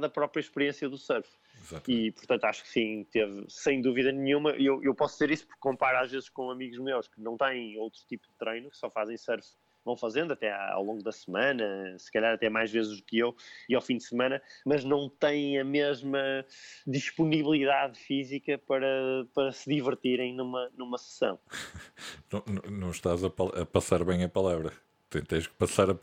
da 0.00 0.08
própria 0.08 0.40
experiência 0.40 0.88
do 0.88 0.98
surf. 0.98 1.30
Exatamente. 1.60 2.06
E, 2.06 2.12
portanto, 2.12 2.44
acho 2.44 2.62
que 2.62 2.68
sim, 2.68 3.04
teve, 3.10 3.44
sem 3.48 3.80
dúvida 3.80 4.12
nenhuma. 4.12 4.50
Eu, 4.50 4.82
eu 4.82 4.94
posso 4.94 5.14
dizer 5.14 5.30
isso 5.30 5.46
porque 5.46 5.60
comparo 5.60 5.98
às 5.98 6.10
vezes 6.10 6.28
com 6.28 6.50
amigos 6.50 6.78
meus 6.78 7.08
que 7.08 7.20
não 7.20 7.36
têm 7.36 7.78
outro 7.78 8.00
tipo 8.06 8.26
de 8.26 8.34
treino, 8.34 8.70
que 8.70 8.76
só 8.76 8.90
fazem 8.90 9.16
surf 9.16 9.46
vão 9.86 9.96
fazendo 9.96 10.32
até 10.32 10.52
ao 10.52 10.82
longo 10.82 11.02
da 11.02 11.12
semana, 11.12 11.96
se 11.96 12.10
calhar 12.10 12.34
até 12.34 12.50
mais 12.50 12.72
vezes 12.72 12.96
do 12.96 13.04
que 13.04 13.18
eu, 13.18 13.34
e 13.68 13.74
ao 13.74 13.80
fim 13.80 13.96
de 13.96 14.02
semana, 14.02 14.42
mas 14.66 14.82
não 14.82 15.08
têm 15.08 15.60
a 15.60 15.64
mesma 15.64 16.44
disponibilidade 16.84 17.96
física 18.00 18.58
para, 18.58 19.24
para 19.32 19.52
se 19.52 19.72
divertirem 19.72 20.34
numa, 20.34 20.68
numa 20.76 20.98
sessão. 20.98 21.38
Não, 22.32 22.42
não 22.70 22.90
estás 22.90 23.22
a, 23.22 23.28
a 23.28 23.64
passar 23.64 24.04
bem 24.04 24.24
a 24.24 24.28
palavra. 24.28 24.72
Tens 25.08 25.46
que 25.46 25.54
passar 25.54 25.88
a 25.90 25.94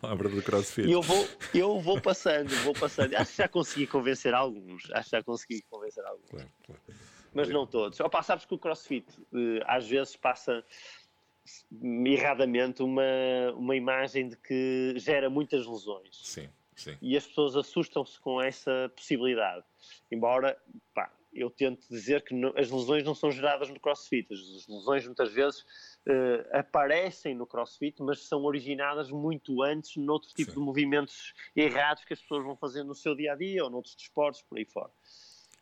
palavra 0.00 0.28
do 0.30 0.42
CrossFit. 0.42 0.90
Eu 0.90 1.02
vou, 1.02 1.28
eu 1.54 1.80
vou 1.80 2.00
passando, 2.00 2.48
vou 2.64 2.72
passando. 2.72 3.14
Acho 3.14 3.30
que 3.30 3.36
já 3.36 3.48
consegui 3.48 3.86
convencer 3.86 4.32
alguns. 4.34 4.90
Acho 4.92 5.10
que 5.10 5.16
já 5.16 5.22
consegui 5.22 5.62
convencer 5.68 6.04
alguns. 6.04 6.30
Claro, 6.30 6.50
claro. 6.64 6.80
Mas 7.34 7.48
não 7.50 7.66
todos. 7.66 8.00
Opa, 8.00 8.22
sabes 8.22 8.46
que 8.46 8.54
o 8.54 8.58
CrossFit 8.58 9.06
eh, 9.34 9.62
às 9.66 9.86
vezes 9.86 10.16
passa 10.16 10.64
erradamente 11.82 12.82
uma, 12.82 13.02
uma 13.54 13.76
imagem 13.76 14.28
de 14.28 14.36
que 14.36 14.94
gera 14.96 15.28
muitas 15.28 15.66
lesões. 15.66 16.18
Sim, 16.24 16.48
sim. 16.74 16.96
E 17.02 17.16
as 17.16 17.26
pessoas 17.26 17.54
assustam-se 17.54 18.18
com 18.20 18.40
essa 18.40 18.90
possibilidade. 18.96 19.64
Embora, 20.10 20.58
pá, 20.94 21.12
eu 21.32 21.50
tento 21.50 21.86
dizer 21.88 22.22
que 22.22 22.34
não, 22.34 22.52
as 22.56 22.70
lesões 22.70 23.04
não 23.04 23.14
são 23.14 23.30
geradas 23.30 23.68
no 23.68 23.78
crossfit. 23.78 24.32
As 24.32 24.66
lesões 24.66 25.04
muitas 25.04 25.32
vezes 25.32 25.64
uh, 26.06 26.56
aparecem 26.56 27.34
no 27.34 27.46
crossfit, 27.46 28.02
mas 28.02 28.20
são 28.20 28.42
originadas 28.44 29.10
muito 29.10 29.62
antes 29.62 29.96
noutro 29.96 30.28
tipo 30.34 30.52
Sim. 30.52 30.58
de 30.58 30.64
movimentos 30.64 31.34
errados 31.54 32.04
que 32.04 32.12
as 32.12 32.20
pessoas 32.20 32.44
vão 32.44 32.56
fazer 32.56 32.82
no 32.84 32.94
seu 32.94 33.14
dia 33.14 33.32
a 33.32 33.36
dia 33.36 33.64
ou 33.64 33.70
noutros 33.70 33.94
desportos 33.94 34.42
por 34.42 34.58
aí 34.58 34.64
fora. 34.64 34.90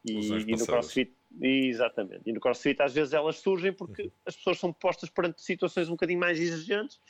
E, 0.04 0.28
e 0.28 0.56
no 0.56 0.66
crossfit, 0.66 1.16
exatamente. 1.40 2.22
E 2.26 2.32
no 2.32 2.40
crossfit 2.40 2.80
às 2.82 2.92
vezes 2.92 3.14
elas 3.14 3.36
surgem 3.36 3.72
porque 3.72 4.02
uhum. 4.02 4.10
as 4.26 4.36
pessoas 4.36 4.58
são 4.58 4.72
postas 4.72 5.08
perante 5.08 5.40
situações 5.40 5.88
um 5.88 5.92
bocadinho 5.92 6.20
mais 6.20 6.38
exigentes 6.38 7.00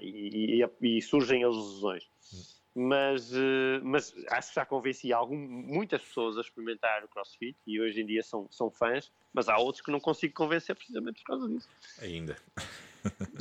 e, 0.00 0.62
e, 0.62 0.96
e, 0.98 1.02
surgem 1.02 1.44
as 1.44 1.54
lesões. 1.54 2.04
Uhum. 2.32 2.57
Mas, 2.74 3.32
eh, 3.32 3.80
mas 3.82 4.14
acho 4.30 4.50
que 4.50 4.54
já 4.54 4.64
convenci 4.64 5.12
algum, 5.12 5.36
muitas 5.36 6.00
pessoas 6.02 6.36
a 6.36 6.40
experimentar 6.40 7.04
o 7.04 7.08
crossfit 7.08 7.56
e 7.66 7.80
hoje 7.80 8.00
em 8.00 8.06
dia 8.06 8.22
são, 8.22 8.46
são 8.50 8.70
fãs, 8.70 9.10
mas 9.32 9.48
há 9.48 9.56
outros 9.56 9.82
que 9.84 9.90
não 9.90 9.98
consigo 9.98 10.34
convencer 10.34 10.76
precisamente 10.76 11.20
por 11.22 11.26
causa 11.26 11.48
disso. 11.48 11.68
Ainda. 12.00 12.36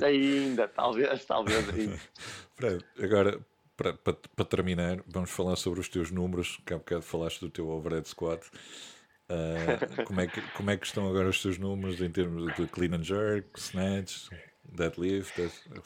Ainda, 0.03 0.67
talvez, 0.67 1.25
talvez 1.25 1.69
ainda. 1.69 1.97
Fred, 2.55 2.83
agora 2.99 3.39
para, 3.77 3.93
para, 3.93 4.13
para, 4.35 4.45
terminar, 4.45 5.03
vamos 5.07 5.29
falar 5.29 5.55
sobre 5.55 5.79
os 5.79 5.87
teus 5.87 6.09
números, 6.09 6.59
que 6.65 6.73
há 6.73 6.77
bocado 6.77 7.03
falaste 7.03 7.39
do 7.39 7.49
teu 7.49 7.69
overhead 7.69 8.09
squat. 8.09 8.43
Uh, 9.29 10.03
como, 10.03 10.19
é 10.19 10.27
que, 10.27 10.41
como 10.55 10.71
é 10.71 10.77
que 10.77 10.85
estão 10.87 11.07
agora 11.07 11.29
os 11.29 11.41
teus 11.41 11.59
números 11.59 12.01
em 12.01 12.09
termos 12.09 12.53
de 12.55 12.65
clean 12.67 12.95
and 12.95 13.03
jerk, 13.03 13.59
snatch, 13.59 14.29
deadlift, 14.71 15.33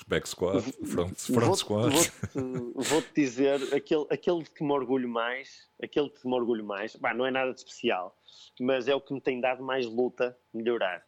back 0.07 0.27
squat, 0.27 0.61
front, 0.85 1.15
front 1.19 1.45
vou, 1.45 1.55
squat? 1.55 1.91
Vou-te 2.33 2.89
vou 2.89 3.03
dizer, 3.15 3.73
aquele, 3.73 4.05
aquele 4.09 4.43
que 4.43 4.63
me 4.63 4.71
orgulho 4.71 5.07
mais, 5.07 5.67
aquele 5.81 6.09
que 6.09 6.27
me 6.27 6.33
orgulho 6.33 6.63
mais, 6.63 6.95
bah, 6.95 7.13
não 7.13 7.25
é 7.25 7.31
nada 7.31 7.53
de 7.53 7.59
especial, 7.59 8.15
mas 8.59 8.87
é 8.87 8.95
o 8.95 9.01
que 9.01 9.13
me 9.13 9.21
tem 9.21 9.39
dado 9.39 9.63
mais 9.63 9.85
luta 9.85 10.37
melhorar. 10.53 11.05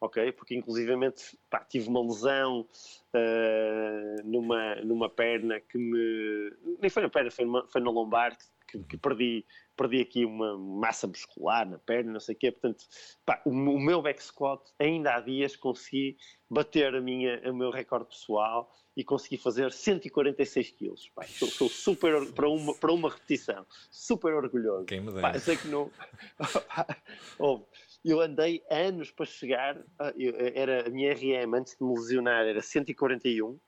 Ok? 0.00 0.32
Porque 0.32 0.54
inclusivamente 0.54 1.38
pá, 1.48 1.60
tive 1.60 1.88
uma 1.88 2.02
lesão 2.02 2.60
uh, 2.60 4.22
numa, 4.24 4.74
numa 4.76 5.08
perna 5.08 5.60
que 5.60 5.78
me. 5.78 6.52
Nem 6.78 6.90
foi 6.90 7.02
na 7.02 7.08
perna, 7.08 7.30
foi, 7.30 7.44
numa, 7.44 7.66
foi 7.68 7.80
na 7.80 7.90
lombar 7.90 8.36
que, 8.36 8.44
que 8.82 8.96
perdi 8.96 9.44
perdi 9.76 10.00
aqui 10.00 10.24
uma 10.24 10.56
massa 10.56 11.06
muscular 11.06 11.68
na 11.68 11.78
perna, 11.78 12.12
não 12.12 12.20
sei 12.20 12.34
o 12.34 12.38
quê. 12.38 12.50
Portanto, 12.52 12.84
pá, 13.24 13.40
o, 13.44 13.50
o, 13.50 13.80
meu 13.80 14.00
back 14.00 14.22
squat, 14.22 14.62
ainda 14.78 15.14
há 15.14 15.20
dias 15.20 15.56
consegui 15.56 16.16
bater 16.48 16.94
a 16.94 17.00
minha, 17.00 17.40
o 17.50 17.54
meu 17.54 17.70
recorde 17.70 18.06
pessoal 18.06 18.72
e 18.96 19.02
consegui 19.02 19.36
fazer 19.36 19.72
146 19.72 20.70
quilos. 20.70 21.10
Pá, 21.14 21.24
sou, 21.24 21.48
sou, 21.48 21.68
super, 21.68 22.32
para 22.32 22.48
uma, 22.48 22.74
para 22.74 22.92
uma 22.92 23.10
repetição, 23.10 23.66
super 23.90 24.34
orgulhoso. 24.34 24.86
Quem 24.86 25.00
me 25.00 25.12
dera. 25.12 25.38
sei 25.38 25.56
que 25.56 25.68
não... 25.68 25.90
eu 28.04 28.20
andei 28.20 28.62
anos 28.70 29.10
para 29.10 29.26
chegar, 29.26 29.82
eu, 30.16 30.34
era 30.54 30.86
a 30.86 30.90
minha 30.90 31.12
RM 31.12 31.54
antes 31.54 31.76
de 31.76 31.84
me 31.84 31.94
lesionar 31.94 32.46
era 32.46 32.62
141 32.62 33.58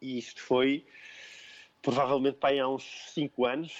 e 0.00 0.18
isto 0.18 0.42
foi 0.42 0.84
provavelmente 1.82 2.38
para 2.38 2.50
aí 2.50 2.60
há 2.60 2.68
uns 2.68 2.84
5 3.12 3.44
anos 3.44 3.74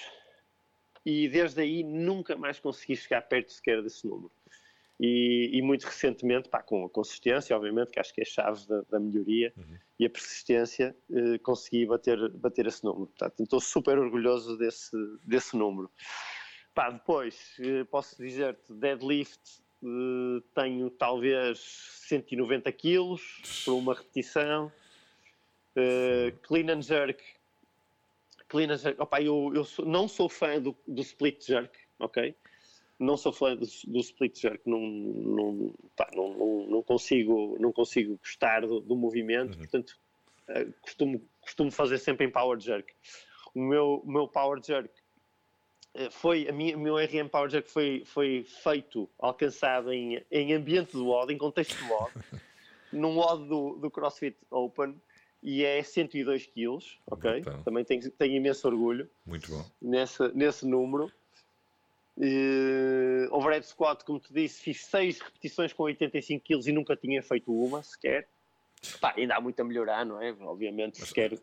e 1.05 1.27
desde 1.27 1.61
aí 1.61 1.83
nunca 1.83 2.35
mais 2.35 2.59
consegui 2.59 2.95
chegar 2.95 3.21
perto 3.23 3.51
sequer 3.51 3.81
desse 3.81 4.05
número. 4.05 4.31
E, 4.99 5.49
e 5.53 5.61
muito 5.61 5.83
recentemente, 5.85 6.47
pá, 6.47 6.61
com 6.61 6.85
a 6.85 6.89
consistência, 6.89 7.55
obviamente, 7.55 7.91
que 7.91 7.99
acho 7.99 8.13
que 8.13 8.21
é 8.21 8.23
a 8.23 8.27
chave 8.27 8.65
da, 8.67 8.81
da 8.83 8.99
melhoria, 8.99 9.51
uhum. 9.57 9.77
e 9.99 10.05
a 10.05 10.09
persistência, 10.09 10.95
eh, 11.11 11.37
consegui 11.39 11.85
bater, 11.85 12.29
bater 12.29 12.67
esse 12.67 12.83
número. 12.83 13.07
Portanto, 13.07 13.43
estou 13.43 13.59
super 13.59 13.97
orgulhoso 13.97 14.57
desse, 14.57 14.95
desse 15.25 15.57
número. 15.57 15.89
Pá, 16.73 16.89
depois, 16.89 17.55
eh, 17.59 17.83
posso 17.85 18.15
dizer-te, 18.21 18.71
deadlift, 18.71 19.41
eh, 19.83 20.43
tenho 20.55 20.89
talvez 20.91 21.59
190 22.07 22.71
quilos 22.71 23.21
por 23.65 23.73
uma 23.73 23.95
repetição. 23.95 24.71
Uh, 25.75 26.31
clean 26.43 26.69
and 26.71 26.83
jerk 26.83 27.19
clean 28.53 28.77
jerk. 28.77 29.01
Opa, 29.01 29.19
eu, 29.19 29.51
eu 29.55 29.65
sou, 29.65 29.83
não 29.83 30.07
sou 30.07 30.29
fã 30.29 30.61
do, 30.61 30.77
do 30.87 31.01
split 31.01 31.43
jerk, 31.43 31.75
ok? 31.99 32.35
Não 32.99 33.17
sou 33.17 33.33
fã 33.33 33.55
do, 33.55 33.65
do 33.87 33.99
split 33.99 34.39
jerk, 34.39 34.61
não, 34.69 34.79
não, 34.79 35.73
pá, 35.95 36.07
não, 36.15 36.37
não, 36.37 36.67
não, 36.67 36.83
consigo, 36.83 37.57
não 37.59 37.71
consigo 37.71 38.15
gostar 38.17 38.61
do, 38.61 38.79
do 38.79 38.95
movimento, 38.95 39.53
uhum. 39.53 39.57
portanto, 39.57 39.97
uh, 40.49 40.71
costumo, 40.81 41.21
costumo 41.41 41.71
fazer 41.71 41.97
sempre 41.97 42.27
em 42.27 42.31
power 42.31 42.59
jerk. 42.59 42.93
O 43.55 43.59
meu, 43.59 44.03
o 44.05 44.11
meu 44.11 44.27
power 44.27 44.61
jerk 44.63 44.93
eh, 45.95 46.09
foi, 46.11 46.47
a 46.47 46.51
minha, 46.51 46.75
o 46.75 46.79
meu 46.79 46.95
RM 46.97 47.27
Power 47.29 47.49
Jerk 47.49 47.69
foi, 47.69 48.03
foi 48.05 48.43
feito, 48.43 49.09
alcançado 49.19 49.93
em, 49.93 50.23
em 50.31 50.53
ambiente 50.53 50.93
do 50.93 51.05
WOD, 51.05 51.33
em 51.33 51.37
contexto 51.37 51.77
do 51.77 51.93
WOD, 51.93 52.11
num 52.91 53.15
WOD 53.15 53.47
do, 53.47 53.77
do 53.77 53.91
CrossFit 53.91 54.35
Open, 54.49 54.99
e 55.43 55.63
é 55.65 55.83
102 55.83 56.45
quilos, 56.47 56.97
ok? 57.05 57.39
Então. 57.39 57.61
Também 57.63 57.83
tenho, 57.83 58.09
tenho 58.11 58.35
imenso 58.35 58.65
orgulho. 58.65 59.09
Muito 59.25 59.51
bom. 59.51 59.65
Nesse, 59.81 60.27
nesse 60.33 60.65
número. 60.65 61.11
Uh, 62.15 63.27
overhead 63.31 63.65
squat, 63.65 64.03
como 64.05 64.19
te 64.19 64.31
disse, 64.31 64.61
fiz 64.61 64.85
6 64.85 65.19
repetições 65.19 65.73
com 65.73 65.83
85 65.83 66.45
quilos 66.45 66.67
e 66.67 66.71
nunca 66.71 66.95
tinha 66.95 67.21
feito 67.21 67.51
uma 67.51 67.83
sequer. 67.83 68.27
Pá, 69.01 69.13
ainda 69.17 69.35
há 69.35 69.41
muito 69.41 69.59
a 69.59 69.63
melhorar, 69.63 70.05
não 70.05 70.21
é? 70.21 70.31
Obviamente, 70.41 70.99
Mas, 70.99 71.09
se 71.09 71.13
quero 71.13 71.41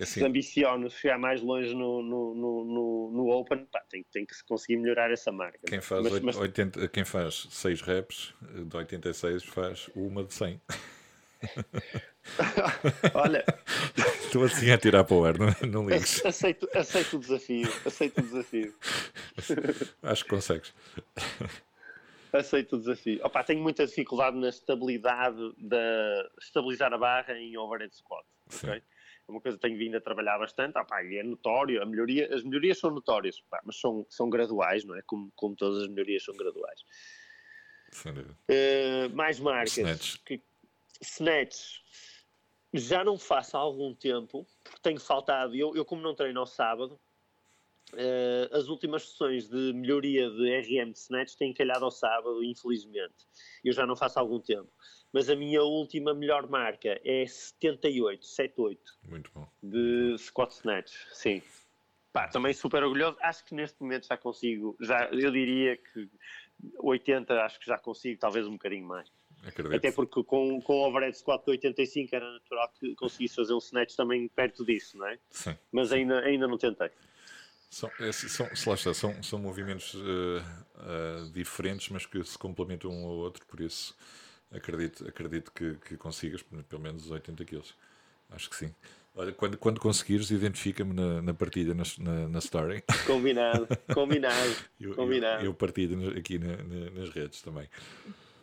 assim, 0.00 0.20
se 0.20 0.24
ambiciono 0.24 0.90
chegar 0.90 1.18
mais 1.18 1.40
longe 1.40 1.74
no, 1.74 2.02
no, 2.02 2.34
no, 2.34 3.10
no 3.10 3.30
Open, 3.30 3.64
pá, 3.66 3.80
tem, 3.88 4.04
tem, 4.12 4.26
que 4.26 4.34
conseguir 4.46 4.76
melhorar 4.76 5.10
essa 5.10 5.32
marca. 5.32 5.60
Quem 5.66 5.80
faz, 5.80 6.02
mas, 6.02 6.12
8, 6.12 6.26
mas... 6.26 6.36
80, 6.36 6.88
quem 6.88 7.04
faz 7.04 7.46
6 7.50 7.80
reps 7.80 8.34
de 8.66 8.76
86 8.76 9.44
faz 9.44 9.90
uma 9.96 10.22
de 10.22 10.34
100. 10.34 10.60
Olha, 13.14 13.44
estou 14.24 14.44
assim 14.44 14.70
a 14.70 14.78
tirar 14.78 15.04
para 15.04 15.16
o 15.16 15.24
ar, 15.24 15.38
não, 15.38 15.46
não 15.68 15.88
ligues. 15.88 16.24
Aceito, 16.26 16.68
aceito 16.74 17.16
o 17.16 17.20
desafio. 17.20 17.68
Aceito 17.84 18.18
o 18.18 18.22
desafio. 18.22 18.74
Acho 20.02 20.24
que 20.24 20.30
consegues. 20.30 20.74
Aceito 22.32 22.76
o 22.76 22.78
desafio. 22.78 23.20
Opa, 23.24 23.44
tenho 23.44 23.62
muita 23.62 23.86
dificuldade 23.86 24.36
na 24.36 24.48
estabilidade 24.48 25.54
da 25.58 26.28
estabilizar 26.40 26.92
a 26.92 26.98
barra 26.98 27.38
em 27.38 27.56
overhead 27.56 27.94
squat. 27.94 28.24
Okay? 28.46 28.82
É 29.28 29.32
uma 29.32 29.40
coisa 29.40 29.56
que 29.56 29.62
tenho 29.62 29.78
vindo 29.78 29.96
a 29.96 30.00
trabalhar 30.00 30.38
bastante, 30.38 30.78
opa, 30.78 31.02
e 31.02 31.18
é 31.18 31.22
notório, 31.22 31.82
a 31.82 31.86
melhoria, 31.86 32.32
as 32.32 32.44
melhorias 32.44 32.78
são 32.78 32.90
notórias, 32.90 33.40
opa, 33.46 33.60
mas 33.64 33.80
são, 33.80 34.06
são 34.08 34.30
graduais, 34.30 34.84
não 34.84 34.96
é? 34.96 35.02
Como, 35.02 35.32
como 35.34 35.56
todas 35.56 35.82
as 35.82 35.88
melhorias 35.88 36.24
são 36.24 36.36
graduais. 36.36 36.80
Uh, 38.04 39.14
mais 39.14 39.40
marcas. 39.40 39.78
Snatch. 39.78 40.16
Que, 40.24 40.42
snatch 41.00 41.80
já 42.72 43.04
não 43.04 43.18
faço 43.18 43.56
há 43.56 43.60
algum 43.60 43.94
tempo, 43.94 44.46
porque 44.62 44.80
tenho 44.82 45.00
faltado, 45.00 45.54
eu, 45.54 45.74
eu 45.74 45.84
como 45.84 46.02
não 46.02 46.14
treino 46.14 46.40
ao 46.40 46.46
sábado, 46.46 47.00
uh, 47.92 48.56
as 48.56 48.68
últimas 48.68 49.08
sessões 49.08 49.48
de 49.48 49.72
melhoria 49.72 50.28
de 50.30 50.60
RM 50.60 50.92
de 50.92 50.98
snatch 50.98 51.34
têm 51.34 51.52
calhado 51.54 51.84
ao 51.84 51.90
sábado, 51.90 52.42
infelizmente. 52.44 53.26
Eu 53.64 53.72
já 53.72 53.86
não 53.86 53.96
faço 53.96 54.18
há 54.18 54.22
algum 54.22 54.40
tempo. 54.40 54.70
Mas 55.12 55.30
a 55.30 55.36
minha 55.36 55.62
última 55.62 56.12
melhor 56.12 56.48
marca 56.48 57.00
é 57.04 57.26
78, 57.26 58.26
78. 58.26 58.98
Muito 59.08 59.30
bom. 59.34 59.48
De 59.62 60.16
squat 60.18 60.52
snatch, 60.52 60.92
sim. 61.12 61.42
Pá, 62.12 62.28
também 62.28 62.52
super 62.52 62.82
orgulhoso. 62.82 63.16
Acho 63.20 63.44
que 63.44 63.54
neste 63.54 63.80
momento 63.80 64.06
já 64.06 64.16
consigo, 64.16 64.76
já, 64.80 65.06
eu 65.06 65.30
diria 65.30 65.76
que 65.76 66.10
80 66.78 67.42
acho 67.42 67.60
que 67.60 67.66
já 67.66 67.78
consigo, 67.78 68.18
talvez 68.18 68.46
um 68.46 68.52
bocadinho 68.52 68.86
mais. 68.86 69.10
Acredito. 69.46 69.76
Até 69.76 69.92
porque 69.92 70.24
com, 70.24 70.60
com 70.60 70.80
o 70.80 70.88
overhead 70.88 71.16
squat 71.16 71.44
de 71.44 71.52
85 71.52 72.14
era 72.14 72.32
natural 72.32 72.72
que 72.80 72.94
conseguisse 72.96 73.36
fazer 73.36 73.54
um 73.54 73.58
snatch 73.58 73.94
também 73.94 74.26
perto 74.28 74.64
disso, 74.64 74.98
não 74.98 75.06
é? 75.06 75.18
Sim. 75.30 75.56
Mas 75.70 75.92
ainda, 75.92 76.20
ainda 76.20 76.48
não 76.48 76.58
tentei. 76.58 76.90
São, 77.70 77.90
é, 78.00 78.10
são, 78.10 78.46
está, 78.46 78.94
são, 78.94 79.22
são 79.22 79.38
movimentos 79.38 79.94
uh, 79.94 79.98
uh, 79.98 81.30
diferentes, 81.32 81.88
mas 81.90 82.06
que 82.06 82.22
se 82.24 82.38
complementam 82.38 82.90
um 82.90 83.06
ao 83.06 83.16
outro, 83.16 83.44
por 83.46 83.60
isso 83.60 83.96
acredito, 84.52 85.06
acredito 85.06 85.52
que, 85.52 85.74
que 85.74 85.96
consigas 85.96 86.42
pelo 86.42 86.82
menos 86.82 87.04
os 87.04 87.10
80 87.10 87.44
quilos. 87.44 87.74
Acho 88.30 88.50
que 88.50 88.56
sim. 88.56 88.74
Olha, 89.14 89.32
quando, 89.32 89.56
quando 89.56 89.80
conseguires, 89.80 90.30
identifica-me 90.30 90.92
na, 90.92 91.22
na 91.22 91.34
partida, 91.34 91.72
na, 91.72 91.84
na, 91.98 92.28
na, 92.28 92.38
story. 92.38 92.82
Combinado, 93.06 93.66
combinado. 93.94 94.56
eu, 94.78 94.94
combinado. 94.94 95.42
Eu, 95.42 95.46
eu 95.46 95.54
partilho 95.54 96.18
aqui 96.18 96.38
na, 96.38 96.56
nas 96.90 97.10
redes 97.10 97.40
também. 97.40 97.68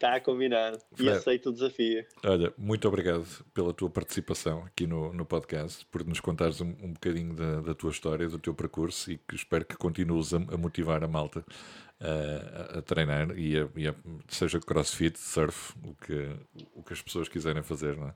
Está 0.03 0.19
combinado. 0.19 0.79
Fred, 0.93 1.09
e 1.09 1.13
aceito 1.13 1.49
o 1.49 1.53
desafio. 1.53 2.05
Olha, 2.25 2.53
muito 2.57 2.85
obrigado 2.89 3.25
pela 3.53 3.73
tua 3.73 3.89
participação 3.89 4.65
aqui 4.65 4.85
no, 4.85 5.13
no 5.13 5.25
podcast, 5.25 5.85
por 5.85 6.05
nos 6.05 6.19
contares 6.19 6.59
um, 6.59 6.75
um 6.81 6.91
bocadinho 6.91 7.33
da, 7.33 7.61
da, 7.61 7.73
tua 7.73 7.89
história, 7.89 8.27
do 8.27 8.37
teu 8.37 8.53
percurso 8.53 9.13
e 9.13 9.17
que 9.17 9.33
espero 9.33 9.63
que 9.63 9.77
continues 9.77 10.33
a, 10.33 10.37
a 10.37 10.57
motivar 10.57 11.01
a 11.05 11.07
malta 11.07 11.39
uh, 11.39 12.75
a, 12.75 12.79
a, 12.79 12.81
treinar 12.81 13.31
e, 13.31 13.57
a, 13.57 13.69
e 13.77 13.93
seja 14.27 14.59
crossfit, 14.59 15.17
surf, 15.17 15.73
o 15.81 15.95
que, 15.95 16.35
o 16.75 16.83
que 16.83 16.91
as 16.91 17.01
pessoas 17.01 17.29
quiserem 17.29 17.63
fazer. 17.63 17.95
Não 17.95 18.09
é? 18.09 18.13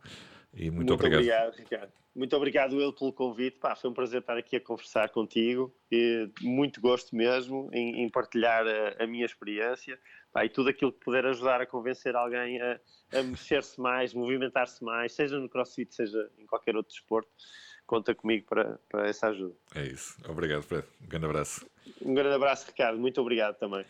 E 0.54 0.70
muito, 0.70 0.76
muito 0.76 0.94
obrigado. 0.94 1.20
obrigado, 1.20 1.56
Ricardo. 1.56 1.94
Muito 2.18 2.36
obrigado 2.36 2.82
ele 2.82 2.92
pelo 2.94 3.14
convite. 3.14 3.60
Pá, 3.60 3.76
foi 3.76 3.92
um 3.92 3.94
prazer 3.94 4.22
estar 4.22 4.36
aqui 4.36 4.56
a 4.56 4.60
conversar 4.60 5.10
contigo. 5.10 5.72
E 5.92 6.28
muito 6.42 6.82
gosto 6.82 7.16
mesmo 7.16 7.70
em, 7.72 8.04
em 8.04 8.10
partilhar 8.10 8.66
a, 8.66 9.04
a, 9.04 9.06
minha 9.06 9.24
experiência. 9.24 10.00
Pá, 10.38 10.46
e 10.46 10.50
tudo 10.50 10.70
aquilo 10.70 10.92
que 10.92 11.00
puder 11.00 11.26
ajudar 11.26 11.62
a 11.62 11.66
convencer 11.66 12.16
alguém 12.16 12.62
a, 12.62 12.80
a 13.12 13.24
mexer-se 13.24 13.82
mais, 13.82 14.14
movimentar-se 14.14 14.84
mais, 14.84 15.12
seja 15.14 15.40
no 15.40 15.50
crossfit, 15.50 15.96
seja 15.96 16.30
em 16.38 16.46
qualquer 16.46 16.76
outro 16.76 16.94
desporto, 16.94 17.28
conta 17.88 18.14
comigo 18.14 18.46
para, 18.48 18.80
para 18.88 19.08
essa 19.08 19.30
ajuda. 19.30 19.56
É 19.74 19.84
isso. 19.88 20.16
Obrigado, 20.30 20.62
Fred. 20.62 20.86
Um 21.02 21.08
grande 21.08 21.26
abraço. 21.26 21.66
Um 22.00 22.14
grande 22.14 22.36
abraço, 22.36 22.68
Ricardo. 22.68 23.00
Muito 23.00 23.20
obrigado 23.20 23.58
também. 23.58 23.84